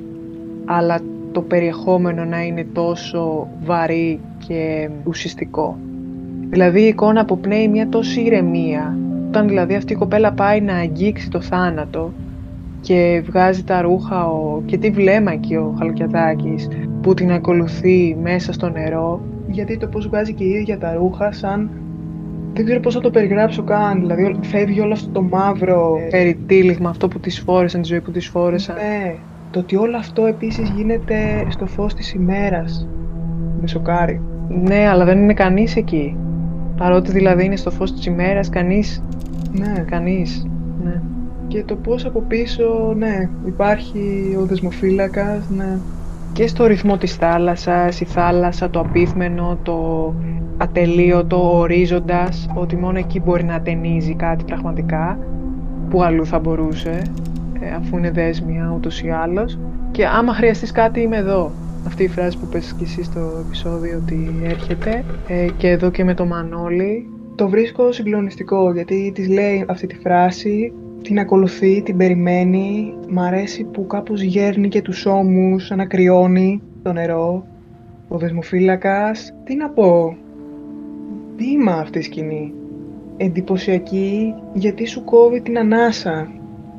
αλλά 0.65 1.01
το 1.33 1.41
περιεχόμενο 1.41 2.25
να 2.25 2.43
είναι 2.43 2.67
τόσο 2.73 3.49
βαρύ 3.65 4.21
και 4.47 4.89
ουσιαστικό. 5.05 5.79
Δηλαδή 6.49 6.81
η 6.81 6.87
εικόνα 6.87 7.21
αποπνέει 7.21 7.69
μια 7.69 7.89
τόση 7.89 8.21
ηρεμία. 8.21 8.99
Όταν 9.29 9.49
δηλαδή 9.49 9.75
αυτή 9.75 9.93
η 9.93 9.97
κοπέλα 9.97 10.33
πάει 10.33 10.61
να 10.61 10.75
αγγίξει 10.75 11.31
το 11.31 11.41
θάνατο 11.41 12.13
και 12.87 13.23
βγάζει 13.27 13.65
τα 13.65 13.81
ρούχα 13.81 14.27
ο... 14.27 14.63
και 14.65 14.79
τι 14.79 14.91
βλέμμα 14.91 15.33
εκεί 15.33 15.55
ο 15.55 15.75
Χαλκιαδάκης 15.79 16.69
που 17.03 17.15
την 17.15 17.33
ακολουθεί 17.33 18.17
μέσα 18.23 18.53
στο 18.53 18.69
νερό. 18.69 19.21
Γιατί 19.49 19.77
το 19.77 19.87
πώς 19.87 20.09
βγάζει 20.09 20.33
και 20.33 20.45
η 20.45 20.49
ίδια 20.49 20.79
τα 20.79 20.95
ρούχα 20.95 21.33
σαν 21.33 21.71
δεν 22.55 22.65
ξέρω 22.65 22.81
πώς 22.81 22.95
θα 22.95 23.01
το 23.01 23.11
περιγράψω 23.11 23.63
καν. 23.63 24.01
Δηλαδή, 24.01 24.37
φεύγει 24.43 24.81
όλο 24.81 24.93
αυτό 24.93 25.09
το 25.09 25.23
μαύρο. 25.23 25.97
Ε, 26.07 26.09
περιτύλιγμα, 26.09 26.89
αυτό 26.89 27.09
που 27.09 27.19
τις 27.19 27.41
φόρεσαν, 27.41 27.83
τη 27.83 27.89
ζωή 27.89 28.01
που 28.01 28.11
τις 28.11 28.29
φόρεσαν. 28.29 28.77
Ναι. 28.77 29.15
Το 29.51 29.59
ότι 29.59 29.77
όλο 29.77 29.97
αυτό 29.97 30.27
επίσης 30.27 30.71
γίνεται 30.71 31.47
στο 31.49 31.67
φως 31.67 31.95
της 31.95 32.13
ημέρας. 32.13 32.89
Με 33.61 33.67
σοκάρει. 33.67 34.21
Ναι, 34.49 34.89
αλλά 34.89 35.05
δεν 35.05 35.19
είναι 35.19 35.35
κανείς 35.35 35.77
εκεί. 35.77 36.17
Παρότι 36.77 37.11
δηλαδή 37.11 37.45
είναι 37.45 37.57
στο 37.57 37.71
φως 37.71 37.93
της 37.93 38.07
ημέρας, 38.07 38.49
κανείς. 38.49 39.05
Ναι. 39.53 39.85
Κανείς. 39.87 40.47
Ναι. 40.85 41.01
Και 41.49 41.65
το 41.65 41.77
πώς 41.77 42.05
από 42.05 42.21
πίσω, 42.21 42.95
ναι, 42.97 43.29
υπάρχει 43.47 44.37
ο 44.41 44.45
δεσμοφύλακας, 44.45 45.51
ναι. 45.51 45.79
Και 46.33 46.47
στο 46.47 46.67
ρυθμό 46.67 46.97
της 46.97 47.15
θάλασσας, 47.17 48.01
η 48.01 48.05
θάλασσα, 48.05 48.71
το 48.71 48.81
απίθμενο, 48.81 49.59
το 49.63 50.15
ατελείωτο, 50.57 51.59
ορίζοντας 51.59 52.49
ότι 52.55 52.77
μόνο 52.77 52.99
εκεί 52.99 53.21
μπορεί 53.21 53.45
να 53.45 53.55
ατενίζει 53.55 54.15
κάτι 54.15 54.45
πραγματικά 54.45 55.19
που 55.91 56.03
αλλού 56.03 56.27
θα 56.27 56.39
μπορούσε 56.39 57.03
ε, 57.61 57.75
αφού 57.75 57.97
είναι 57.97 58.11
δέσμια 58.11 58.73
ούτως 58.77 59.03
ή 59.03 59.11
άλλως. 59.11 59.59
Και 59.91 60.07
άμα 60.07 60.35
χρειαστείς 60.35 60.73
κάτι 60.73 61.01
είμαι 61.01 61.17
εδώ. 61.17 61.51
Αυτή 61.87 62.03
η 62.03 62.09
φράση 62.09 62.39
που 62.39 62.47
πες 62.47 62.75
και 62.79 62.85
εσύ 62.85 63.03
στο 63.03 63.21
επεισόδιο 63.47 64.01
ότι 64.03 64.35
έρχεται 64.45 65.05
ε, 65.29 65.47
και 65.57 65.69
εδώ 65.69 65.91
και 65.91 66.05
με 66.05 66.15
το 66.15 66.25
Μανώλη. 66.25 67.11
Το 67.35 67.49
βρίσκω 67.49 67.93
συγκλονιστικό 67.93 68.73
γιατί 68.73 69.13
της 69.15 69.29
λέει 69.29 69.65
αυτή 69.69 69.87
τη 69.87 69.95
φράση 69.95 70.73
την 71.07 71.19
ακολουθεί, 71.19 71.83
την 71.83 71.97
περιμένει 71.97 72.95
μ' 73.09 73.19
αρέσει 73.19 73.65
που 73.65 73.87
κάπως 73.87 74.21
γέρνει 74.21 74.69
και 74.69 74.83
τους 74.83 75.07
ώμους 75.07 75.71
ανακριώνει 75.71 76.63
το 76.83 76.93
νερό 76.93 77.47
ο 78.09 78.19
δεσμοφύλακας 78.19 79.35
τι 79.45 79.57
να 79.57 79.71
πω 79.71 80.17
ποίημα 81.37 81.73
αυτή 81.73 81.99
η 81.99 82.03
σκηνή. 82.03 82.53
Εντυπωσιακή 83.17 84.35
γιατί 84.53 84.87
σου 84.87 85.05
κόβει 85.05 85.41
την 85.41 85.59
ανάσα. 85.59 86.31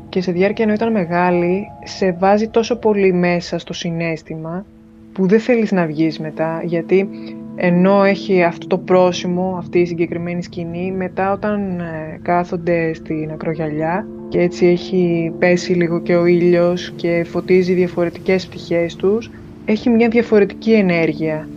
Και 0.09 0.21
σε 0.21 0.31
διάρκεια 0.31 0.63
ενώ 0.65 0.73
ήταν 0.73 0.91
μεγάλη, 0.91 1.67
σε 1.83 2.11
βάζει 2.11 2.47
τόσο 2.47 2.75
πολύ 2.79 3.13
μέσα 3.13 3.57
στο 3.57 3.73
συνέστημα 3.73 4.65
που 5.13 5.27
δεν 5.27 5.39
θέλεις 5.39 5.71
να 5.71 5.85
βγεις 5.85 6.19
μετά, 6.19 6.61
γιατί 6.63 7.09
ενώ 7.55 8.03
έχει 8.03 8.43
αυτό 8.43 8.67
το 8.67 8.77
πρόσημο, 8.77 9.55
αυτή 9.57 9.79
η 9.79 9.85
συγκεκριμένη 9.85 10.43
σκηνή, 10.43 10.91
μετά 10.91 11.31
όταν 11.31 11.79
ε, 11.79 12.19
κάθονται 12.21 12.93
στην 12.93 13.31
ακρογιαλιά 13.31 14.07
και 14.29 14.39
έτσι 14.39 14.65
έχει 14.65 15.31
πέσει 15.39 15.73
λίγο 15.73 16.01
και 16.01 16.15
ο 16.15 16.25
ήλιος 16.25 16.93
και 16.95 17.25
φωτίζει 17.27 17.73
διαφορετικές 17.73 18.47
πτυχές 18.47 18.95
τους, 18.95 19.31
έχει 19.65 19.89
μια 19.89 20.09
διαφορετική 20.09 20.71
ενέργεια 20.71 21.47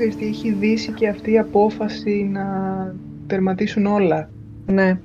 ξέρεις 0.00 0.16
τι, 0.16 0.26
έχει 0.26 0.52
δύσει 0.52 0.92
και 0.92 1.08
αυτή 1.08 1.32
η 1.32 1.38
απόφαση 1.38 2.28
να 2.32 2.44
τερματίσουν 3.26 3.86
όλα. 3.86 4.30
Ναι. 4.66 4.98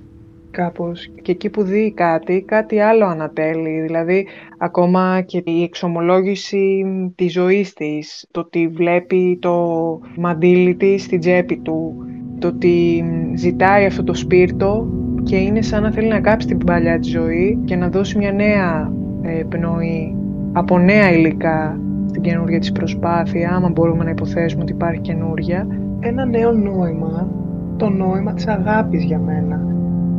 Κάπως. 0.52 1.10
Και 1.22 1.32
εκεί 1.32 1.50
που 1.50 1.64
δει 1.64 1.94
κάτι, 1.96 2.44
κάτι 2.48 2.80
άλλο 2.80 3.06
ανατέλει. 3.06 3.82
Δηλαδή, 3.82 4.28
ακόμα 4.58 5.22
και 5.22 5.42
η 5.46 5.64
εξομολόγηση 5.64 6.86
της 7.16 7.32
ζωής 7.32 7.74
της, 7.74 8.28
το 8.32 8.40
ότι 8.40 8.68
βλέπει 8.68 9.38
το 9.42 10.00
μαντίλι 10.18 10.76
της 10.76 11.04
στην 11.04 11.20
τσέπη 11.20 11.58
του, 11.58 12.06
το 12.40 12.48
ότι 12.48 13.04
ζητάει 13.36 13.86
αυτό 13.86 14.04
το 14.04 14.14
σπίρτο 14.14 14.88
και 15.26 15.36
είναι 15.36 15.62
σαν 15.62 15.82
να 15.82 15.92
θέλει 15.92 16.08
να 16.08 16.20
κάψει 16.20 16.48
την 16.48 16.58
παλιά 16.58 17.00
της 17.00 17.10
ζωή 17.10 17.60
και 17.66 17.76
να 17.76 17.90
δώσει 17.90 18.18
μια 18.18 18.32
νέα 18.32 18.92
ε, 19.22 19.44
πνοή 19.50 20.16
από 20.54 20.80
νέα 20.80 21.12
υλικά 21.12 21.80
στην 22.10 22.22
καινούργια 22.22 22.60
της 22.60 22.72
προσπάθεια, 22.72 23.52
άμα 23.56 23.70
μπορούμε 23.70 24.04
να 24.04 24.10
υποθέσουμε 24.10 24.62
ότι 24.62 24.72
υπάρχει 24.72 25.02
καινούργια. 25.02 25.68
Ένα 26.00 26.26
νέο 26.26 26.52
νόημα, 26.52 27.30
το 27.78 27.90
νόημα 27.90 28.34
της 28.34 28.48
αγάπης 28.48 29.04
για 29.04 29.20
μένα. 29.20 29.66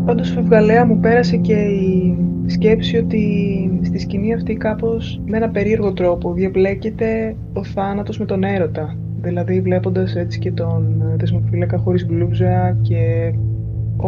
Πάντως 0.04 0.30
φευγαλέα 0.30 0.86
μου 0.86 1.00
πέρασε 1.00 1.36
και 1.36 1.54
η 1.54 2.16
σκέψη 2.46 2.96
ότι 2.96 3.80
στη 3.82 3.98
σκηνή 3.98 4.34
αυτή 4.34 4.54
κάπως 4.54 5.20
με 5.26 5.36
ένα 5.36 5.48
περίεργο 5.48 5.92
τρόπο 5.92 6.32
διαπλέκεται 6.32 7.36
ο 7.52 7.64
θάνατος 7.64 8.18
με 8.18 8.24
τον 8.24 8.44
έρωτα. 8.44 8.96
Δηλαδή 9.20 9.61
βλέποντας 9.61 10.16
έτσι 10.16 10.38
και 10.38 10.52
τον 10.52 11.02
δεσμοφύλακα 11.16 11.78
χωρίς 11.78 12.07
μπλούζα 12.07 12.76
και 12.82 13.32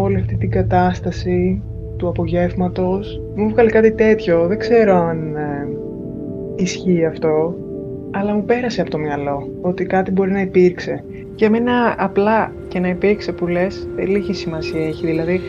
όλη 0.03 0.16
αυτή 0.16 0.36
την 0.36 0.51
κατάσταση 0.51 1.62
του 1.96 2.09
απογεύματος. 2.09 3.20
Μου 3.34 3.49
βγάλε 3.49 3.70
κάτι 3.70 3.92
τέτοιο, 3.92 4.46
δεν 4.46 4.59
ξέρω 4.59 4.96
αν 4.96 5.36
ε, 5.36 5.68
ισχύει 6.57 7.05
αυτό, 7.05 7.55
αλλά 8.11 8.34
μου 8.34 8.44
πέρασε 8.44 8.80
από 8.80 8.90
το 8.90 8.99
μυαλό 8.99 9.49
ότι 9.61 9.84
κάτι 9.84 10.11
μπορεί 10.11 10.30
να 10.30 10.40
υπήρξε. 10.40 11.05
Και 11.34 11.44
εμένα 11.44 11.94
απλά 11.99 12.53
και 12.68 12.78
να 12.80 12.88
υπήρξε 12.88 13.32
που 13.32 13.46
λες, 13.46 13.88
λίγη 14.07 14.32
σημασία 14.32 14.86
έχει. 14.86 15.07
Δηλαδή 15.07 15.40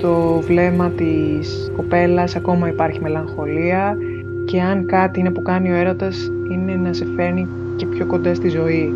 το 0.00 0.40
βλέμμα 0.40 0.90
της 0.90 1.72
κοπέλας 1.76 2.36
ακόμα 2.36 2.68
υπάρχει 2.68 3.00
μελαγχολία 3.00 3.96
και 4.46 4.60
αν 4.60 4.86
κάτι 4.86 5.20
είναι 5.20 5.30
που 5.30 5.42
κάνει 5.42 5.70
ο 5.70 5.74
έρωτας 5.74 6.30
είναι 6.52 6.74
να 6.74 6.92
σε 6.92 7.06
φέρνει 7.16 7.46
και 7.76 7.86
πιο 7.86 8.06
κοντά 8.06 8.34
στη 8.34 8.48
ζωή 8.48 8.92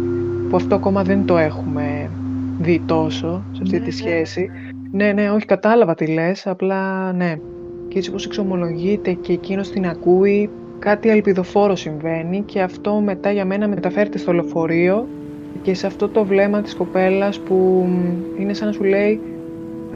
που 0.50 0.56
αυτό 0.56 0.74
ακόμα 0.74 1.02
δεν 1.02 1.24
το 1.24 1.38
έχουμε 1.38 2.10
δει 2.60 2.82
τόσο 2.86 3.42
σε 3.52 3.60
αυτή 3.62 3.76
τη 3.76 3.78
ναι, 3.78 3.84
ναι. 3.84 3.90
σχέση. 3.90 4.50
Ναι, 4.92 5.12
ναι, 5.12 5.30
όχι 5.30 5.46
κατάλαβα 5.46 5.94
τι 5.94 6.06
λες, 6.06 6.46
απλά 6.46 7.12
ναι. 7.12 7.34
Και 7.88 7.98
έτσι 7.98 8.10
όπως 8.10 8.26
εξομολογείται 8.26 9.12
και 9.12 9.32
εκείνος 9.32 9.70
την 9.70 9.86
ακούει, 9.86 10.50
κάτι 10.78 11.08
ελπιδοφόρο 11.08 11.76
συμβαίνει 11.76 12.42
και 12.42 12.60
αυτό 12.60 12.94
μετά 12.94 13.30
για 13.30 13.44
μένα 13.44 13.68
μεταφέρεται 13.68 14.18
στο 14.18 14.32
λεωφορείο 14.32 15.08
και 15.62 15.74
σε 15.74 15.86
αυτό 15.86 16.08
το 16.08 16.24
βλέμμα 16.24 16.60
της 16.60 16.74
κοπέλας 16.74 17.38
που 17.40 17.86
είναι 18.38 18.52
σαν 18.52 18.66
να 18.66 18.72
σου 18.72 18.84
λέει 18.84 19.20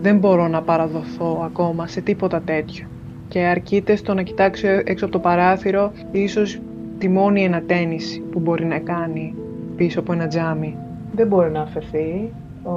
δεν 0.00 0.18
μπορώ 0.18 0.48
να 0.48 0.62
παραδοθώ 0.62 1.42
ακόμα 1.44 1.86
σε 1.86 2.00
τίποτα 2.00 2.40
τέτοιο. 2.40 2.86
Και 3.28 3.38
αρκείται 3.40 3.96
στο 3.96 4.14
να 4.14 4.22
κοιτάξει 4.22 4.82
έξω 4.84 5.04
από 5.04 5.14
το 5.14 5.20
παράθυρο 5.20 5.92
ίσως 6.12 6.60
τη 6.98 7.08
μόνη 7.08 7.44
ενατένιση 7.44 8.20
που 8.20 8.38
μπορεί 8.38 8.64
να 8.64 8.78
κάνει 8.78 9.34
πίσω 9.76 10.00
από 10.00 10.12
ένα 10.12 10.26
τζάμι. 10.26 10.76
Δεν 11.12 11.26
μπορεί 11.26 11.50
να 11.50 11.60
αφαιθεί. 11.60 12.32
Ο, 12.64 12.70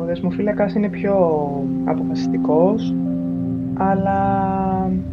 ο 0.00 0.04
δεσμοφύλακας 0.06 0.74
είναι 0.74 0.88
πιο 0.88 1.14
αποφασιστικός, 1.84 2.94
αλλά... 3.74 4.18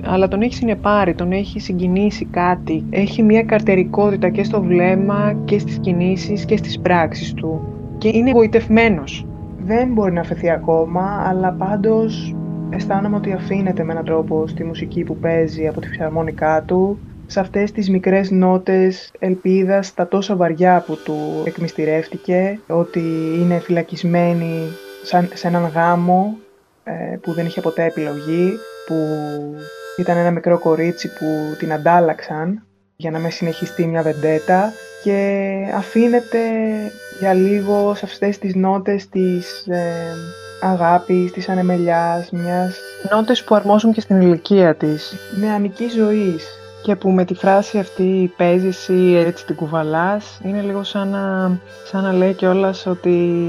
Αλλά 0.06 0.28
τον 0.28 0.42
έχει 0.42 0.54
συνεπάρει, 0.54 1.14
τον 1.14 1.32
έχει 1.32 1.60
συγκινήσει 1.60 2.26
κάτι. 2.26 2.84
Έχει 2.90 3.24
μια 3.24 3.44
καρτερικότητα 3.44 4.30
και 4.30 4.44
στο 4.44 4.62
βλέμμα 4.62 5.36
και 5.46 5.60
στις 5.60 5.78
κινήσεις 5.78 6.46
και 6.46 6.58
στις 6.58 6.80
πράξεις 6.80 7.34
του. 7.34 7.62
Και 7.98 8.10
είναι 8.14 8.30
εγωιτευμένος 8.30 9.26
δεν 9.66 9.94
μπορεί 9.94 10.12
να 10.12 10.22
αφαιθεί 10.22 10.50
ακόμα, 10.50 11.24
αλλά 11.28 11.52
πάντως 11.52 12.36
αισθάνομαι 12.70 13.16
ότι 13.16 13.32
αφήνεται 13.32 13.84
με 13.84 13.92
έναν 13.92 14.06
τρόπο 14.06 14.48
στη 14.48 14.64
μουσική 14.64 15.04
που 15.04 15.18
παίζει 15.18 15.68
από 15.68 15.82
τη 15.82 15.88
φυσαρμόνικά 15.88 16.64
του, 16.66 17.00
σε 17.32 17.40
αυτές 17.40 17.72
τις 17.72 17.90
μικρές 17.90 18.32
νότες 18.32 19.12
ελπίδας, 19.20 19.88
στα 19.88 20.08
τόσα 20.08 20.36
βαριά 20.36 20.84
που 20.88 20.98
του 21.04 21.44
εκμυστηρεύτηκε, 21.46 22.60
ότι 22.68 23.00
είναι 23.40 23.60
φυλακισμένη 23.60 24.68
σε 25.34 25.48
έναν 25.48 25.72
γάμο 25.74 26.38
ε, 26.84 27.18
που 27.22 27.34
δεν 27.34 27.46
είχε 27.46 27.62
ποτέ 27.62 27.84
επιλογή, 27.84 28.54
που 28.86 28.96
ήταν 29.98 30.18
ένα 30.18 30.32
μικρό 30.32 30.60
κορίτσι 30.60 31.08
που 31.08 31.56
την 31.58 31.74
αντάλλαξαν 31.74 32.66
για 32.96 33.12
να 33.12 33.20
με 33.20 33.30
συνεχιστεί 33.30 33.86
μια 33.86 34.02
βεντέτα 34.02 34.72
και 35.04 35.50
αφήνεται 35.76 36.40
για 37.20 37.34
λίγο 37.34 37.94
σε 37.96 38.06
αυτές 38.06 38.38
τις 38.38 38.56
νότες 38.56 39.10
της 39.10 39.68
ε, 39.68 40.16
αγάπης, 40.62 41.32
της 41.32 41.50
ανεμελιάς, 41.50 42.30
μιας... 42.32 42.80
Νότες 43.12 43.44
που 43.44 43.56
αρμόζουν 43.56 43.94
και 43.94 44.02
στην 44.02 44.22
ηλικία 44.22 44.76
της. 44.76 45.16
Νεανικής 45.40 45.94
ζωής. 45.94 46.61
Και 46.84 46.96
που 46.96 47.10
με 47.10 47.26
τη 47.26 47.34
φράση 47.34 47.78
αυτή 47.78 48.34
παίζεις 48.38 48.88
ή 48.88 49.18
έτσι 49.18 49.46
την 49.46 49.56
κουβαλάς, 49.56 50.42
είναι 50.44 50.62
λίγο 50.62 50.84
σαν 50.84 51.08
να, 51.08 51.58
σαν 51.86 52.04
να 52.04 52.14
λέει 52.14 52.34
κιόλας 52.34 52.86
ότι 52.86 53.48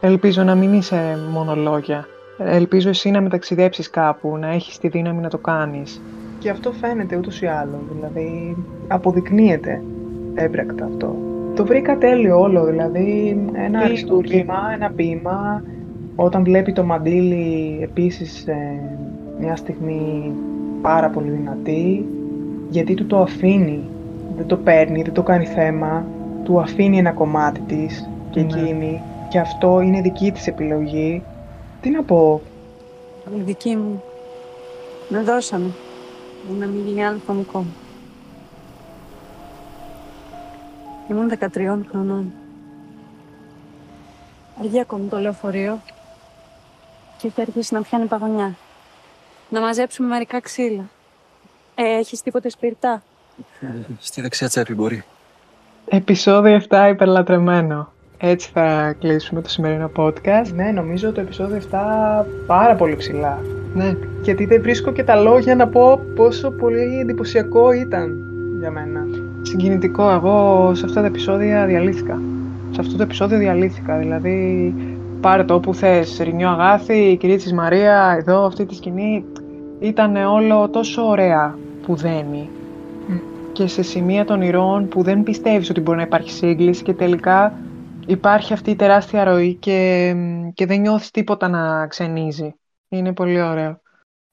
ελπίζω 0.00 0.42
να 0.42 0.54
μην 0.54 0.72
είσαι 0.72 1.18
μόνο 1.30 1.54
λόγια. 1.54 2.06
Ελπίζω 2.38 2.88
εσύ 2.88 3.10
να 3.10 3.20
μεταξιδέψεις 3.20 3.90
κάπου, 3.90 4.36
να 4.36 4.52
έχεις 4.52 4.78
τη 4.78 4.88
δύναμη 4.88 5.20
να 5.20 5.28
το 5.28 5.38
κάνεις. 5.38 6.00
Και 6.38 6.50
αυτό 6.50 6.72
φαίνεται 6.72 7.16
ούτως 7.16 7.42
ή 7.42 7.46
άλλως, 7.46 7.80
δηλαδή 7.92 8.56
αποδεικνύεται 8.88 9.82
έμπρακτα 10.34 10.84
αυτό. 10.84 11.16
Το 11.54 11.64
βρήκα 11.64 11.98
τέλειο 11.98 12.40
όλο, 12.40 12.64
δηλαδή 12.64 13.38
ένα 13.52 13.78
αριστούργημα, 13.78 14.58
ένα 14.74 14.90
ποίημα. 14.90 15.62
Όταν 16.16 16.44
βλέπει 16.44 16.72
το 16.72 16.84
μαντίλι 16.84 17.78
επίσης 17.82 18.46
ε, 18.46 18.80
μια 19.40 19.56
στιγμή 19.56 20.32
πάρα 20.82 21.08
πολύ 21.10 21.30
δυνατή, 21.30 22.06
γιατί 22.68 22.94
του 22.94 23.06
το 23.06 23.20
αφήνει, 23.20 23.88
δεν 24.36 24.46
το 24.46 24.56
παίρνει, 24.56 25.02
δεν 25.02 25.12
το 25.12 25.22
κάνει 25.22 25.46
θέμα, 25.46 26.06
του 26.44 26.60
αφήνει 26.60 26.98
ένα 26.98 27.12
κομμάτι 27.12 27.60
της 27.60 28.08
και 28.30 28.40
ναι. 28.40 28.60
εκείνη 28.60 29.02
και 29.28 29.38
αυτό 29.38 29.80
είναι 29.80 30.00
δική 30.00 30.32
της 30.32 30.46
επιλογή. 30.46 31.22
Τι 31.80 31.90
να 31.90 32.02
πω. 32.02 32.40
Η 33.36 33.40
δική 33.40 33.76
μου. 33.76 34.02
Με 35.08 35.22
δώσαμε. 35.22 35.70
Να 36.58 36.66
μην 36.66 36.86
γίνει 36.86 37.04
άλλο 37.06 37.20
μου. 37.26 37.74
Ήμουν 41.10 41.32
13 41.40 41.80
χρονών. 41.88 42.32
Αργεί 44.60 44.80
ακόμη 44.80 45.08
το 45.08 45.18
λεωφορείο 45.18 45.80
και 47.18 47.26
έχει 47.26 47.40
αρχίσει 47.40 47.74
να 47.74 47.82
πιάνει 47.82 48.06
παγωνιά. 48.06 48.56
Να 49.48 49.60
μαζέψουμε 49.60 50.08
μερικά 50.08 50.40
ξύλα. 50.40 50.84
Ε, 51.78 51.98
έχεις 51.98 52.22
τίποτε 52.22 52.48
σπιρτά. 52.48 53.02
στη 53.98 54.20
δεξιά 54.20 54.48
τσέπη 54.48 54.74
μπορεί. 54.74 55.04
Επισόδιο 55.88 56.60
7 56.68 56.88
υπερλατρεμένο. 56.90 57.92
Έτσι 58.18 58.50
θα 58.52 58.92
κλείσουμε 58.92 59.40
το 59.40 59.48
σημερινό 59.48 59.90
podcast. 59.96 60.52
Ναι, 60.54 60.70
νομίζω 60.70 61.12
το 61.12 61.20
επεισόδιο 61.20 61.60
7 61.70 62.26
πάρα 62.46 62.74
πολύ 62.74 62.96
ψηλά. 62.96 63.38
Ναι. 63.74 63.96
Γιατί 64.22 64.44
δεν 64.44 64.62
βρίσκω 64.62 64.92
και 64.92 65.04
τα 65.04 65.16
λόγια 65.16 65.54
να 65.54 65.68
πω 65.68 66.00
πόσο 66.14 66.50
πολύ 66.50 66.98
εντυπωσιακό 67.00 67.72
ήταν 67.72 68.16
για 68.60 68.70
μένα 68.70 69.00
συγκινητικό. 69.42 70.10
Εγώ 70.10 70.70
σε 70.74 70.84
αυτά 70.84 71.00
τα 71.00 71.06
επεισόδια 71.06 71.66
διαλύθηκα. 71.66 72.20
Σε 72.70 72.80
αυτό 72.80 72.96
το 72.96 73.02
επεισόδιο 73.02 73.38
διαλύθηκα. 73.38 73.96
Δηλαδή, 73.96 74.74
πάρε 75.20 75.44
το 75.44 75.54
όπου 75.54 75.74
θες. 75.74 76.18
Ρινιό 76.22 76.48
Αγάθη, 76.48 76.96
η 76.96 77.16
κυρία 77.16 77.36
της 77.36 77.52
Μαρία, 77.52 78.16
εδώ, 78.18 78.44
αυτή 78.44 78.66
τη 78.66 78.74
σκηνή. 78.74 79.24
Ήταν 79.80 80.16
όλο 80.16 80.68
τόσο 80.68 81.02
ωραία 81.02 81.54
που 81.86 81.94
δένει. 81.94 82.50
Και 83.52 83.66
σε 83.66 83.82
σημεία 83.82 84.24
των 84.24 84.42
ηρώων 84.42 84.88
που 84.88 85.02
δεν 85.02 85.22
πιστεύεις 85.22 85.70
ότι 85.70 85.80
μπορεί 85.80 85.96
να 85.96 86.02
υπάρχει 86.02 86.30
σύγκληση 86.30 86.82
και 86.82 86.94
τελικά 86.94 87.58
υπάρχει 88.06 88.52
αυτή 88.52 88.70
η 88.70 88.76
τεράστια 88.76 89.24
ροή 89.24 89.54
και, 89.54 90.14
και 90.54 90.66
δεν 90.66 90.80
νιώθεις 90.80 91.10
τίποτα 91.10 91.48
να 91.48 91.86
ξενίζει. 91.86 92.54
Είναι 92.88 93.12
πολύ 93.12 93.40
ωραίο. 93.40 93.80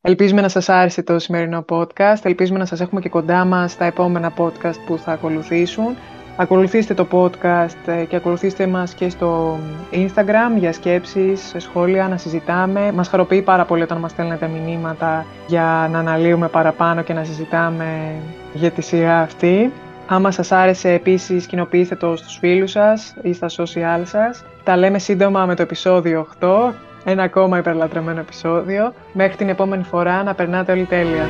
Ελπίζουμε 0.01 0.41
να 0.41 0.49
σας 0.49 0.69
άρεσε 0.69 1.03
το 1.03 1.19
σημερινό 1.19 1.65
podcast. 1.69 2.19
Ελπίζουμε 2.23 2.59
να 2.59 2.65
σας 2.65 2.81
έχουμε 2.81 3.01
και 3.01 3.09
κοντά 3.09 3.45
μας 3.45 3.71
στα 3.71 3.85
επόμενα 3.85 4.33
podcast 4.37 4.77
που 4.85 4.97
θα 4.97 5.11
ακολουθήσουν. 5.11 5.95
Ακολουθήστε 6.35 6.93
το 6.93 7.07
podcast 7.11 7.87
ε, 7.87 8.03
και 8.03 8.15
ακολουθήστε 8.15 8.67
μας 8.67 8.93
και 8.93 9.09
στο 9.09 9.59
Instagram 9.91 10.57
για 10.57 10.73
σκέψεις, 10.73 11.53
σχόλια, 11.57 12.07
να 12.07 12.17
συζητάμε. 12.17 12.91
Μας 12.91 13.07
χαροποιεί 13.07 13.41
πάρα 13.41 13.65
πολύ 13.65 13.81
όταν 13.81 13.97
μας 13.97 14.11
στέλνετε 14.11 14.47
μηνύματα 14.47 15.25
για 15.47 15.89
να 15.91 15.99
αναλύουμε 15.99 16.47
παραπάνω 16.47 17.01
και 17.01 17.13
να 17.13 17.23
συζητάμε 17.23 18.11
για 18.53 18.71
τη 18.71 18.81
σειρά 18.81 19.19
αυτή. 19.19 19.71
Άμα 20.07 20.31
σας 20.31 20.51
άρεσε 20.51 20.91
επίσης 20.91 21.45
κοινοποιήστε 21.45 21.95
το 21.95 22.15
στους 22.15 22.37
φίλους 22.37 22.71
σας 22.71 23.13
ή 23.21 23.33
στα 23.33 23.47
social 23.49 24.01
σας. 24.03 24.43
Τα 24.63 24.77
λέμε 24.77 24.99
σύντομα 24.99 25.45
με 25.45 25.55
το 25.55 25.61
επεισόδιο 25.61 26.27
8 26.39 26.71
ένα 27.03 27.23
ακόμα 27.23 27.57
υπερλατρεμένο 27.57 28.19
επεισόδιο. 28.19 28.93
Μέχρι 29.13 29.35
την 29.35 29.49
επόμενη 29.49 29.83
φορά 29.83 30.23
να 30.23 30.33
περνάτε 30.33 30.71
όλοι 30.71 30.85
τέλεια. 30.85 31.27